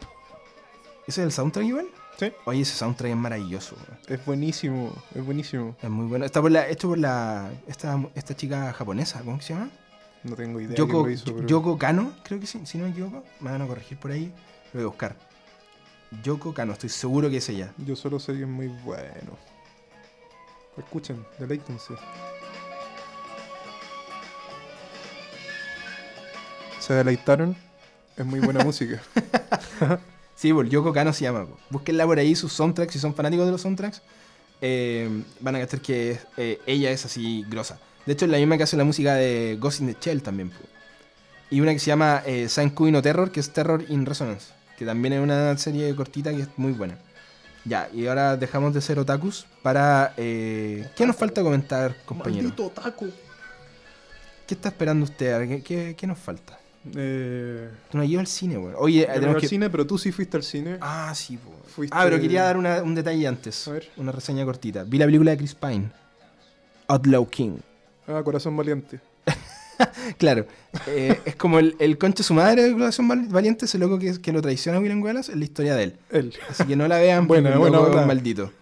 ¿Ese 1.05 1.19
es 1.19 1.25
el 1.25 1.31
soundtrack 1.33 1.65
igual? 1.65 1.87
Sí. 2.17 2.31
Oye, 2.45 2.61
ese 2.61 2.77
soundtrack 2.77 3.11
es 3.11 3.17
maravilloso, 3.17 3.75
weón. 3.75 3.99
Es 4.07 4.25
buenísimo, 4.25 4.93
es 5.13 5.25
buenísimo. 5.25 5.75
Es 5.81 5.89
muy 5.89 6.05
bueno. 6.05 6.23
Está 6.23 6.41
por 6.41 6.49
la, 6.49 6.69
hecho 6.69 6.87
por 6.87 6.97
la 6.97 7.51
esta, 7.67 8.01
esta 8.15 8.33
chica 8.37 8.71
japonesa, 8.71 9.19
¿cómo 9.19 9.41
se 9.41 9.53
llama? 9.53 9.69
No 10.23 10.35
tengo 10.35 10.59
idea 10.61 10.75
Yoko, 10.77 11.09
hizo, 11.09 11.35
pero- 11.35 11.47
Yoko 11.47 11.77
Kano, 11.77 12.13
creo 12.23 12.39
que 12.39 12.47
sí, 12.47 12.61
si 12.65 12.77
no 12.77 12.85
me 12.85 12.91
equivoco. 12.91 13.23
Me 13.41 13.51
van 13.51 13.61
a 13.61 13.67
corregir 13.67 13.97
por 13.97 14.11
ahí. 14.11 14.31
Lo 14.71 14.79
voy 14.79 14.83
a 14.83 14.87
buscar. 14.87 15.15
Yoko 16.23 16.53
Kano, 16.53 16.73
estoy 16.73 16.89
seguro 16.89 17.29
que 17.29 17.37
es 17.37 17.49
ella. 17.49 17.73
Yo 17.77 17.95
solo 17.95 18.19
sé 18.19 18.33
que 18.33 18.41
es 18.43 18.47
muy 18.47 18.67
bueno. 18.67 19.37
Escuchen, 20.77 21.25
deleítense. 21.39 21.93
¿Se 26.79 26.93
deleitaron? 26.93 27.55
Es 28.17 28.25
muy 28.25 28.39
buena 28.39 28.63
música. 28.65 29.01
Sí, 30.35 30.51
por 30.51 30.67
Yoko 30.67 30.91
Kano 30.91 31.13
se 31.13 31.21
llama. 31.23 31.45
Búsquenla 31.69 32.05
por 32.05 32.17
ahí, 32.17 32.35
sus 32.35 32.51
soundtracks, 32.51 32.91
si 32.91 32.99
son 32.99 33.13
fanáticos 33.13 33.45
de 33.45 33.51
los 33.53 33.61
soundtracks. 33.61 34.01
eh, 34.61 35.23
van 35.39 35.55
a 35.55 35.59
gastar 35.59 35.79
que 35.79 36.19
eh, 36.35 36.59
ella 36.65 36.91
es 36.91 37.05
así 37.05 37.45
grosa. 37.47 37.79
De 38.05 38.13
hecho, 38.13 38.25
es 38.25 38.31
la 38.31 38.37
misma 38.37 38.57
que 38.57 38.63
hace 38.63 38.75
la 38.77 38.83
música 38.83 39.15
de 39.15 39.57
Ghost 39.59 39.81
in 39.81 39.93
the 39.93 39.97
Shell 39.99 40.21
también. 40.21 40.49
po. 40.49 40.57
Y 41.49 41.61
una 41.61 41.71
que 41.73 41.79
se 41.79 41.87
llama 41.87 42.21
eh, 42.25 42.49
San 42.49 42.69
Cuino 42.71 43.01
Terror, 43.01 43.31
que 43.31 43.39
es 43.39 43.51
Terror 43.51 43.83
in 43.89 44.05
Resonance. 44.05 44.47
Que 44.77 44.85
también 44.85 45.13
es 45.13 45.21
una 45.21 45.55
serie 45.57 45.95
cortita 45.95 46.31
que 46.31 46.41
es 46.41 46.47
muy 46.57 46.71
buena. 46.73 46.97
Ya, 47.65 47.87
y 47.93 48.07
ahora 48.07 48.35
dejamos 48.35 48.73
de 48.73 48.81
ser 48.81 48.99
otakus 48.99 49.45
para... 49.61 50.13
eh, 50.17 50.89
¿Qué 50.97 51.05
nos 51.05 51.15
falta 51.15 51.41
comentar, 51.43 51.95
compañero? 52.05 52.43
Maldito 52.49 52.69
taco. 52.71 53.05
¿Qué 54.47 54.55
está 54.55 54.69
esperando 54.69 55.05
usted? 55.05 55.47
¿Qué, 55.47 55.61
qué, 55.63 55.95
qué 55.97 56.07
nos 56.07 56.17
falta? 56.19 56.59
Eh, 56.93 57.69
Tú 57.89 57.97
no 57.97 58.03
has 58.03 58.09
ido 58.09 58.19
al 58.19 58.27
cine, 58.27 58.57
weón. 58.57 58.75
Oye, 58.77 59.07
no 59.21 59.29
al 59.29 59.37
que... 59.37 59.47
cine, 59.47 59.69
pero 59.69 59.87
tú 59.87 59.97
sí 59.97 60.11
fuiste 60.11 60.35
al 60.35 60.43
cine. 60.43 60.77
Ah, 60.81 61.13
sí. 61.15 61.39
Fuiste- 61.73 61.95
Ah, 61.97 62.01
pero 62.03 62.19
quería 62.19 62.43
dar 62.43 62.57
una- 62.57 62.81
un 62.83 62.93
detalle 62.95 63.25
antes. 63.25 63.65
A 63.69 63.71
ver. 63.71 63.89
Una 63.95 64.11
reseña 64.11 64.43
cortita. 64.43 64.83
Vi 64.83 64.97
la 64.97 65.05
película 65.05 65.31
de 65.31 65.37
Chris 65.37 65.55
Pine. 65.55 65.89
Outlaw 66.87 67.29
King. 67.29 67.59
Ah, 68.07 68.21
Corazón 68.23 68.55
Valiente. 68.57 68.99
Claro. 70.17 70.45
eh, 70.87 71.19
es 71.25 71.35
como 71.35 71.59
el, 71.59 71.75
el 71.79 71.97
concha 71.97 72.17
de 72.19 72.23
su 72.23 72.33
madre 72.35 72.63
de 72.63 72.73
Corazón 72.73 73.07
Val- 73.07 73.27
Valiente, 73.27 73.65
ese 73.65 73.77
loco 73.79 73.97
que, 73.99 74.21
que 74.21 74.31
lo 74.31 74.41
traiciona 74.41 74.77
a 74.77 74.81
William 74.81 75.01
Wallace, 75.01 75.31
es 75.31 75.37
la 75.37 75.43
historia 75.43 75.75
de 75.75 75.83
él. 75.83 75.97
Él. 76.11 76.33
Así 76.47 76.63
que 76.65 76.75
no 76.75 76.87
la 76.87 76.99
vean 76.99 77.27
porque 77.27 77.41
bola. 77.41 77.79
un 77.79 78.07
maldito. 78.07 78.51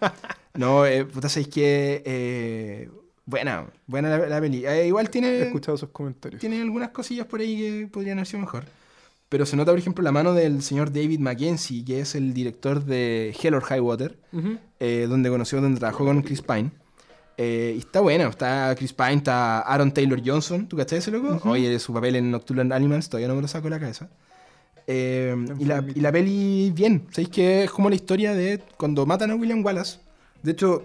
No, 0.54 0.84
eh, 0.84 1.04
puta, 1.06 1.30
sabéis 1.30 1.48
que... 1.48 2.02
eh, 2.04 2.90
buena, 3.24 3.66
buena 3.86 4.18
la, 4.18 4.26
la 4.26 4.40
peli. 4.40 4.66
Eh, 4.66 4.86
igual 4.86 5.06
He 5.06 5.08
tiene... 5.08 5.40
escuchado 5.42 5.76
esos 5.76 5.88
comentarios. 5.90 6.40
tiene 6.40 6.60
algunas 6.60 6.90
cosillas 6.90 7.26
por 7.26 7.40
ahí 7.40 7.56
que 7.56 7.88
podrían 7.90 8.18
haber 8.18 8.26
sido 8.26 8.40
mejor. 8.40 8.64
Pero 9.30 9.46
se 9.46 9.56
nota, 9.56 9.70
por 9.72 9.78
ejemplo, 9.78 10.04
la 10.04 10.12
mano 10.12 10.34
del 10.34 10.62
señor 10.62 10.92
David 10.92 11.20
Mackenzie, 11.20 11.82
que 11.86 12.00
es 12.00 12.14
el 12.14 12.34
director 12.34 12.84
de 12.84 13.34
Hell 13.42 13.54
or 13.54 13.62
High 13.62 13.80
Water, 13.80 14.18
eh, 14.78 15.06
donde 15.08 15.30
conoció, 15.30 15.58
donde 15.62 15.78
trabajó 15.80 16.04
con 16.04 16.20
Chris 16.20 16.42
Pine. 16.42 16.70
Eh, 17.36 17.72
y 17.76 17.78
está 17.78 18.00
bueno, 18.00 18.28
está 18.28 18.74
Chris 18.76 18.92
Pine, 18.92 19.14
está 19.14 19.60
Aaron 19.60 19.92
Taylor 19.92 20.20
Johnson, 20.24 20.68
¿tú 20.68 20.76
cachai 20.76 20.98
ese 20.98 21.10
loco? 21.10 21.34
Ujú. 21.34 21.50
Oye, 21.50 21.78
su 21.78 21.92
papel 21.92 22.16
en 22.16 22.30
Nocturnal 22.30 22.70
Animals 22.72 23.08
todavía 23.08 23.28
no 23.28 23.34
me 23.34 23.42
lo 23.42 23.48
saco 23.48 23.64
de 23.64 23.70
la 23.70 23.80
cabeza. 23.80 24.08
Eh, 24.86 25.34
y, 25.58 25.64
la, 25.64 25.84
y 25.94 26.00
la 26.00 26.12
peli, 26.12 26.72
bien, 26.74 27.06
¿sabéis 27.10 27.28
que 27.30 27.64
es 27.64 27.70
como 27.70 27.88
la 27.88 27.94
historia 27.94 28.34
de 28.34 28.60
cuando 28.76 29.06
matan 29.06 29.30
a 29.30 29.36
William 29.36 29.64
Wallace? 29.64 29.98
De 30.42 30.52
hecho, 30.52 30.84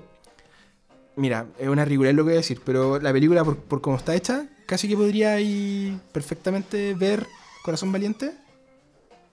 mira, 1.15 1.47
es 1.59 1.67
una 1.67 1.83
ridiculez 1.83 2.13
lo 2.15 2.23
que 2.23 2.29
voy 2.29 2.33
a 2.33 2.37
decir, 2.37 2.61
pero 2.63 2.99
la 2.99 3.11
película, 3.11 3.43
por, 3.43 3.57
por 3.57 3.81
cómo 3.81 3.97
está 3.97 4.15
hecha, 4.15 4.47
casi 4.65 4.87
que 4.87 4.95
podría 4.95 5.39
ir 5.39 5.97
perfectamente 6.11 6.93
ver 6.93 7.25
Corazón 7.63 7.91
Valiente 7.91 8.31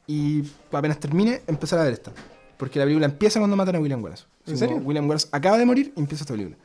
y 0.07 0.43
apenas 0.73 0.99
termine, 0.99 1.43
empezar 1.47 1.79
a 1.79 1.85
ver 1.85 1.93
esta. 1.93 2.13
Porque 2.57 2.79
la 2.79 2.85
película 2.85 3.07
empieza 3.07 3.39
cuando 3.39 3.57
matan 3.57 3.77
a 3.77 3.81
William 3.81 4.03
Wallace. 4.03 4.25
¿En 4.47 4.59
serio? 4.59 4.77
William 4.77 5.07
Wallace 5.09 5.29
acaba 5.33 5.59
de 5.59 5.67
morir 5.67 5.93
y 5.97 6.01
empieza 6.01 6.25
esta 6.25 6.35
película. 6.35 6.57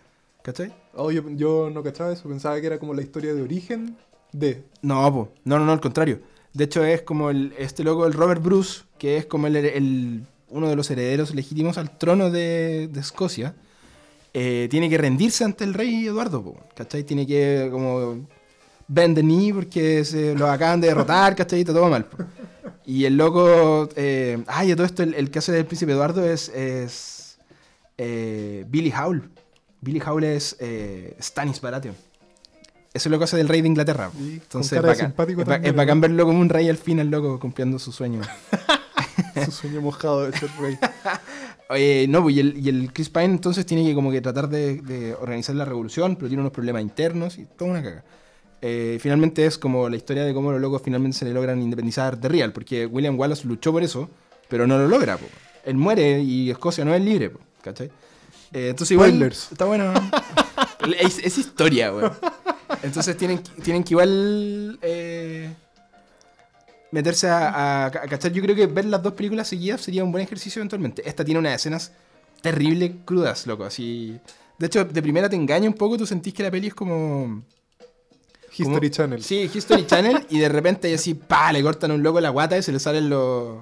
¿Cachai? 0.49 0.73
Oh, 0.95 1.11
yo, 1.11 1.69
no 1.69 1.83
cachaba 1.83 2.11
eso, 2.11 2.27
pensaba 2.27 2.59
que 2.59 2.65
era 2.65 2.79
como 2.79 2.95
la 2.95 3.03
historia 3.03 3.35
de 3.35 3.43
origen 3.43 3.95
de. 4.31 4.63
No, 4.81 5.07
no, 5.11 5.59
no, 5.59 5.63
no, 5.63 5.71
al 5.71 5.79
contrario. 5.79 6.21
De 6.53 6.63
hecho, 6.63 6.83
es 6.83 7.03
como 7.03 7.29
el, 7.29 7.53
este 7.59 7.83
loco, 7.83 8.07
el 8.07 8.13
Robert 8.13 8.41
Bruce, 8.41 8.81
que 8.97 9.17
es 9.17 9.27
como 9.27 9.45
el, 9.45 10.23
uno 10.49 10.67
de 10.67 10.75
los 10.75 10.89
herederos 10.89 11.35
legítimos 11.35 11.77
al 11.77 11.99
trono 11.99 12.31
de, 12.31 12.89
Escocia, 12.95 13.53
eh, 14.33 14.67
tiene 14.71 14.89
que 14.89 14.97
rendirse 14.97 15.43
ante 15.43 15.65
el 15.65 15.75
rey 15.75 16.07
Eduardo, 16.07 16.43
po, 16.43 16.57
¿cachai? 16.75 17.03
Tiene 17.03 17.27
que 17.27 17.69
como 17.71 18.27
bend 18.87 19.17
the 19.17 19.21
knee 19.21 19.53
porque 19.53 20.03
se 20.03 20.33
lo 20.33 20.47
acaban 20.47 20.81
de 20.81 20.87
derrotar, 20.87 21.35
¿cachai? 21.35 21.63
Todo 21.63 21.87
mal. 21.89 22.07
Y 22.87 23.05
el 23.05 23.17
loco, 23.17 23.87
eh, 23.95 24.43
ay, 24.47 24.73
todo 24.73 24.87
esto, 24.87 25.03
el, 25.03 25.31
hace 25.35 25.51
del 25.51 25.67
príncipe 25.67 25.91
Eduardo 25.91 26.25
es, 26.25 26.49
es 26.49 27.37
eh, 27.99 28.65
Billy 28.67 28.91
Howl. 28.91 29.29
Billy 29.81 30.01
Howl 30.05 30.23
es 30.23 30.55
eh, 30.59 31.15
Stannis 31.21 31.61
Baratheon. 31.61 31.95
Eso 32.93 33.07
es 33.07 33.11
lo 33.11 33.17
que 33.19 33.25
hace 33.25 33.37
del 33.37 33.47
rey 33.47 33.61
de 33.61 33.67
Inglaterra. 33.67 34.09
Y 34.19 34.33
Entonces 34.33 34.73
es 34.73 34.81
bacán. 34.81 35.07
simpático 35.07 35.41
Es, 35.41 35.47
ba- 35.47 35.53
también, 35.55 35.73
es 35.73 35.77
bacán 35.77 36.01
verlo 36.01 36.25
como 36.25 36.39
un 36.39 36.49
rey 36.49 36.67
al 36.69 36.77
fin, 36.77 36.99
el 36.99 37.09
loco 37.09 37.39
cumpliendo 37.39 37.77
su 37.79 37.91
sueño. 37.91 38.21
Su 39.45 39.51
sueño 39.51 39.79
mojado 39.81 40.29
de 40.29 40.37
ser 40.37 40.49
rey. 40.59 40.77
Oye, 41.69 42.07
no, 42.09 42.23
pues, 42.23 42.35
y 42.35 42.39
el, 42.39 42.57
y 42.57 42.67
el 42.69 42.91
Chris 42.91 43.09
Pine 43.09 43.25
entonces 43.25 43.65
tiene 43.65 43.85
que 43.85 43.93
como 43.93 44.11
que 44.11 44.21
tratar 44.21 44.49
de, 44.49 44.81
de 44.81 45.13
organizar 45.13 45.55
la 45.55 45.65
revolución, 45.65 46.15
pero 46.15 46.27
tiene 46.27 46.41
unos 46.41 46.51
problemas 46.51 46.81
internos 46.81 47.37
y 47.37 47.45
toda 47.45 47.71
una 47.71 47.83
caga. 47.83 48.03
Eh, 48.61 48.97
finalmente 48.99 49.45
es 49.45 49.57
como 49.57 49.87
la 49.87 49.95
historia 49.95 50.23
de 50.25 50.33
cómo 50.33 50.51
los 50.51 50.59
locos 50.59 50.81
finalmente 50.83 51.17
se 51.17 51.25
le 51.25 51.33
logran 51.33 51.61
independizar 51.61 52.17
de 52.19 52.27
Real, 52.27 52.51
porque 52.51 52.85
William 52.85 53.17
Wallace 53.17 53.47
luchó 53.47 53.71
por 53.71 53.83
eso, 53.83 54.09
pero 54.49 54.67
no 54.67 54.77
lo 54.77 54.87
logra. 54.87 55.15
po. 55.17 55.25
Él 55.63 55.75
muere 55.75 56.19
y 56.21 56.49
Escocia 56.49 56.83
no 56.83 56.93
es 56.93 57.01
libre, 57.01 57.29
po, 57.29 57.39
¿cachai? 57.61 57.91
Eh, 58.53 58.69
entonces 58.69 58.91
igual 58.91 59.09
Spoilers. 59.11 59.51
está 59.51 59.65
bueno. 59.65 59.93
es, 60.99 61.19
es 61.19 61.37
historia, 61.37 61.93
weón. 61.93 62.13
Entonces 62.83 63.15
tienen, 63.17 63.39
que- 63.39 63.61
tienen 63.61 63.83
que 63.83 63.93
igual 63.93 64.79
eh, 64.81 65.53
meterse 66.91 67.27
a, 67.27 67.49
a, 67.49 67.85
a 67.87 67.91
cachar. 67.91 68.31
Yo 68.31 68.41
creo 68.41 68.55
que 68.55 68.67
ver 68.67 68.85
las 68.85 69.01
dos 69.03 69.13
películas 69.13 69.47
seguidas 69.47 69.81
sería 69.81 70.03
un 70.03 70.11
buen 70.11 70.23
ejercicio 70.23 70.59
eventualmente. 70.59 71.07
Esta 71.07 71.23
tiene 71.23 71.39
unas 71.39 71.55
escenas 71.55 71.91
terrible 72.41 72.95
crudas, 73.05 73.45
loco. 73.47 73.63
Así. 73.65 74.19
De 74.57 74.67
hecho, 74.67 74.83
de 74.85 75.01
primera 75.01 75.29
te 75.29 75.35
engaña 75.35 75.67
un 75.67 75.73
poco, 75.75 75.97
tú 75.97 76.05
sentís 76.05 76.33
que 76.33 76.43
la 76.43 76.51
peli 76.51 76.67
es 76.67 76.73
como. 76.73 77.43
History 78.51 78.89
como- 78.89 78.89
Channel. 78.89 79.23
Sí, 79.23 79.49
History 79.53 79.85
Channel, 79.85 80.25
y 80.29 80.39
de 80.39 80.49
repente 80.49 80.87
ahí 80.87 80.95
así, 80.95 81.13
pa, 81.13 81.53
le 81.53 81.61
cortan 81.61 81.91
un 81.91 82.01
loco 82.01 82.19
la 82.19 82.29
guata 82.29 82.57
y 82.57 82.63
se 82.63 82.71
le 82.71 82.79
salen 82.79 83.09
los. 83.09 83.59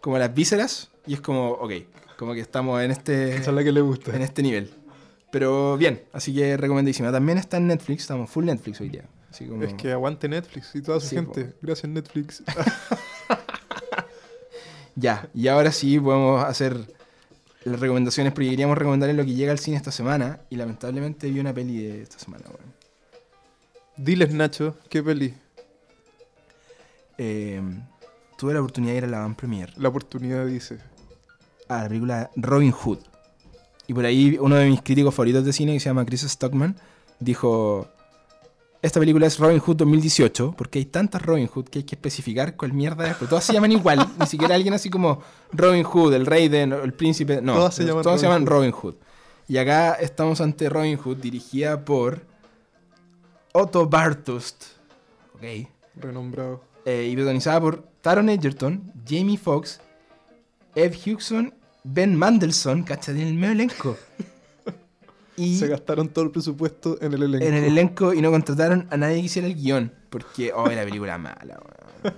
como 0.00 0.18
las 0.18 0.34
vísceras, 0.34 0.88
y 1.06 1.14
es 1.14 1.20
como, 1.20 1.50
ok, 1.50 1.72
como 2.18 2.34
que 2.34 2.40
estamos 2.40 2.80
en 2.82 2.90
este. 2.90 3.36
Esa 3.36 3.50
es 3.50 3.56
la 3.56 3.64
que 3.64 3.72
le 3.72 3.80
gusta. 3.80 4.14
en 4.14 4.22
este 4.22 4.42
nivel. 4.42 4.70
Pero 5.30 5.76
bien, 5.78 6.02
así 6.12 6.34
que 6.34 6.56
recomendísima. 6.56 7.10
También 7.10 7.38
está 7.38 7.56
en 7.56 7.66
Netflix, 7.66 8.02
estamos 8.02 8.28
full 8.30 8.44
Netflix 8.44 8.80
hoy 8.80 8.90
día. 8.90 9.04
Así 9.30 9.46
como... 9.46 9.62
Es 9.62 9.72
que 9.74 9.90
aguante 9.90 10.28
Netflix 10.28 10.74
y 10.74 10.82
toda 10.82 11.00
su 11.00 11.08
Sí, 11.08 11.16
gente. 11.16 11.54
Gracias 11.62 11.90
Netflix. 11.90 12.42
Ya, 14.94 15.28
y 15.34 15.48
ahora 15.48 15.72
sí 15.72 15.98
podemos 15.98 16.44
hacer 16.44 16.76
las 17.64 17.80
recomendaciones 17.80 18.32
porque 18.32 18.50
queríamos 18.50 18.76
recomendarles 18.76 19.16
lo 19.16 19.24
que 19.24 19.34
llega 19.34 19.52
al 19.52 19.58
cine 19.58 19.76
esta 19.76 19.90
semana 19.90 20.40
y 20.50 20.56
lamentablemente 20.56 21.30
vi 21.30 21.40
una 21.40 21.54
peli 21.54 21.82
de 21.82 22.02
esta 22.02 22.18
semana. 22.18 22.44
weón. 22.46 22.74
Diles 23.96 24.34
Nacho, 24.34 24.76
¿qué 24.90 25.02
peli? 25.02 25.34
Eh, 27.16 27.62
tuve 28.36 28.52
la 28.54 28.60
oportunidad 28.60 28.92
de 28.92 28.98
ir 28.98 29.04
a 29.04 29.08
la 29.08 29.20
Van 29.20 29.34
Premiere 29.34 29.72
La 29.76 29.88
oportunidad 29.88 30.46
dice. 30.46 30.78
A 31.80 31.82
la 31.84 31.88
película 31.88 32.30
Robin 32.36 32.72
Hood. 32.72 32.98
Y 33.86 33.94
por 33.94 34.04
ahí 34.04 34.38
uno 34.40 34.56
de 34.56 34.68
mis 34.68 34.82
críticos 34.82 35.14
favoritos 35.14 35.44
de 35.44 35.52
cine, 35.52 35.72
que 35.74 35.80
se 35.80 35.86
llama 35.88 36.04
Chris 36.04 36.22
Stockman, 36.22 36.76
dijo, 37.18 37.88
esta 38.80 38.98
película 39.00 39.26
es 39.26 39.38
Robin 39.38 39.58
Hood 39.60 39.76
2018, 39.76 40.54
porque 40.56 40.78
hay 40.78 40.84
tantas 40.86 41.22
Robin 41.22 41.46
Hood 41.46 41.66
que 41.68 41.80
hay 41.80 41.84
que 41.84 41.94
especificar 41.94 42.56
cuál 42.56 42.72
mierda 42.72 43.08
es, 43.08 43.14
pero 43.16 43.28
todas 43.28 43.44
se 43.44 43.52
llaman 43.52 43.72
igual, 43.72 44.08
ni 44.18 44.26
siquiera 44.26 44.54
alguien 44.54 44.74
así 44.74 44.90
como 44.90 45.20
Robin 45.52 45.84
Hood, 45.84 46.14
el 46.14 46.26
rey 46.26 46.48
de, 46.48 46.62
el 46.62 46.92
príncipe, 46.94 47.40
no, 47.42 47.54
Todas 47.54 47.74
se 47.74 47.84
llaman 47.84 48.02
todas 48.02 48.20
se 48.20 48.26
Robin 48.26 48.40
llaman 48.44 48.48
Hood. 48.48 48.56
Robin 48.56 48.72
Hood. 48.72 48.94
Y 49.48 49.58
acá 49.58 49.94
estamos 49.94 50.40
ante 50.40 50.68
Robin 50.68 50.96
Hood, 50.96 51.16
dirigida 51.18 51.84
por 51.84 52.24
Otto 53.52 53.86
Bartust, 53.88 54.64
ok, 55.34 55.68
Renombrado. 55.96 56.62
eh, 56.84 57.08
y 57.10 57.14
protagonizada 57.14 57.60
por 57.60 57.82
Taron 58.00 58.28
Egerton, 58.30 58.92
Jamie 59.06 59.36
Foxx, 59.36 59.80
Ed 60.74 60.94
Hugson, 61.06 61.54
Ben 61.84 62.14
Mandelson, 62.16 62.82
¿cachai? 62.84 63.20
En 63.20 63.28
el 63.28 63.34
medio 63.34 63.52
elenco. 63.52 63.96
Y 65.34 65.56
Se 65.58 65.66
gastaron 65.66 66.08
todo 66.10 66.26
el 66.26 66.30
presupuesto 66.30 66.98
en 67.00 67.14
el 67.14 67.22
elenco. 67.22 67.46
en 67.46 67.54
el 67.54 67.64
elenco 67.64 68.12
y 68.12 68.20
no 68.20 68.30
contrataron 68.30 68.86
a 68.90 68.98
nadie 68.98 69.14
que 69.20 69.26
hiciera 69.26 69.48
el 69.48 69.54
guion. 69.54 69.90
Porque, 70.10 70.52
oh, 70.54 70.68
la 70.68 70.84
película 70.84 71.16
mala, 71.16 71.58
weón. 72.04 72.14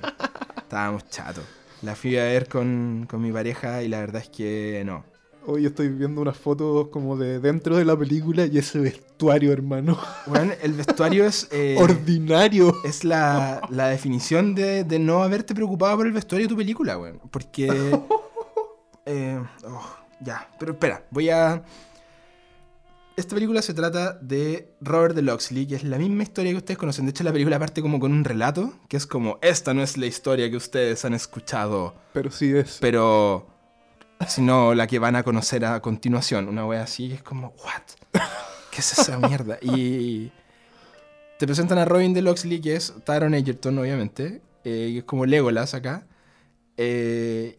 Estábamos 0.56 1.08
chatos. 1.10 1.44
La 1.82 1.94
fui 1.94 2.18
a 2.18 2.24
ver 2.24 2.48
con, 2.48 3.06
con 3.08 3.22
mi 3.22 3.30
pareja 3.30 3.84
y 3.84 3.88
la 3.88 4.00
verdad 4.00 4.20
es 4.22 4.28
que 4.30 4.82
no. 4.84 5.04
Hoy 5.46 5.64
estoy 5.64 5.90
viendo 5.90 6.20
unas 6.22 6.36
fotos 6.36 6.88
como 6.88 7.16
de 7.16 7.38
dentro 7.38 7.76
de 7.76 7.84
la 7.84 7.96
película 7.96 8.46
y 8.46 8.58
ese 8.58 8.80
vestuario, 8.80 9.52
hermano. 9.52 9.96
Bueno, 10.26 10.52
el 10.60 10.72
vestuario 10.72 11.24
es. 11.24 11.46
eh, 11.52 11.76
Ordinario. 11.78 12.74
es 12.84 13.04
la, 13.04 13.60
la 13.70 13.88
definición 13.90 14.56
de, 14.56 14.82
de 14.82 14.98
no 14.98 15.22
haberte 15.22 15.54
preocupado 15.54 15.98
por 15.98 16.06
el 16.08 16.12
vestuario 16.12 16.48
de 16.48 16.52
tu 16.52 16.56
película, 16.56 16.98
weón. 16.98 17.20
Porque. 17.30 17.68
eh, 19.06 19.42
oh, 19.64 19.96
ya, 20.20 20.48
pero 20.58 20.72
espera, 20.72 21.04
voy 21.10 21.30
a. 21.30 21.62
Esta 23.16 23.36
película 23.36 23.62
se 23.62 23.74
trata 23.74 24.14
de 24.14 24.74
Robert 24.80 25.14
de 25.14 25.22
Loxley, 25.22 25.66
que 25.68 25.76
es 25.76 25.84
la 25.84 25.98
misma 25.98 26.24
historia 26.24 26.50
que 26.50 26.56
ustedes 26.56 26.78
conocen. 26.78 27.04
De 27.04 27.10
hecho, 27.10 27.22
la 27.22 27.32
película 27.32 27.60
parte 27.60 27.80
como 27.80 28.00
con 28.00 28.12
un 28.12 28.24
relato, 28.24 28.72
que 28.88 28.96
es 28.96 29.06
como: 29.06 29.38
Esta 29.40 29.72
no 29.72 29.82
es 29.82 29.96
la 29.96 30.06
historia 30.06 30.50
que 30.50 30.56
ustedes 30.56 31.04
han 31.04 31.14
escuchado, 31.14 31.94
Pero 32.12 32.30
sí 32.30 32.54
es. 32.56 32.78
pero. 32.80 33.46
Sino 34.28 34.74
la 34.74 34.86
que 34.86 34.98
van 34.98 35.16
a 35.16 35.22
conocer 35.22 35.64
a 35.64 35.80
continuación. 35.80 36.48
Una 36.48 36.66
wea 36.66 36.82
así, 36.82 37.08
que 37.08 37.14
es 37.14 37.22
como: 37.22 37.54
¿What? 37.64 38.22
¿Qué 38.70 38.80
es 38.80 38.98
esa 38.98 39.18
mierda? 39.18 39.58
Y. 39.62 40.32
Te 41.38 41.46
presentan 41.46 41.78
a 41.78 41.84
Robin 41.84 42.14
de 42.14 42.22
Loxley, 42.22 42.60
que 42.60 42.76
es 42.76 42.94
Taron 43.04 43.34
Egerton, 43.34 43.78
obviamente, 43.78 44.40
eh, 44.64 44.90
que 44.92 44.98
es 44.98 45.04
como 45.04 45.26
Legolas 45.26 45.74
acá. 45.74 46.06
Eh, 46.76 47.58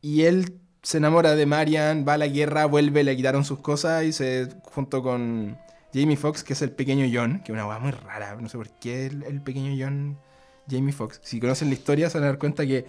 y 0.00 0.22
él 0.22 0.58
se 0.82 0.98
enamora 0.98 1.34
de 1.36 1.46
Marian, 1.46 2.04
va 2.08 2.14
a 2.14 2.18
la 2.18 2.26
guerra, 2.28 2.66
vuelve, 2.66 3.04
le 3.04 3.16
quitaron 3.16 3.44
sus 3.44 3.58
cosas 3.60 4.04
y 4.04 4.12
se 4.12 4.48
junto 4.62 5.02
con 5.02 5.58
Jamie 5.92 6.16
Foxx, 6.16 6.42
que 6.44 6.52
es 6.54 6.62
el 6.62 6.70
pequeño 6.70 7.06
John, 7.12 7.40
que 7.44 7.52
es 7.52 7.54
una 7.54 7.66
weá 7.66 7.78
muy 7.78 7.90
rara, 7.92 8.36
no 8.40 8.48
sé 8.48 8.56
por 8.56 8.68
qué 8.78 9.06
el, 9.06 9.22
el 9.24 9.40
pequeño 9.42 9.74
John, 9.78 10.18
Jamie 10.70 10.92
Foxx. 10.92 11.20
Si 11.22 11.40
conocen 11.40 11.68
la 11.68 11.74
historia 11.74 12.08
se 12.08 12.18
van 12.18 12.24
a 12.24 12.30
dar 12.30 12.38
cuenta 12.38 12.64
que 12.66 12.86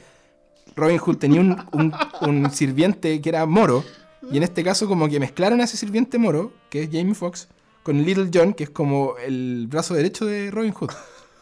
Robin 0.75 0.97
Hood 0.99 1.17
tenía 1.17 1.41
un, 1.41 1.57
un- 1.73 1.93
un 2.21 2.51
sirviente 2.51 3.19
que 3.21 3.29
era 3.29 3.45
moro, 3.45 3.83
y 4.31 4.37
en 4.37 4.43
este 4.43 4.63
caso 4.63 4.87
como 4.87 5.09
que 5.09 5.19
mezclaron 5.19 5.59
a 5.61 5.63
ese 5.63 5.77
sirviente 5.77 6.17
moro, 6.17 6.53
que 6.69 6.83
es 6.83 6.89
Jamie 6.91 7.15
Foxx, 7.15 7.47
con 7.83 8.03
Little 8.03 8.29
John, 8.33 8.53
que 8.53 8.65
es 8.65 8.69
como 8.69 9.15
el 9.17 9.65
brazo 9.67 9.95
derecho 9.95 10.25
de 10.25 10.51
Robin 10.51 10.71
Hood. 10.71 10.91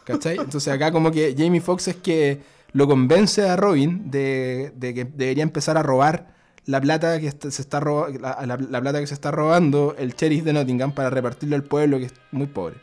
¿Cachai? 0.04 0.38
Entonces 0.38 0.72
acá 0.72 0.90
como 0.90 1.10
que 1.12 1.34
Jamie 1.36 1.60
Foxx 1.60 1.88
es 1.88 1.96
que 1.96 2.40
lo 2.72 2.88
convence 2.88 3.48
a 3.48 3.54
Robin 3.56 4.10
de, 4.10 4.72
de 4.74 4.94
que 4.94 5.04
debería 5.04 5.42
empezar 5.42 5.76
a 5.76 5.82
robar 5.82 6.34
la 6.66 6.80
plata 6.80 7.18
que 7.20 7.30
se 7.30 7.62
está 7.62 7.80
la, 7.80 8.44
la- 8.46 8.56
la 8.56 8.80
plata 8.80 9.00
que 9.00 9.06
se 9.06 9.14
está 9.14 9.30
robando 9.30 9.94
el 9.98 10.14
sheriff 10.14 10.44
de 10.44 10.52
Nottingham 10.52 10.92
para 10.92 11.10
repartirlo 11.10 11.56
al 11.56 11.62
pueblo 11.64 11.98
que 11.98 12.04
es 12.06 12.12
muy 12.32 12.46
pobre. 12.46 12.76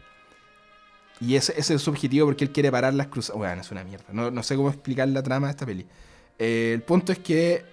Y 1.20 1.36
ese, 1.36 1.54
ese 1.58 1.74
es 1.76 1.82
su 1.82 1.90
objetivo 1.90 2.28
porque 2.28 2.44
él 2.46 2.52
quiere 2.52 2.72
parar 2.72 2.94
las 2.94 3.08
cruzadas. 3.08 3.38
Bueno, 3.40 3.62
es 3.62 3.72
una 3.72 3.84
mierda. 3.84 4.06
No, 4.12 4.30
no 4.30 4.44
sé 4.44 4.56
cómo 4.56 4.70
explicar 4.70 5.08
la 5.08 5.24
trama 5.24 5.48
de 5.48 5.52
esta 5.52 5.66
peli. 5.66 5.86
Eh, 6.38 6.72
el 6.76 6.82
punto 6.84 7.12
es 7.12 7.18
que 7.20 7.66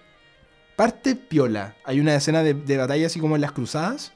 parte 0.76 1.14
piola. 1.14 1.74
Hay 1.84 2.00
una 2.00 2.14
escena 2.14 2.42
de, 2.42 2.54
de 2.54 2.76
batalla 2.78 3.06
así 3.06 3.20
como 3.20 3.34
en 3.34 3.42
las 3.42 3.52
cruzadas. 3.52 4.12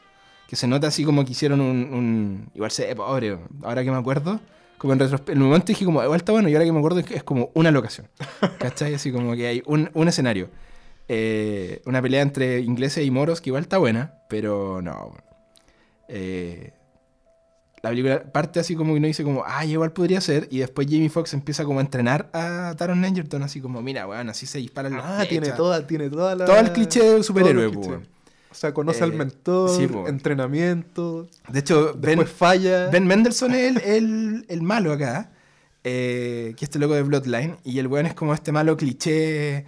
Que 0.48 0.56
se 0.56 0.66
nota 0.66 0.86
así 0.86 1.04
como 1.04 1.26
que 1.26 1.32
hicieron 1.32 1.60
un. 1.60 1.92
un- 1.92 2.50
igual 2.54 2.70
se 2.70 2.86
ve 2.86 2.96
pobre. 2.96 3.38
Ahora 3.62 3.84
que 3.84 3.90
me 3.90 3.98
acuerdo. 3.98 4.40
Como 4.78 4.94
en 4.94 4.98
retrospectiva. 5.00 5.36
En 5.36 5.42
un 5.42 5.48
momento 5.48 5.66
dije 5.66 5.84
como, 5.84 6.02
igual 6.02 6.16
está 6.20 6.32
bueno. 6.32 6.48
Y 6.48 6.54
ahora 6.54 6.64
que 6.64 6.72
me 6.72 6.78
acuerdo 6.78 7.00
es, 7.00 7.04
que 7.06 7.16
es 7.16 7.22
como 7.22 7.50
una 7.52 7.70
locación. 7.70 8.08
¿Cachai? 8.58 8.94
Así 8.94 9.12
como 9.12 9.34
que 9.34 9.46
hay 9.46 9.62
un, 9.66 9.90
un 9.92 10.08
escenario. 10.08 10.48
Eh, 11.08 11.80
una 11.86 12.02
pelea 12.02 12.22
entre 12.22 12.60
ingleses 12.60 13.04
y 13.04 13.10
moros 13.10 13.40
que 13.40 13.50
igual 13.50 13.62
está 13.62 13.78
buena. 13.78 14.14
Pero 14.28 14.82
no. 14.82 15.14
Eh, 16.08 16.72
la 17.82 17.90
película 17.90 18.22
parte 18.32 18.58
así 18.60 18.74
como 18.74 18.92
que 18.92 18.98
uno 18.98 19.06
dice 19.06 19.22
como, 19.22 19.44
ah, 19.46 19.64
igual 19.64 19.92
podría 19.92 20.20
ser. 20.20 20.48
Y 20.50 20.58
después 20.58 20.86
Jamie 20.90 21.08
Foxx 21.08 21.32
empieza 21.34 21.64
como 21.64 21.78
a 21.78 21.82
entrenar 21.82 22.28
a 22.32 22.74
Taron 22.76 23.04
Egerton. 23.04 23.42
Así 23.42 23.60
como, 23.60 23.80
mira, 23.82 24.06
weón, 24.06 24.28
así 24.28 24.46
se 24.46 24.58
disparan 24.58 24.94
las 24.96 25.04
Ah, 25.04 25.24
tiene 25.28 25.46
flechas". 25.46 25.56
toda, 25.56 25.86
tiene 25.86 26.10
toda 26.10 26.34
la. 26.34 26.44
Todo 26.44 26.58
el 26.58 26.72
cliché 26.72 27.02
de 27.02 27.22
superhéroe, 27.22 27.68
weón. 27.68 28.08
O 28.50 28.54
sea, 28.54 28.72
conoce 28.74 29.00
Eh, 29.00 29.04
al 29.04 29.12
mentor, 29.12 29.70
sí, 29.70 29.86
po. 29.86 30.08
entrenamiento, 30.08 31.28
De 31.48 31.58
hecho, 31.60 31.94
Ben, 31.98 32.26
falla. 32.26 32.88
Ben 32.88 33.06
Mendelssohn 33.06 33.54
es 33.54 33.76
el, 33.76 33.82
el- 33.84 34.46
el 34.48 34.62
malo 34.62 34.90
acá, 34.92 35.30
eh, 35.84 36.54
que 36.56 36.64
es 36.64 36.68
este 36.70 36.78
loco 36.78 36.94
de 36.94 37.02
Bloodline, 37.02 37.58
y 37.62 37.78
el 37.78 37.86
weón 37.86 38.06
es 38.06 38.14
como 38.14 38.32
este 38.34 38.50
malo 38.50 38.76
cliché, 38.78 39.66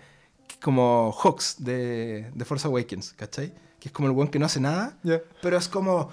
como 0.63 1.13
Hawks 1.13 1.57
de, 1.59 2.31
de 2.35 2.45
Force 2.45 2.67
Awakens, 2.67 3.13
¿cachai? 3.15 3.53
Que 3.81 3.89
es 3.89 3.93
como 3.93 4.09
el 4.09 4.15
weón 4.15 4.29
que 4.29 4.39
no 4.39 4.45
hace 4.45 4.61
nada, 4.61 4.99
Ya. 5.03 5.23
pero 5.41 5.57
es 5.57 5.67
como... 5.69 6.11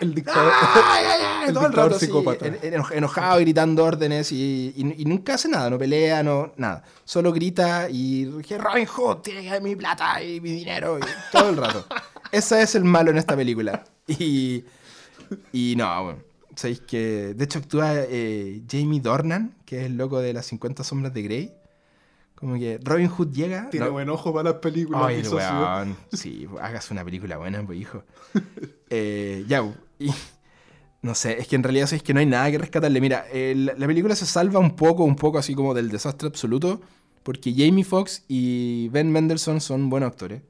El 0.00 0.14
dictador- 0.14 0.52
el 1.46 1.52
Todo 1.52 1.66
el 1.66 1.70
dictador 1.70 1.74
rato 1.76 1.96
así, 1.96 2.06
psicópata. 2.06 2.46
eno- 2.46 2.86
enojado, 2.92 3.38
gritando 3.40 3.84
órdenes 3.84 4.32
y, 4.32 4.72
y- 4.74 5.02
y 5.02 5.04
nunca 5.04 5.34
hace 5.34 5.48
nada, 5.50 5.68
no 5.68 5.78
pelea, 5.78 6.22
no 6.22 6.54
nada. 6.56 6.82
Solo 7.04 7.30
grita 7.32 7.90
y 7.90 8.24
Robin 8.58 8.86
Hood 8.86 9.18
tiene 9.18 9.60
mi 9.60 9.76
plata 9.76 10.22
y 10.22 10.40
mi 10.40 10.50
dinero 10.52 10.98
y 10.98 11.02
todo 11.30 11.50
el 11.50 11.56
rato. 11.58 11.84
Ese 12.32 12.62
es 12.62 12.74
el 12.74 12.84
malo 12.84 13.10
en 13.10 13.18
esta 13.18 13.36
película. 13.36 13.84
Y, 14.08 14.64
y 15.52 15.74
no, 15.76 16.04
bueno, 16.04 16.18
sabéis 16.54 16.80
que 16.80 17.34
de 17.34 17.44
hecho 17.44 17.58
actúa 17.58 17.92
eh, 17.96 18.62
Jamie 18.70 19.00
Dornan, 19.00 19.54
que 19.66 19.80
es 19.80 19.86
el 19.86 19.96
loco 19.98 20.20
de 20.20 20.32
las 20.32 20.46
50 20.46 20.82
sombras 20.84 21.12
de 21.12 21.22
Grey. 21.22 21.52
Como 22.36 22.54
que 22.54 22.78
Robin 22.82 23.08
Hood 23.08 23.32
llega... 23.32 23.70
Tiene 23.70 23.88
buen 23.88 24.08
ojo 24.08 24.32
para 24.32 24.50
las 24.50 24.60
películas. 24.60 25.02
Ay, 25.04 25.20
el 25.20 25.28
weón. 25.28 25.96
Sí, 26.12 26.46
hagas 26.60 26.90
una 26.90 27.04
película 27.04 27.38
buena, 27.38 27.64
pues, 27.64 27.80
hijo. 27.80 28.04
Eh, 28.88 29.44
ya, 29.48 29.64
pues, 29.64 29.74
y 29.98 30.12
no 31.02 31.16
sé, 31.16 31.40
es 31.40 31.48
que 31.48 31.56
en 31.56 31.64
realidad 31.64 31.92
es 31.92 32.04
que 32.04 32.14
no 32.14 32.20
hay 32.20 32.26
nada 32.26 32.48
que 32.52 32.58
rescatarle. 32.58 33.00
Mira, 33.00 33.26
la, 33.32 33.74
la 33.74 33.86
película 33.88 34.14
se 34.14 34.26
salva 34.26 34.60
un 34.60 34.76
poco, 34.76 35.02
un 35.02 35.16
poco 35.16 35.38
así 35.38 35.56
como 35.56 35.74
del 35.74 35.88
desastre 35.88 36.28
absoluto, 36.28 36.80
porque 37.24 37.52
Jamie 37.52 37.82
Foxx 37.82 38.24
y 38.28 38.88
Ben 38.90 39.10
Mendelssohn 39.10 39.60
son 39.60 39.90
buenos 39.90 40.08
actores. 40.08 40.42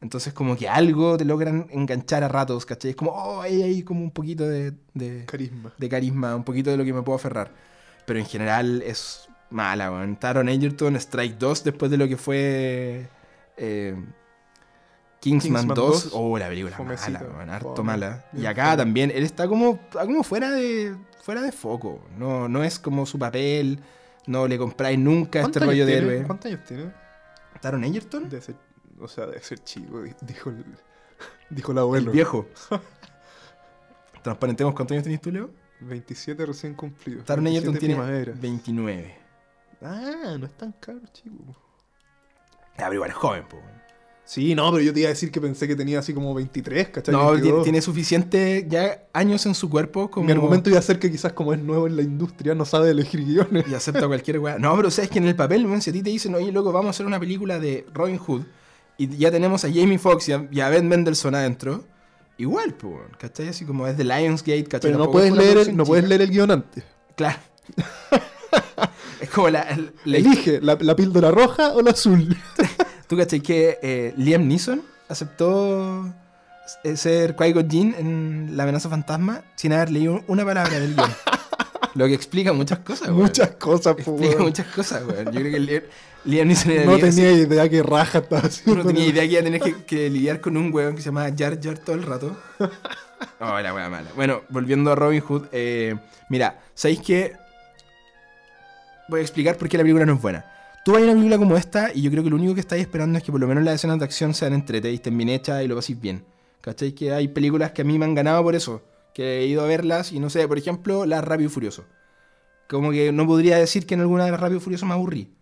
Entonces, 0.00 0.32
como 0.32 0.56
que 0.56 0.68
algo 0.68 1.16
te 1.16 1.24
logran 1.24 1.66
enganchar 1.70 2.22
a 2.22 2.28
ratos, 2.28 2.64
¿cachai? 2.64 2.90
Es 2.90 2.96
como, 2.96 3.10
oh, 3.10 3.40
ahí 3.40 3.62
hay 3.62 3.82
como 3.82 4.02
un 4.02 4.10
poquito 4.10 4.46
de, 4.46 4.72
de, 4.94 5.24
Carisma. 5.26 5.72
de 5.76 5.88
carisma, 5.88 6.36
un 6.36 6.44
poquito 6.44 6.70
de 6.70 6.76
lo 6.76 6.84
que 6.84 6.92
me 6.92 7.02
puedo 7.02 7.16
aferrar. 7.16 7.52
Pero 8.06 8.18
en 8.18 8.26
general 8.26 8.82
es 8.82 9.27
mala, 9.50 9.90
weón. 9.90 10.16
Taron 10.16 10.48
Egerton, 10.48 10.96
Strike 10.96 11.38
2, 11.38 11.64
después 11.64 11.90
de 11.90 11.96
lo 11.96 12.06
que 12.08 12.16
fue 12.16 13.08
eh, 13.56 13.94
Kingsman, 15.20 15.62
Kingsman 15.62 15.74
2. 15.76 16.04
2. 16.04 16.10
Oh, 16.14 16.38
la 16.38 16.48
película 16.48 16.76
Fomecita, 16.76 17.20
mala, 17.20 17.34
weón, 17.36 17.50
harto 17.50 17.84
mala. 17.84 18.24
Y 18.32 18.46
acá 18.46 18.76
también, 18.76 19.10
él 19.14 19.24
está 19.24 19.48
como, 19.48 19.80
como 19.92 20.22
fuera 20.22 20.50
de 20.50 20.94
fuera 21.22 21.42
de 21.42 21.52
foco. 21.52 22.00
No, 22.16 22.48
no 22.48 22.62
es 22.64 22.78
como 22.78 23.04
su 23.06 23.18
papel. 23.18 23.80
No 24.26 24.46
le 24.46 24.58
compráis 24.58 24.98
nunca 24.98 25.38
este 25.40 25.52
¿Cuántos 25.52 25.62
rollo 25.66 25.86
de 25.86 25.96
héroe. 25.96 26.22
¿Cuántos 26.24 26.50
años 26.52 26.64
tiene? 26.66 26.92
¿Taron 27.62 27.82
Egerton? 27.84 28.28
De 28.28 28.40
ser, 28.42 28.56
o 29.00 29.08
sea, 29.08 29.26
de 29.26 29.40
ser 29.40 29.58
chico, 29.64 30.02
di- 30.02 30.12
dijo 30.22 30.50
el, 30.50 30.64
Dijo 31.50 31.72
el 31.72 31.78
El 31.78 31.82
abuelo. 31.82 32.12
viejo. 32.12 32.46
Transparentemos 34.22 34.74
cuántos 34.74 34.94
años 34.94 35.04
tenés 35.04 35.20
tú, 35.20 35.30
Leo. 35.30 35.50
27 35.80 36.44
recién 36.44 36.74
cumplido. 36.74 37.22
Taron 37.24 37.46
Egerton 37.46 37.72
27 37.74 37.78
tiene 37.80 37.94
primavera. 37.94 38.32
29. 38.40 39.16
Ah, 39.82 40.36
no 40.38 40.46
es 40.46 40.52
tan 40.56 40.72
caro, 40.72 41.00
chico. 41.12 41.36
Ah, 42.72 42.84
pero 42.84 42.94
igual 42.94 43.10
es 43.10 43.16
joven, 43.16 43.44
po. 43.48 43.58
Sí, 44.24 44.54
no, 44.54 44.70
pero 44.70 44.84
yo 44.84 44.92
te 44.92 45.00
iba 45.00 45.08
a 45.08 45.12
decir 45.12 45.30
que 45.30 45.40
pensé 45.40 45.66
que 45.66 45.74
tenía 45.74 46.00
así 46.00 46.12
como 46.12 46.34
23, 46.34 46.90
¿cachai? 46.90 47.14
No, 47.14 47.30
22. 47.32 47.62
tiene, 47.62 47.80
suficiente 47.80 48.66
ya 48.68 49.06
años 49.14 49.46
en 49.46 49.54
su 49.54 49.70
cuerpo 49.70 50.10
como... 50.10 50.26
Mi 50.26 50.32
argumento 50.32 50.68
iba 50.68 50.78
a 50.78 50.82
ser 50.82 50.98
que 50.98 51.10
quizás 51.10 51.32
como 51.32 51.54
es 51.54 51.60
nuevo 51.60 51.86
en 51.86 51.96
la 51.96 52.02
industria, 52.02 52.54
no 52.54 52.66
sabe 52.66 52.90
elegir 52.90 53.24
guiones. 53.24 53.64
Y 53.66 53.74
acepta 53.74 54.06
cualquier 54.06 54.38
weá. 54.38 54.58
No, 54.58 54.76
pero 54.76 54.90
sabes 54.90 55.10
que 55.10 55.18
en 55.18 55.28
el 55.28 55.34
papel, 55.34 55.64
weón, 55.64 55.80
si 55.80 55.88
a 55.88 55.92
ti 55.94 56.02
te 56.02 56.10
dicen, 56.10 56.34
oye, 56.34 56.52
loco, 56.52 56.72
vamos 56.72 56.88
a 56.88 56.90
hacer 56.90 57.06
una 57.06 57.18
película 57.18 57.58
de 57.58 57.86
Robin 57.94 58.18
Hood 58.18 58.42
y 58.98 59.16
ya 59.16 59.30
tenemos 59.30 59.64
a 59.64 59.68
Jamie 59.68 59.98
Foxx 59.98 60.28
y 60.28 60.32
a, 60.32 60.46
y 60.50 60.60
a 60.60 60.68
Ben 60.68 60.86
Mendelssohn 60.88 61.34
adentro, 61.34 61.84
igual, 62.36 62.74
pues, 62.74 62.96
¿cachai? 63.18 63.48
Así 63.48 63.64
como 63.64 63.86
es 63.86 63.96
de 63.96 64.04
Lionsgate, 64.04 64.64
¿cachai? 64.64 64.90
Pero 64.90 65.04
no 65.04 65.10
puedes, 65.10 65.32
leer 65.32 65.56
el, 65.56 65.74
no 65.74 65.84
puedes 65.84 66.06
leer 66.06 66.20
el 66.20 66.30
guion 66.30 66.50
antes. 66.50 66.84
Claro. 67.16 67.38
es 69.20 69.30
como 69.30 69.48
la... 69.50 69.62
el- 69.62 69.92
la- 70.04 70.16
Elige 70.18 70.60
la, 70.60 70.76
la 70.80 70.96
píldora 70.96 71.30
roja 71.30 71.72
o 71.74 71.82
la 71.82 71.90
azul. 71.92 72.36
¿Tú 73.06 73.16
cachai 73.16 73.40
que 73.40 73.78
eh, 73.82 74.14
Liam 74.16 74.46
Neeson 74.46 74.82
aceptó 75.08 76.12
eh, 76.84 76.96
ser 76.96 77.34
Qui-Gon 77.36 77.68
Jinn 77.70 77.94
en 77.98 78.56
La 78.56 78.64
amenaza 78.64 78.88
fantasma 78.90 79.42
sin 79.56 79.72
haber 79.72 79.90
leído 79.90 80.22
una 80.26 80.44
palabra 80.44 80.78
del 80.78 80.94
guion? 80.94 81.10
Lo 81.94 82.06
que 82.06 82.14
explica 82.14 82.52
muchas 82.52 82.80
cosas, 82.80 83.08
weón. 83.08 83.22
Muchas 83.22 83.50
cosas, 83.52 83.94
po, 83.96 84.12
Explica 84.12 84.42
muchas 84.42 84.66
cosas, 84.66 85.02
weón. 85.06 85.24
Yo 85.32 85.40
creo 85.40 85.52
que 85.52 85.58
Liam, 85.58 85.82
Liam 86.26 86.48
Neeson 86.48 86.70
era 86.72 86.84
No 86.84 86.92
así. 86.92 87.00
tenía 87.02 87.32
idea 87.32 87.68
que 87.68 87.82
raja 87.82 88.18
estaba 88.18 88.42
haciendo. 88.42 88.82
No 88.82 88.86
tenía 88.88 89.06
idea 89.06 89.22
que 89.22 89.30
iba 89.32 89.40
a 89.40 89.44
tener 89.44 89.60
que, 89.60 89.74
que 89.86 90.10
lidiar 90.10 90.40
con 90.40 90.56
un 90.56 90.72
weón 90.72 90.94
que 90.94 91.00
se 91.02 91.06
llama 91.06 91.26
Jar 91.36 91.58
Jar 91.60 91.78
todo 91.78 91.96
el 91.96 92.02
rato. 92.02 92.36
Oh, 93.40 93.58
la 93.60 93.74
wea 93.74 93.88
mala. 93.88 94.10
Bueno, 94.14 94.42
volviendo 94.50 94.92
a 94.92 94.94
Robin 94.94 95.20
Hood. 95.22 95.46
eh, 95.50 95.96
mira, 96.28 96.60
¿sabéis 96.74 97.00
qué? 97.00 97.32
Voy 99.08 99.20
a 99.20 99.22
explicar 99.22 99.56
por 99.56 99.68
qué 99.68 99.78
la 99.78 99.82
película 99.82 100.04
no 100.04 100.14
es 100.14 100.22
buena. 100.22 100.44
Tú 100.84 100.92
vas 100.92 101.02
una 101.02 101.12
película 101.12 101.38
como 101.38 101.56
esta 101.56 101.90
y 101.94 102.02
yo 102.02 102.10
creo 102.10 102.22
que 102.22 102.30
lo 102.30 102.36
único 102.36 102.54
que 102.54 102.60
estáis 102.60 102.82
esperando 102.82 103.18
es 103.18 103.24
que 103.24 103.32
por 103.32 103.40
lo 103.40 103.46
menos 103.46 103.64
las 103.64 103.76
escenas 103.76 103.98
de 103.98 104.04
acción 104.04 104.34
sean 104.34 104.52
entrete 104.52 104.90
y 104.90 104.96
estén 104.96 105.16
bien 105.16 105.30
hechas 105.30 105.64
y 105.64 105.68
lo 105.68 105.76
paséis 105.76 106.00
bien. 106.00 106.24
¿Cachai? 106.60 106.92
Que 106.92 107.12
hay 107.12 107.28
películas 107.28 107.72
que 107.72 107.82
a 107.82 107.84
mí 107.84 107.98
me 107.98 108.04
han 108.04 108.14
ganado 108.14 108.42
por 108.42 108.54
eso. 108.54 108.82
Que 109.14 109.40
he 109.40 109.46
ido 109.46 109.62
a 109.62 109.66
verlas 109.66 110.12
y 110.12 110.20
no 110.20 110.28
sé, 110.28 110.46
por 110.46 110.58
ejemplo, 110.58 111.06
la 111.06 111.20
Rápido 111.20 111.48
y 111.48 111.52
Furioso. 111.52 111.84
Como 112.68 112.90
que 112.90 113.12
no 113.12 113.26
podría 113.26 113.56
decir 113.56 113.86
que 113.86 113.94
en 113.94 114.00
alguna 114.00 114.26
de 114.26 114.30
las 114.30 114.40
Rápido 114.40 114.58
y 114.58 114.62
Furioso 114.62 114.84
me 114.84 114.92
aburrí. 114.92 115.32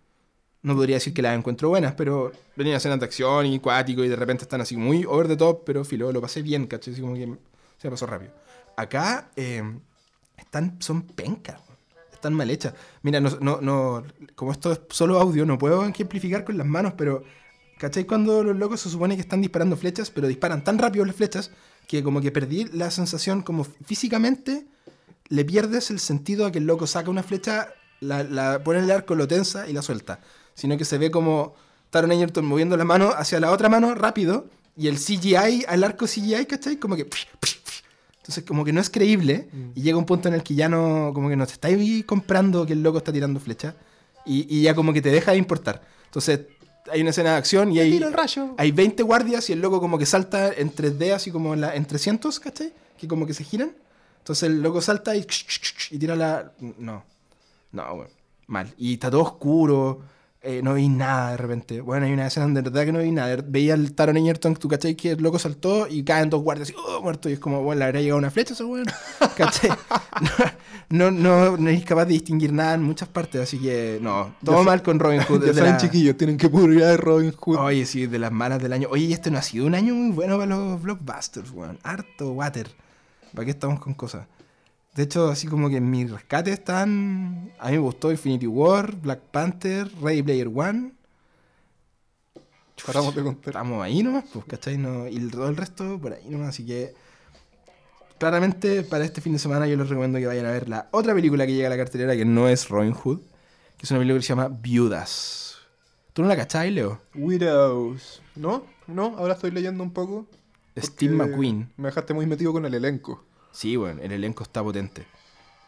No 0.63 0.75
podría 0.75 0.97
decir 0.97 1.13
que 1.13 1.23
las 1.23 1.37
encuentro 1.37 1.69
buenas, 1.69 1.95
pero 1.95 2.33
venían 2.57 2.77
escenas 2.77 2.99
de 3.01 3.05
acción 3.05 3.47
y 3.47 3.59
cuático 3.59 4.05
y 4.05 4.09
de 4.09 4.17
repente 4.17 4.45
están 4.45 4.61
así 4.61 4.77
muy 4.77 5.05
over 5.05 5.29
the 5.29 5.37
top, 5.37 5.63
pero 5.65 5.85
filo, 5.85 6.11
lo 6.13 6.21
pasé 6.21 6.43
bien, 6.43 6.67
¿cachai? 6.67 6.93
Así 6.93 7.03
como 7.03 7.15
que 7.15 7.37
se 7.79 7.91
pasó 7.91 8.07
rápido. 8.07 8.33
Acá 8.77 9.31
eh, 9.37 9.63
están, 10.37 10.77
son 10.81 11.03
pencas. 11.03 11.66
Están 12.27 12.35
mal 12.35 12.51
hechas. 12.51 12.75
Mira, 13.03 13.21
no, 13.21 13.31
no, 13.41 13.61
no, 13.61 14.05
como 14.35 14.53
esto 14.53 14.73
es 14.73 14.81
solo 14.91 15.21
audio, 15.21 15.47
no 15.47 15.59
puedo 15.59 15.87
ejemplificar 15.87 16.45
con 16.45 16.59
las 16.59 16.67
manos, 16.67 16.95
pero 16.97 17.23
¿cachai? 17.79 18.05
Cuando 18.05 18.43
los 18.43 18.57
locos 18.57 18.81
se 18.81 18.91
supone 18.91 19.15
que 19.15 19.21
están 19.21 19.41
disparando 19.41 19.77
flechas, 19.77 20.11
pero 20.11 20.27
disparan 20.27 20.65
tan 20.65 20.79
rápido 20.79 21.05
las 21.05 21.15
flechas 21.15 21.53
que 21.87 22.03
como 22.03 22.21
que 22.21 22.33
perdí 22.33 22.65
la 22.73 22.91
sensación 22.91 23.43
como 23.43 23.65
físicamente 23.65 24.67
le 25.29 25.45
pierdes 25.45 25.91
el 25.91 26.01
sentido 26.01 26.47
a 26.47 26.53
que 26.53 26.59
el 26.59 26.67
loco 26.67 26.87
saca 26.87 27.11
una 27.11 27.23
flecha, 27.23 27.69
la, 28.01 28.23
la 28.25 28.63
pone 28.63 28.81
en 28.81 28.85
el 28.87 28.91
arco, 28.91 29.15
lo 29.15 29.29
tensa 29.29 29.69
y 29.69 29.73
la 29.73 29.83
suelta. 29.83 30.21
Sino 30.55 30.77
que 30.77 30.85
se 30.85 30.99
ve 30.99 31.11
como 31.11 31.55
Taron 31.91 32.13
Egerton 32.13 32.45
moviendo 32.45 32.77
la 32.77 32.85
mano 32.85 33.13
hacia 33.17 33.41
la 33.41 33.51
otra 33.53 33.69
mano 33.69 33.95
rápido 33.95 34.47
y 34.77 34.89
el 34.89 34.97
CGI, 34.97 35.65
al 35.69 35.85
arco 35.85 36.07
CGI, 36.07 36.47
¿cachai? 36.47 36.77
Como 36.77 36.97
que... 36.97 37.07
Entonces 38.27 38.43
como 38.43 38.65
que 38.65 38.73
no 38.73 38.81
es 38.81 38.91
creíble 38.91 39.49
y 39.77 39.83
llega 39.83 39.97
un 39.97 40.05
punto 40.05 40.27
en 40.27 40.35
el 40.35 40.43
que 40.43 40.57
ya 40.57 40.69
no, 40.69 41.13
como 41.15 41.29
que 41.29 41.37
no 41.37 41.47
te 41.47 41.53
estáis 41.53 42.05
comprando 42.05 42.67
que 42.67 42.73
el 42.73 42.83
loco 42.83 42.99
está 42.99 43.13
tirando 43.13 43.39
flecha 43.39 43.77
y, 44.25 44.53
y 44.53 44.63
ya 44.63 44.75
como 44.75 44.93
que 44.93 45.01
te 45.01 45.11
deja 45.11 45.31
de 45.31 45.39
importar. 45.39 45.81
Entonces 46.07 46.41
hay 46.91 47.03
una 47.03 47.11
escena 47.11 47.31
de 47.31 47.37
acción 47.37 47.71
y 47.71 47.79
hay, 47.79 47.93
Tiro 47.93 48.09
el 48.09 48.15
rayo. 48.15 48.53
hay 48.59 48.73
20 48.73 49.05
guardias 49.05 49.49
y 49.49 49.53
el 49.53 49.61
loco 49.61 49.79
como 49.79 49.97
que 49.97 50.07
salta 50.07 50.53
en 50.53 50.75
3D 50.75 51.13
así 51.13 51.31
como 51.31 51.55
en, 51.55 51.61
la, 51.61 51.77
en 51.77 51.85
300, 51.85 52.41
¿cachai? 52.41 52.73
Que 52.99 53.07
como 53.07 53.27
que 53.27 53.35
se 53.35 53.45
giran. 53.45 53.77
Entonces 54.19 54.49
el 54.49 54.61
loco 54.61 54.81
salta 54.81 55.15
y, 55.15 55.25
y 55.93 55.99
tira 55.99 56.17
la... 56.17 56.51
No. 56.79 57.05
No, 57.71 57.95
bueno. 57.95 58.11
Mal. 58.49 58.75
Y 58.77 58.95
está 58.95 59.09
todo 59.09 59.23
oscuro. 59.23 60.03
Eh, 60.47 60.61
no 60.63 60.75
vi 60.75 60.89
nada 60.89 61.33
de 61.33 61.37
repente. 61.39 61.81
Bueno, 61.81 62.07
hay 62.07 62.13
una 62.13 62.29
escena 62.29 62.47
donde 62.47 62.63
de 62.63 62.71
verdad 62.71 62.85
que 62.87 62.93
no 62.93 63.01
vi 63.01 63.11
nada. 63.11 63.37
Veía 63.45 63.75
el 63.75 63.93
Taron 63.95 64.17
Egerton, 64.17 64.55
tú 64.55 64.69
cachai 64.69 64.95
que 64.95 65.11
el 65.11 65.23
loco 65.23 65.41
saltó 65.41 65.89
y 65.89 66.05
caen 66.05 66.31
dos 66.31 66.43
guardias 66.43 66.71
y 66.71 66.75
¡oh! 66.77 67.03
muerto. 67.03 67.29
Y 67.29 67.33
es 67.33 67.39
como, 67.41 67.63
bueno, 67.63 67.81
le 67.81 67.85
habría 67.87 68.01
llegado 68.03 68.19
una 68.19 68.31
flecha 68.31 68.55
ese 68.55 68.65
weón. 68.65 68.87
¿Cachai? 69.37 69.71
No, 70.89 71.11
no, 71.11 71.57
no, 71.57 71.69
es 71.69 71.85
capaz 71.85 72.05
de 72.05 72.13
distinguir 72.13 72.53
nada 72.53 72.75
en 72.75 72.83
muchas 72.85 73.09
partes. 73.09 73.41
Así 73.41 73.59
que, 73.59 73.99
no. 74.01 74.37
Todo 74.45 74.59
Ya 74.59 74.63
mal 74.63 74.83
con 74.83 75.01
Robin 75.01 75.21
Hood. 75.23 75.45
Ya 75.47 75.53
saben, 75.53 75.73
la- 75.73 75.79
chiquillos, 75.79 76.17
tienen 76.17 76.37
que 76.37 76.49
pudrir 76.49 76.85
a 76.85 76.97
Robin 76.97 77.33
Hood. 77.33 77.57
Oye, 77.59 77.85
sí, 77.85 78.07
de 78.07 78.19
las 78.21 78.31
malas 78.31 78.63
del 78.63 78.73
año. 78.73 78.89
Oye, 78.91 79.13
este 79.13 79.31
no 79.33 79.39
ha 79.39 79.43
sido 79.43 79.67
un 79.67 79.75
año 79.75 79.95
muy 79.95 80.13
bueno 80.13 80.39
para 80.39 80.47
los 80.55 80.81
blockbusters, 80.81 81.51
weón. 81.51 81.79
Harto 81.83 82.31
water. 82.31 82.69
¿Para 83.35 83.45
qué 83.45 83.51
estamos 83.51 83.81
con 83.81 83.95
cosas? 83.95 84.27
De 84.97 85.03
hecho, 85.03 85.29
así 85.29 85.47
como 85.47 85.69
que 85.69 85.77
en 85.77 85.91
mi 85.91 86.07
rescate 86.07 86.51
están. 86.51 87.53
A 87.59 87.67
mí 87.67 87.73
me 87.73 87.79
gustó 87.79 88.11
Infinity 88.11 88.47
War, 88.47 88.97
Black 88.97 89.21
Panther, 89.31 89.91
Ready 90.01 90.23
Player 90.23 90.49
One. 90.49 90.93
Contar. 92.83 93.35
Estamos 93.45 93.85
ahí 93.85 94.03
nomás, 94.03 94.25
pues, 94.33 94.45
¿cachai? 94.47 94.79
No, 94.79 95.07
y 95.07 95.19
todo 95.29 95.49
el 95.49 95.57
resto 95.57 95.99
por 96.01 96.15
ahí 96.15 96.29
nomás. 96.29 96.49
Así 96.49 96.65
que. 96.65 96.95
Claramente, 98.19 98.83
para 98.85 99.05
este 99.05 99.21
fin 99.21 99.35
de 99.35 99.39
semana, 99.39 99.67
yo 99.67 99.77
les 99.77 99.87
recomiendo 99.87 100.19
que 100.19 100.27
vayan 100.27 100.47
a 100.47 100.51
ver 100.51 100.67
la 100.71 100.89
otra 100.91 101.15
película 101.15 101.47
que 101.47 101.53
llega 101.53 101.67
a 101.67 101.71
la 101.71 101.77
cartelera, 101.77 102.17
que 102.17 102.25
no 102.25 102.49
es 102.49 102.71
Robin 102.71 102.95
Hood, 102.95 103.21
que 103.77 103.85
es 103.85 103.91
una 103.91 104.01
película 104.01 104.21
que 104.21 104.27
se 104.27 104.29
llama 104.31 104.49
Viudas. 104.49 105.59
¿Tú 106.15 106.23
no 106.23 106.29
la 106.29 106.37
cachai, 106.37 106.71
Leo? 106.71 107.03
Widows. 107.15 108.23
¿No? 108.35 108.65
¿No? 108.87 109.15
Ahora 109.19 109.35
estoy 109.35 109.51
leyendo 109.51 109.83
un 109.83 109.91
poco. 109.91 110.27
Steve 110.79 111.15
McQueen. 111.15 111.71
Me 111.77 111.89
dejaste 111.89 112.15
muy 112.15 112.25
metido 112.25 112.55
con 112.55 112.65
el 112.65 112.73
elenco. 112.73 113.26
Sí, 113.57 113.77
bueno, 113.77 114.03
el 114.03 114.13
elenco 114.13 114.43
está 114.43 114.63
potente. 114.63 115.07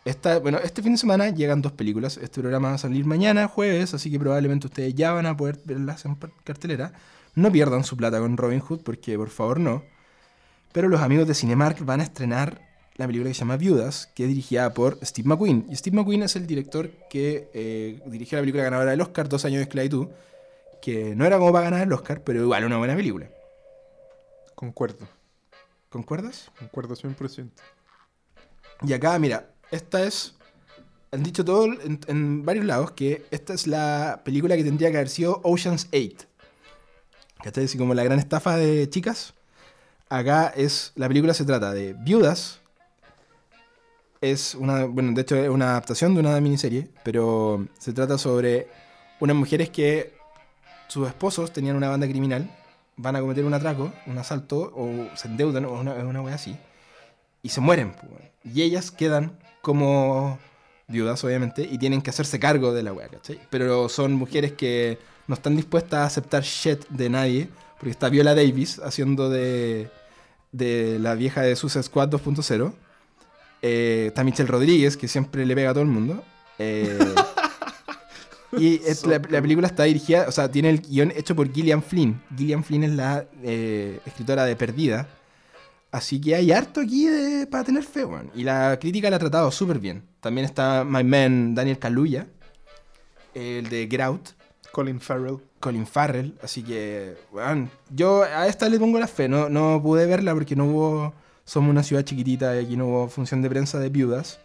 Esta, 0.05 0.41
bueno, 0.41 0.59
este 0.59 0.83
fin 0.83 0.93
de 0.93 0.99
semana 0.99 1.31
llegan 1.31 1.63
dos 1.63 1.73
películas. 1.73 2.19
Este 2.19 2.43
programa 2.43 2.69
va 2.69 2.75
a 2.75 2.79
salir 2.79 3.07
mañana, 3.07 3.49
jueves, 3.49 3.95
así 3.95 4.11
que 4.11 4.19
probablemente 4.19 4.67
ustedes 4.67 4.95
ya 4.95 5.13
van 5.13 5.25
a 5.25 5.35
poder 5.35 5.59
verlas 5.65 6.05
en 6.05 6.19
cartelera. 6.45 6.93
No 7.35 7.51
pierdan 7.51 7.85
su 7.85 7.97
plata 7.97 8.19
con 8.19 8.37
Robin 8.37 8.61
Hood, 8.61 8.83
porque 8.83 9.17
por 9.17 9.31
favor 9.31 9.59
no. 9.59 9.85
Pero 10.73 10.91
los 10.91 11.01
amigos 11.01 11.27
de 11.29 11.35
Cinemark 11.35 11.83
van 11.83 12.01
a 12.01 12.03
estrenar 12.03 12.61
la 12.97 13.07
película 13.07 13.31
que 13.31 13.35
se 13.35 13.41
llama 13.41 13.57
Viudas, 13.57 14.11
que 14.15 14.25
es 14.25 14.29
dirigida 14.29 14.75
por 14.75 14.99
Steve 15.03 15.27
McQueen. 15.27 15.65
Y 15.71 15.77
Steve 15.77 15.97
McQueen 15.97 16.25
es 16.25 16.37
el 16.37 16.47
director 16.47 16.91
que 17.09 17.49
eh, 17.55 18.03
dirigió 18.05 18.37
la 18.37 18.43
película 18.43 18.65
ganadora 18.65 18.91
del 18.91 19.01
Oscar, 19.01 19.31
Dos 19.31 19.47
años 19.47 19.61
de 19.61 19.63
esclavitud, 19.63 20.09
que 20.83 21.17
no 21.17 21.25
era 21.25 21.39
como 21.39 21.53
para 21.55 21.71
ganar 21.71 21.87
el 21.87 21.93
Oscar, 21.95 22.21
pero 22.23 22.43
igual 22.43 22.67
una 22.67 22.77
buena 22.77 22.95
película. 22.95 23.31
Concuerdo. 24.55 25.09
¿Concuerdas? 25.89 26.51
Concuerdo 26.59 26.95
100%. 26.95 27.49
Y 28.87 28.93
acá, 28.93 29.19
mira, 29.19 29.51
esta 29.71 30.05
es. 30.05 30.35
Han 31.11 31.23
dicho 31.23 31.45
todo 31.45 31.67
en, 32.07 32.45
varios 32.45 32.67
lados 32.67 32.91
que 32.93 33.25
esta 33.31 33.55
es 33.55 33.67
la 33.67 34.21
película 34.25 34.57
que 34.57 34.65
tendría 34.65 34.91
que 34.91 34.99
haber 34.99 35.09
sido 35.09 35.41
Ocean's 35.43 35.89
8. 35.93 36.27
¿Cachai? 37.43 37.65
Así 37.65 37.79
como 37.79 37.95
la 37.95 38.05
gran 38.05 38.19
estafa 38.19 38.57
de 38.57 38.89
chicas. 38.91 39.35
Acá 40.09 40.53
es. 40.55 40.93
La 40.97 41.09
película 41.09 41.35
se 41.35 41.45
trata 41.45 41.73
de 41.73 41.95
viudas. 41.95 42.61
Es 44.21 44.55
una. 44.55 44.85
Bueno, 44.85 45.13
de 45.13 45.23
hecho 45.23 45.37
es 45.37 45.49
una 45.49 45.71
adaptación 45.71 46.15
de 46.15 46.21
una 46.21 46.41
miniserie. 46.41 46.91
Pero 47.05 47.67
se 47.79 47.93
trata 47.93 48.19
sobre 48.19 48.69
unas 49.19 49.37
mujeres 49.37 49.71
que 49.71 50.15
sus 50.89 51.09
esposos 51.09 51.53
tenían 51.53 51.77
una 51.77 51.89
banda 51.89 52.07
criminal. 52.07 52.51
Van 52.97 53.17
a 53.17 53.21
cometer 53.21 53.45
un 53.45 53.55
atraco, 53.55 53.93
un 54.07 54.19
asalto, 54.19 54.73
o 54.75 55.17
se 55.17 55.29
endeudan, 55.29 55.65
o 55.65 55.73
una, 55.81 55.95
una 55.95 56.21
wea 56.21 56.35
así 56.35 56.59
y 57.43 57.49
se 57.51 57.61
mueren. 57.61 57.95
Y 58.45 58.63
ellas 58.63 58.91
quedan 58.91 59.39
como 59.63 60.39
viudas, 60.87 61.23
obviamente, 61.25 61.63
y 61.71 61.79
tienen 61.79 62.01
que 62.03 62.11
hacerse 62.11 62.39
cargo 62.41 62.73
de 62.73 62.83
la 62.83 62.93
wea, 62.93 63.09
¿cachai? 63.09 63.39
Pero 63.51 63.89
son 63.89 64.15
mujeres 64.15 64.53
que 64.53 64.99
no 65.27 65.35
están 65.35 65.55
dispuestas 65.57 66.01
a 66.01 66.05
aceptar 66.07 66.43
shit 66.43 66.87
de 66.89 67.11
nadie, 67.11 67.49
porque 67.79 67.91
está 67.91 68.09
Viola 68.09 68.35
Davis 68.35 68.81
haciendo 68.83 69.29
de, 69.29 69.91
de 70.53 70.99
la 70.99 71.15
vieja 71.15 71.43
de 71.43 71.55
Suicide 71.57 71.83
Squad 71.83 72.09
2.0. 72.09 72.73
Eh, 73.61 74.07
está 74.09 74.25
Michelle 74.25 74.49
Rodríguez, 74.49 74.97
que 74.97 75.09
siempre 75.09 75.45
le 75.45 75.55
pega 75.55 75.71
a 75.71 75.75
todo 75.75 75.83
el 75.83 75.91
mundo. 75.91 76.25
Eh, 76.59 76.99
y 78.57 78.77
es- 78.87 79.05
la, 79.07 79.21
la 79.29 79.43
película 79.43 79.67
está 79.67 79.83
dirigida, 79.85 80.25
o 80.29 80.33
sea, 80.33 80.51
tiene 80.51 80.71
el 80.71 80.81
guion 80.81 81.13
hecho 81.15 81.37
por 81.37 81.53
Gillian 81.53 81.83
Flynn. 81.83 82.23
Gillian 82.37 82.65
Flynn 82.65 82.85
es 82.85 82.93
la 82.93 83.27
eh, 83.43 84.01
escritora 84.07 84.45
de 84.45 84.57
Perdida. 84.57 85.07
Así 85.91 86.21
que 86.21 86.35
hay 86.35 86.53
harto 86.53 86.81
aquí 86.81 87.07
de- 87.07 87.47
para 87.47 87.65
tener 87.65 87.83
fe, 87.83 88.05
weón. 88.05 88.31
Y 88.35 88.45
la 88.45 88.79
crítica 88.79 89.09
la 89.11 89.17
ha 89.17 89.19
tratado 89.19 89.51
súper 89.51 89.79
bien. 89.79 90.03
También 90.21 90.45
está 90.45 90.85
my 90.85 91.03
man 91.03 91.55
Daniel 91.55 91.79
Kaluuya, 91.79 92.27
el 93.35 93.69
de 93.69 93.89
Get 93.91 94.01
Out. 94.01 94.29
Colin 94.73 95.01
Farrell. 95.01 95.39
Colin 95.61 95.87
Farrell, 95.87 96.35
así 96.43 96.63
que, 96.63 97.17
weón, 97.33 97.71
yo 97.91 98.23
a 98.23 98.47
esta 98.47 98.69
le 98.69 98.79
pongo 98.79 99.01
la 99.01 99.09
fe, 99.09 99.29
no, 99.29 99.49
no 99.49 99.81
pude 99.83 100.07
verla 100.07 100.33
porque 100.35 100.55
no 100.55 100.67
hubo, 100.67 101.15
somos 101.45 101.71
una 101.71 101.83
ciudad 101.83 102.05
chiquitita 102.05 102.55
y 102.55 102.65
aquí 102.65 102.77
no 102.77 102.87
hubo 102.87 103.09
función 103.09 103.43
de 103.43 103.49
prensa 103.49 103.81
de 103.81 103.89
viudas, 103.89 104.39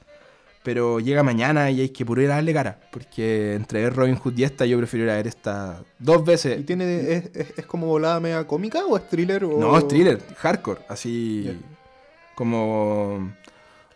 pero 0.63 0.99
llega 0.99 1.23
mañana 1.23 1.69
y 1.71 1.81
hay 1.81 1.89
que 1.89 2.05
puro 2.05 2.21
ir 2.21 2.31
a 2.31 2.35
darle 2.35 2.53
cara, 2.53 2.79
porque 2.91 3.53
entre 3.55 3.81
ver 3.83 3.93
Robin 3.95 4.15
Hood 4.15 4.37
y 4.37 4.43
esta 4.45 4.65
yo 4.65 4.77
prefiero 4.77 5.05
ir 5.05 5.11
a 5.11 5.15
ver 5.15 5.27
esta 5.27 5.81
dos 5.99 6.23
veces. 6.23 6.59
¿Y 6.59 6.63
tiene, 6.63 7.13
es, 7.13 7.29
es- 7.35 7.53
es 7.59 7.65
como 7.65 7.87
volada 7.87 8.19
media 8.19 8.45
cómica 8.47 8.85
o 8.85 8.95
es 8.97 9.07
thriller? 9.09 9.43
O... 9.45 9.59
No, 9.59 9.77
es 9.77 9.87
thriller, 9.87 10.19
hardcore, 10.37 10.81
así 10.89 11.59
como... 12.35 13.33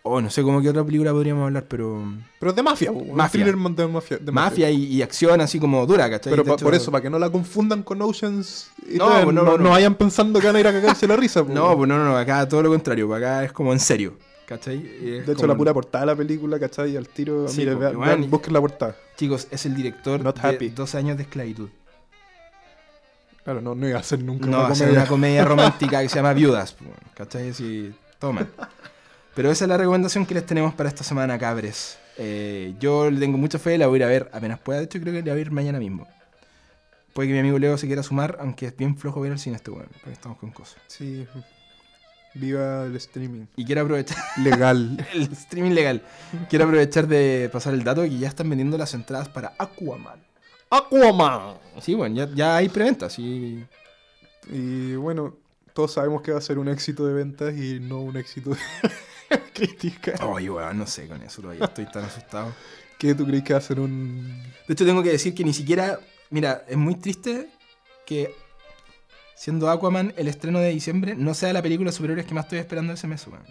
Oh, 0.09 0.21
no 0.21 0.29
sé 0.29 0.41
cómo 0.41 0.61
qué 0.61 0.69
otra 0.69 0.85
película 0.85 1.11
podríamos 1.11 1.43
hablar, 1.47 1.65
pero... 1.67 2.01
Pero 2.39 2.51
es 2.51 2.55
de 2.55 2.63
mafia, 2.63 2.91
Mafia. 2.93 3.43
thriller 3.43 3.57
de 3.75 3.87
mafia. 3.87 4.17
de 4.17 4.31
Mafia 4.31 4.69
y, 4.71 4.85
y 4.85 5.01
acción 5.01 5.41
así 5.41 5.59
como 5.59 5.85
dura, 5.85 6.09
¿cachai? 6.09 6.31
Pero 6.31 6.45
pa- 6.45 6.53
hecho- 6.53 6.63
por 6.63 6.73
eso, 6.73 6.91
para 6.91 7.01
que 7.01 7.09
no 7.09 7.19
la 7.19 7.29
confundan 7.29 7.83
con 7.83 8.01
Oceans 8.01 8.71
y 8.89 8.95
No, 8.97 9.09
no, 9.09 9.23
pues 9.25 9.35
no, 9.35 9.43
no, 9.43 9.51
no, 9.57 9.63
no. 9.65 9.69
vayan 9.71 9.95
pensando 9.95 10.39
que 10.39 10.47
van 10.47 10.55
a 10.55 10.59
ir 10.61 10.67
a 10.67 10.71
cagarse 10.71 11.07
la 11.09 11.17
risa. 11.17 11.43
No, 11.49 11.75
pues 11.75 11.89
no, 11.89 11.97
no, 12.01 12.15
acá 12.17 12.47
todo 12.47 12.63
lo 12.63 12.69
contrario, 12.69 13.13
acá 13.13 13.43
es 13.43 13.51
como 13.51 13.73
en 13.73 13.81
serio, 13.81 14.13
¿cachai? 14.47 14.79
De 14.81 15.19
hecho, 15.19 15.35
como- 15.35 15.47
la 15.47 15.55
pura 15.57 15.73
portada 15.73 16.05
de 16.05 16.11
la 16.13 16.15
película, 16.15 16.59
¿cachai? 16.59 16.97
Al 16.97 17.07
tiro, 17.09 17.47
Sí, 17.47 17.59
mire, 17.59 17.73
po, 17.73 17.79
vean, 17.79 17.99
vean, 17.99 18.29
busquen 18.29 18.53
la 18.53 18.61
portada. 18.61 18.95
Chicos, 19.15 19.47
es 19.51 19.65
el 19.67 19.75
director 19.75 20.23
Not 20.23 20.39
de 20.41 20.47
happy. 20.47 20.69
12 20.69 20.97
años 20.97 21.17
de 21.17 21.23
esclavitud. 21.23 21.69
Claro, 23.43 23.61
no, 23.61 23.75
no 23.75 23.87
iba 23.87 23.99
a 23.99 24.03
ser 24.03 24.23
nunca 24.23 24.45
No, 24.47 24.59
una 24.59 24.69
comedia. 24.69 24.91
una 24.93 25.07
comedia 25.07 25.45
romántica 25.45 26.01
que 26.01 26.09
se 26.09 26.15
llama 26.15 26.33
Viudas, 26.33 26.73
pues, 26.73 26.89
¿cachai? 27.13 27.49
Así, 27.49 27.93
todo 28.19 28.33
mal. 28.33 28.47
Pero 29.35 29.51
esa 29.51 29.65
es 29.65 29.69
la 29.69 29.77
recomendación 29.77 30.25
que 30.25 30.33
les 30.33 30.45
tenemos 30.45 30.73
para 30.73 30.89
esta 30.89 31.03
semana, 31.03 31.37
cabres. 31.37 31.97
Eh, 32.17 32.73
yo 32.79 33.09
le 33.11 33.19
tengo 33.19 33.37
mucha 33.37 33.59
fe, 33.59 33.77
la 33.77 33.87
voy 33.87 33.97
a 33.97 33.97
ir 33.99 34.03
a 34.03 34.07
ver 34.07 34.29
apenas 34.33 34.59
pueda. 34.59 34.79
De 34.79 34.85
hecho, 34.85 34.99
creo 34.99 35.13
que 35.13 35.21
la 35.21 35.31
voy 35.33 35.39
a 35.39 35.41
ir 35.41 35.51
mañana 35.51 35.79
mismo. 35.79 36.07
Puede 37.13 37.29
que 37.29 37.33
mi 37.33 37.39
amigo 37.39 37.57
Leo 37.59 37.77
se 37.77 37.87
quiera 37.87 38.03
sumar, 38.03 38.37
aunque 38.41 38.65
es 38.67 38.75
bien 38.75 38.97
flojo 38.97 39.21
ver 39.21 39.31
al 39.31 39.39
cine 39.39 39.55
este 39.55 39.71
weón, 39.71 39.87
porque 39.93 40.11
estamos 40.11 40.37
con 40.39 40.51
cosas. 40.51 40.77
Sí. 40.87 41.25
Viva 42.39 42.85
el 42.85 42.95
streaming. 42.97 43.45
Y 43.55 43.65
quiero 43.65 43.81
aprovechar 43.81 44.17
Legal. 44.37 45.07
el 45.13 45.23
streaming 45.33 45.71
legal. 45.71 46.01
Quiero 46.49 46.65
aprovechar 46.65 47.07
de 47.07 47.49
pasar 47.51 47.73
el 47.73 47.83
dato 47.83 48.01
de 48.01 48.09
que 48.09 48.17
ya 48.19 48.27
están 48.27 48.49
vendiendo 48.49 48.77
las 48.77 48.93
entradas 48.93 49.29
para 49.29 49.53
Aquaman. 49.57 50.23
Aquaman. 50.69 51.57
Sí, 51.81 51.93
bueno, 51.95 52.15
ya, 52.15 52.29
ya 52.33 52.57
hay 52.57 52.69
preventa, 52.69 53.09
sí. 53.09 53.65
Y 54.49 54.95
bueno, 54.95 55.35
todos 55.73 55.93
sabemos 55.93 56.21
que 56.21 56.31
va 56.31 56.37
a 56.37 56.41
ser 56.41 56.57
un 56.59 56.67
éxito 56.67 57.05
de 57.07 57.13
ventas 57.13 57.53
y 57.55 57.79
no 57.79 58.01
un 58.01 58.17
éxito 58.17 58.51
de 58.51 58.57
crítica. 59.53 60.13
Oye, 60.25 60.49
weón, 60.49 60.77
no 60.77 60.87
sé 60.87 61.07
con 61.07 61.21
eso 61.21 61.41
todavía, 61.41 61.65
estoy 61.65 61.85
tan 61.85 62.05
asustado. 62.05 62.53
¿Qué 62.97 63.13
tú 63.13 63.25
crees 63.25 63.43
que 63.43 63.53
va 63.53 63.59
a 63.59 63.61
ser 63.61 63.79
un. 63.79 64.41
De 64.67 64.73
hecho, 64.73 64.85
tengo 64.85 65.03
que 65.03 65.11
decir 65.11 65.33
que 65.35 65.43
ni 65.43 65.53
siquiera. 65.53 65.99
Mira, 66.29 66.65
es 66.67 66.77
muy 66.77 66.95
triste 66.95 67.47
que 68.05 68.33
siendo 69.37 69.69
Aquaman 69.69 70.13
el 70.17 70.27
estreno 70.27 70.59
de 70.59 70.69
diciembre 70.71 71.15
no 71.15 71.33
sea 71.33 71.53
la 71.53 71.61
película 71.61 71.91
de 71.91 71.95
superhéroes 71.95 72.25
que 72.25 72.33
más 72.33 72.45
estoy 72.45 72.59
esperando 72.59 72.91
ese 72.93 73.07
mes, 73.07 73.25
weón. 73.27 73.43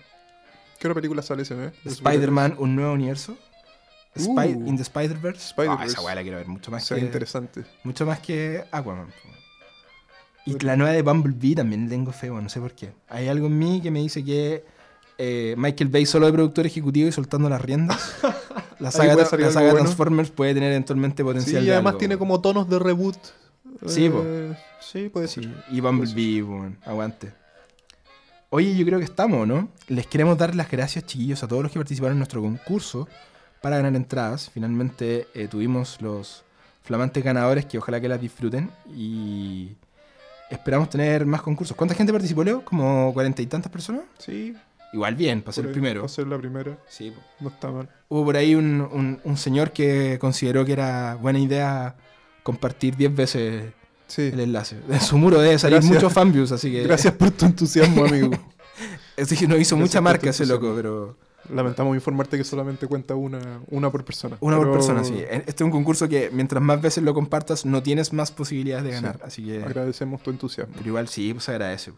¿Qué 0.79 0.87
otra 0.89 0.95
película 0.95 1.23
sale 1.23 1.43
ese 1.43 1.55
mes? 1.55 1.73
De 1.85 1.91
Spider-Man, 1.93 2.57
un 2.59 2.75
nuevo 2.77 2.93
universo. 2.93 3.37
Spy- 4.17 4.55
Uh. 4.57 4.67
in 4.69 4.77
the 4.77 4.83
Spider-Verse. 4.83 5.49
Spider-Verse. 5.51 5.83
Ah, 5.83 5.87
esa 5.87 6.01
weá 6.03 6.15
la 6.15 6.23
quiero 6.23 6.39
ver 6.39 6.49
mucho 6.49 6.71
más 6.71 6.83
superhéroes? 6.85 6.87
Se 6.87 6.95
ve 6.95 7.01
que, 7.01 7.07
interesante. 7.07 7.65
mucho 7.85 8.05
más 8.07 8.19
que 8.21 8.65
Aquaman. 8.73 9.09
Y 10.45 10.59
la 10.65 10.77
nueva 10.77 10.93
de 10.93 11.03
Bumblebee 11.03 11.55
también 11.55 11.89
tengo 11.89 12.13
fe, 12.13 12.31
weón, 12.31 12.45
no 12.45 12.49
sé 12.51 12.61
por 12.61 12.73
qué. 12.73 12.93
Hay 13.09 13.29
algo 13.29 13.47
en 13.47 13.59
mí 13.59 13.81
que 13.83 13.91
me 13.91 14.01
dice 14.01 14.25
que 14.25 14.65
eh, 15.19 15.55
Michael 15.59 15.91
Bay 15.91 16.07
solo 16.07 16.27
de 16.27 16.33
productor 16.33 16.67
ejecutivo 16.67 17.09
y 17.09 17.13
soltando 17.13 17.49
las 17.49 17.61
riendas. 17.61 18.15
La 18.79 18.91
saga, 18.91 19.15
la 19.17 19.25
saga 19.25 19.71
bueno. 19.71 19.77
Transformers 19.79 20.31
puede 20.31 20.53
tener 20.53 20.71
eventualmente 20.71 21.23
Sí, 21.23 21.25
potencial. 21.25 21.63
y 21.63 21.67
de 21.67 21.73
además 21.73 21.93
algo, 21.93 21.99
tiene 21.99 22.19
como 22.19 22.43
tonos 22.43 22.69
de 22.69 22.79
reboot. 22.79 23.17
Sí, 23.87 24.09
po. 24.09 24.23
Eh, 24.25 24.57
sí, 24.81 25.09
puede 25.09 25.29
ser. 25.29 25.49
Y 25.71 25.81
Bumblebee, 25.81 26.43
weón, 26.43 26.79
aguante. 26.85 27.33
Oye, 28.51 28.75
yo 28.77 28.85
creo 28.87 28.99
que 28.99 29.05
estamos, 29.05 29.47
¿no? 29.47 29.69
Les 29.89 30.07
queremos 30.07 30.39
dar 30.39 30.55
las 30.55 30.71
gracias, 30.71 31.05
chiquillos, 31.05 31.43
a 31.43 31.49
todos 31.49 31.63
los 31.63 31.73
que 31.73 31.79
participaron 31.79 32.13
en 32.15 32.19
nuestro 32.21 32.41
concurso 32.41 33.09
para 33.61 33.77
ganar 33.77 33.95
entradas. 33.97 34.51
Finalmente 34.51 35.27
eh, 35.35 35.49
tuvimos 35.49 36.01
los 36.01 36.45
flamantes 36.83 37.23
ganadores 37.25 37.67
que 37.67 37.79
ojalá 37.79 38.01
que 38.01 38.09
las 38.09 38.21
disfruten 38.21 38.71
y 38.95 39.73
esperamos 40.49 40.89
tener 40.89 41.27
más 41.27 41.43
concursos. 41.43 41.77
¿Cuánta 41.77 41.95
gente 41.95 42.13
participó, 42.13 42.45
Leo? 42.45 42.65
¿Como 42.65 43.13
cuarenta 43.13 43.43
y 43.43 43.47
tantas 43.47 43.71
personas? 43.73 44.03
Sí. 44.19 44.55
Igual 44.93 45.17
bien, 45.17 45.43
para 45.43 45.53
ser 45.53 45.65
el 45.65 45.69
ahí, 45.71 45.73
primero. 45.75 46.01
Va 46.03 46.07
a 46.07 46.09
ser 46.09 46.27
la 46.29 46.39
primera. 46.39 46.79
Sí. 46.89 47.13
No 47.41 47.49
está 47.49 47.71
mal. 47.73 47.91
Hubo 48.09 48.25
por 48.25 48.37
ahí 48.37 48.55
un, 48.55 48.81
un- 48.81 49.21
un 49.25 49.37
señor 49.37 49.73
que 49.73 50.17
consideró 50.21 50.65
que 50.65 50.73
era 50.73 51.17
buena 51.17 51.41
idea 51.41 51.97
compartir 52.47 52.97
10 52.97 53.15
veces 53.15 53.73
Sí. 54.07 54.23
el 54.33 54.39
enlace. 54.39 54.77
En 54.89 55.01
su 55.01 55.19
muro 55.19 55.41
debe 55.41 55.59
salir 55.59 55.79
Gracias. 55.79 55.95
muchos 55.95 56.13
fanviews, 56.13 56.53
así 56.53 56.71
que... 56.71 56.85
Gracias 56.85 57.13
por 57.15 57.33
tu 57.33 57.45
entusiasmo, 57.45 58.05
amigo. 58.05 58.31
Es 59.17 59.31
decir, 59.31 59.49
no 59.49 59.57
hizo 59.57 59.75
Gracias 59.75 59.81
mucha 59.81 60.01
marca 60.01 60.31
ese 60.31 60.47
loco, 60.47 60.73
pero 60.77 61.17
Lamentamos 61.53 61.95
informarte 61.95 62.37
que 62.37 62.45
solamente 62.45 62.87
cuenta 62.87 63.15
una, 63.15 63.61
una 63.71 63.91
por 63.91 64.05
persona. 64.05 64.37
una 64.41 64.57
por 64.59 64.73
persona, 64.73 65.03
sí. 65.05 65.25
Este 65.31 65.51
es 65.53 65.61
un 65.63 65.71
concurso 65.71 66.09
que 66.09 66.29
mientras 66.33 66.63
más 66.63 66.81
veces 66.83 67.03
lo 67.05 67.15
compartas, 67.15 67.65
no 67.65 67.83
tienes 67.83 68.13
más 68.13 68.31
posibilidades 68.33 68.85
de 68.85 68.91
ganar. 68.91 69.21
Así 69.25 69.45
que. 69.45 69.63
Agradecemos 69.65 70.23
tu 70.23 70.31
entusiasmo. 70.31 70.75
Pero 70.77 70.89
igual 70.89 71.09
sí, 71.09 71.33
pues 71.33 71.45
se 71.45 71.53
agradece. 71.53 71.93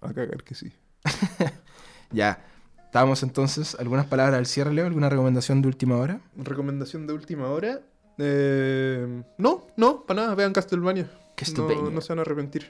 A 0.00 0.12
cagar 0.12 0.42
que 0.42 0.54
sí. 0.54 0.72
Ya. 2.10 2.44
Estábamos 2.86 3.22
entonces. 3.22 3.76
¿Algunas 3.78 4.06
palabras 4.06 4.38
al 4.38 4.46
cierre, 4.46 4.72
Leo? 4.72 4.86
¿Alguna 4.86 5.08
recomendación 5.10 5.62
de 5.62 5.68
última 5.68 5.96
hora? 5.96 6.20
Recomendación 6.36 7.06
de 7.06 7.12
última 7.12 7.48
hora. 7.48 7.80
Eh, 8.18 9.22
no, 9.38 9.66
no, 9.76 10.02
para 10.04 10.22
nada. 10.22 10.34
Vean 10.34 10.52
Castlevania. 10.52 11.10
Castlevania. 11.34 11.82
No, 11.82 11.90
no 11.90 12.00
se 12.00 12.08
van 12.08 12.18
a 12.20 12.22
arrepentir. 12.22 12.66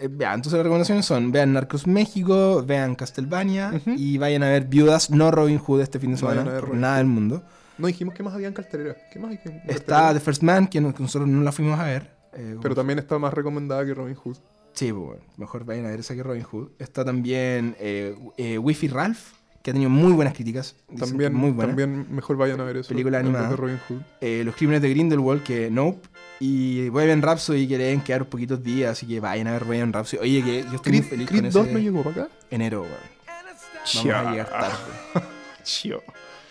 Eh, 0.00 0.08
Vean, 0.10 0.36
entonces 0.36 0.54
las 0.54 0.62
recomendaciones 0.64 1.04
son: 1.04 1.30
vean 1.30 1.52
Narcos 1.52 1.86
México, 1.86 2.62
vean 2.66 2.94
Castlevania 2.94 3.72
Ujú. 3.74 3.90
y 3.96 4.16
vayan 4.18 4.42
a 4.42 4.48
ver 4.48 4.64
Viudas, 4.64 5.10
no 5.10 5.30
Robin 5.30 5.58
Hood 5.58 5.82
este 5.82 5.98
fin 5.98 6.10
de 6.10 6.14
No 6.14 6.18
semana, 6.20 6.42
ver 6.44 6.64
por 6.64 6.74
nada 6.74 6.96
del 6.98 7.06
mundo. 7.06 7.42
No 7.76 7.86
dijimos 7.88 8.14
que 8.14 8.22
más 8.22 8.32
había 8.34 8.46
en 8.48 8.54
cartelera. 8.54 8.96
¿Qué 9.12 9.18
más 9.18 9.32
hay 9.32 9.40
en 9.44 9.56
Está 9.68 9.84
cartelera? 9.86 10.14
The 10.14 10.20
First 10.20 10.42
Man, 10.42 10.68
que 10.68 10.80
no- 10.80 10.94
que 10.94 11.02
nosotros 11.02 11.28
no 11.28 11.42
la 11.42 11.52
fuimos 11.52 11.78
a 11.78 11.84
ver. 11.84 12.14
eh, 12.32 12.56
Pero 12.62 12.74
también 12.74 12.98
está 12.98 13.18
más 13.18 13.34
recomendada 13.34 13.84
que 13.84 13.94
Robin 13.94 14.14
Hood. 14.14 14.36
Sí, 14.72 14.92
pues, 14.92 15.04
bueno, 15.04 15.22
mejor 15.36 15.64
vayan 15.64 15.86
a 15.86 15.90
ver 15.90 16.00
esa 16.00 16.14
que 16.14 16.22
Robin 16.22 16.42
Hood. 16.44 16.70
Está 16.78 17.04
también 17.04 17.76
eh, 17.78 18.16
eh, 18.38 18.58
Wi-Fi 18.58 18.88
Ralph, 18.88 19.32
que 19.64 19.70
ha 19.70 19.72
tenido 19.72 19.88
muy 19.88 20.12
buenas 20.12 20.34
críticas. 20.34 20.76
dicen 20.90 21.08
También, 21.08 21.32
muy 21.32 21.50
buena. 21.50 21.70
también 21.70 22.14
mejor 22.14 22.36
vayan 22.36 22.60
a 22.60 22.64
ver 22.64 22.76
eso. 22.76 22.90
Película 22.90 23.18
animada. 23.20 23.48
de 23.48 23.56
Robin 23.56 23.80
Hood. 23.88 24.02
Eh, 24.20 24.42
Los 24.44 24.54
Crímenes 24.56 24.82
de 24.82 24.90
Grindelwald, 24.90 25.42
que 25.42 25.70
Nope. 25.70 26.06
Y 26.38 26.90
Bohemian 26.90 27.22
Rhapsody, 27.22 27.66
que 27.66 27.78
deben 27.78 28.02
quedar 28.02 28.26
poquitos 28.26 28.62
días, 28.62 28.92
así 28.92 29.06
que 29.06 29.20
vayan 29.20 29.46
a 29.46 29.52
ver 29.52 29.64
Bohemian 29.64 29.90
Rhapsody. 29.90 30.20
Oye, 30.20 30.42
que 30.44 30.64
yo 30.64 30.74
estoy 30.74 30.92
muy 30.92 31.00
Creed, 31.00 31.04
feliz 31.04 31.28
Creed 31.28 31.40
con 31.44 31.50
2 31.50 31.64
ese 31.64 31.72
no 31.72 31.78
llegó 31.78 32.02
para 32.02 32.24
acá. 32.26 32.34
enero, 32.50 32.82
weón. 32.82 32.94
Vamos 33.94 34.26
a 34.26 34.30
llegar 34.32 34.50
tarde. 34.50 34.76
Chio. 35.64 36.02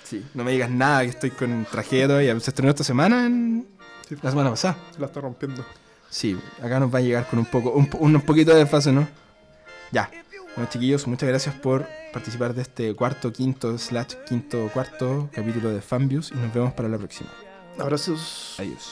Sí, 0.03 0.26
no 0.34 0.43
me 0.43 0.51
digas 0.51 0.72
nada, 0.72 1.03
que 1.03 1.09
estoy 1.09 1.30
con 1.30 1.68
tragedia 1.70 2.07
todavía. 2.07 2.39
Se 2.39 2.49
estrenó 2.49 2.72
esta 2.72 2.84
semana, 2.84 3.28
en... 3.28 3.68
Sí. 4.09 4.16
la 4.24 4.32
semana 4.32 4.49
pasada. 4.49 4.76
La 4.97 5.05
está 5.05 5.22
rompiendo. 5.22 5.64
Sí, 6.09 6.36
acá 6.64 6.80
nos 6.80 6.91
va 6.91 6.97
a 6.97 7.01
llegar 7.03 7.28
con 7.28 7.38
un 7.38 7.45
poco, 7.45 7.74
un, 7.74 7.88
un 8.16 8.22
poquito 8.22 8.51
de 8.53 8.57
desfase, 8.57 8.91
¿no? 8.91 9.07
Ya. 9.91 10.09
Bueno, 10.55 10.68
chiquillos, 10.72 11.05
muchas 11.05 11.30
gracias 11.30 11.53
por 11.55 11.88
participar 12.14 12.53
de 12.53 12.61
este 12.61 12.95
cuarto, 12.95 13.34
quinto, 13.34 13.78
slash, 13.78 14.14
quinto, 14.26 14.70
cuarto 14.74 15.30
capítulo 15.34 15.72
de 15.72 15.82
Fanviews 15.82 16.32
y 16.32 16.36
nos 16.36 16.53
vemos 16.53 16.74
para 16.74 16.88
la 16.88 16.97
próxima. 16.97 17.30
Abrazos. 17.78 18.55
Adiós. 18.59 18.88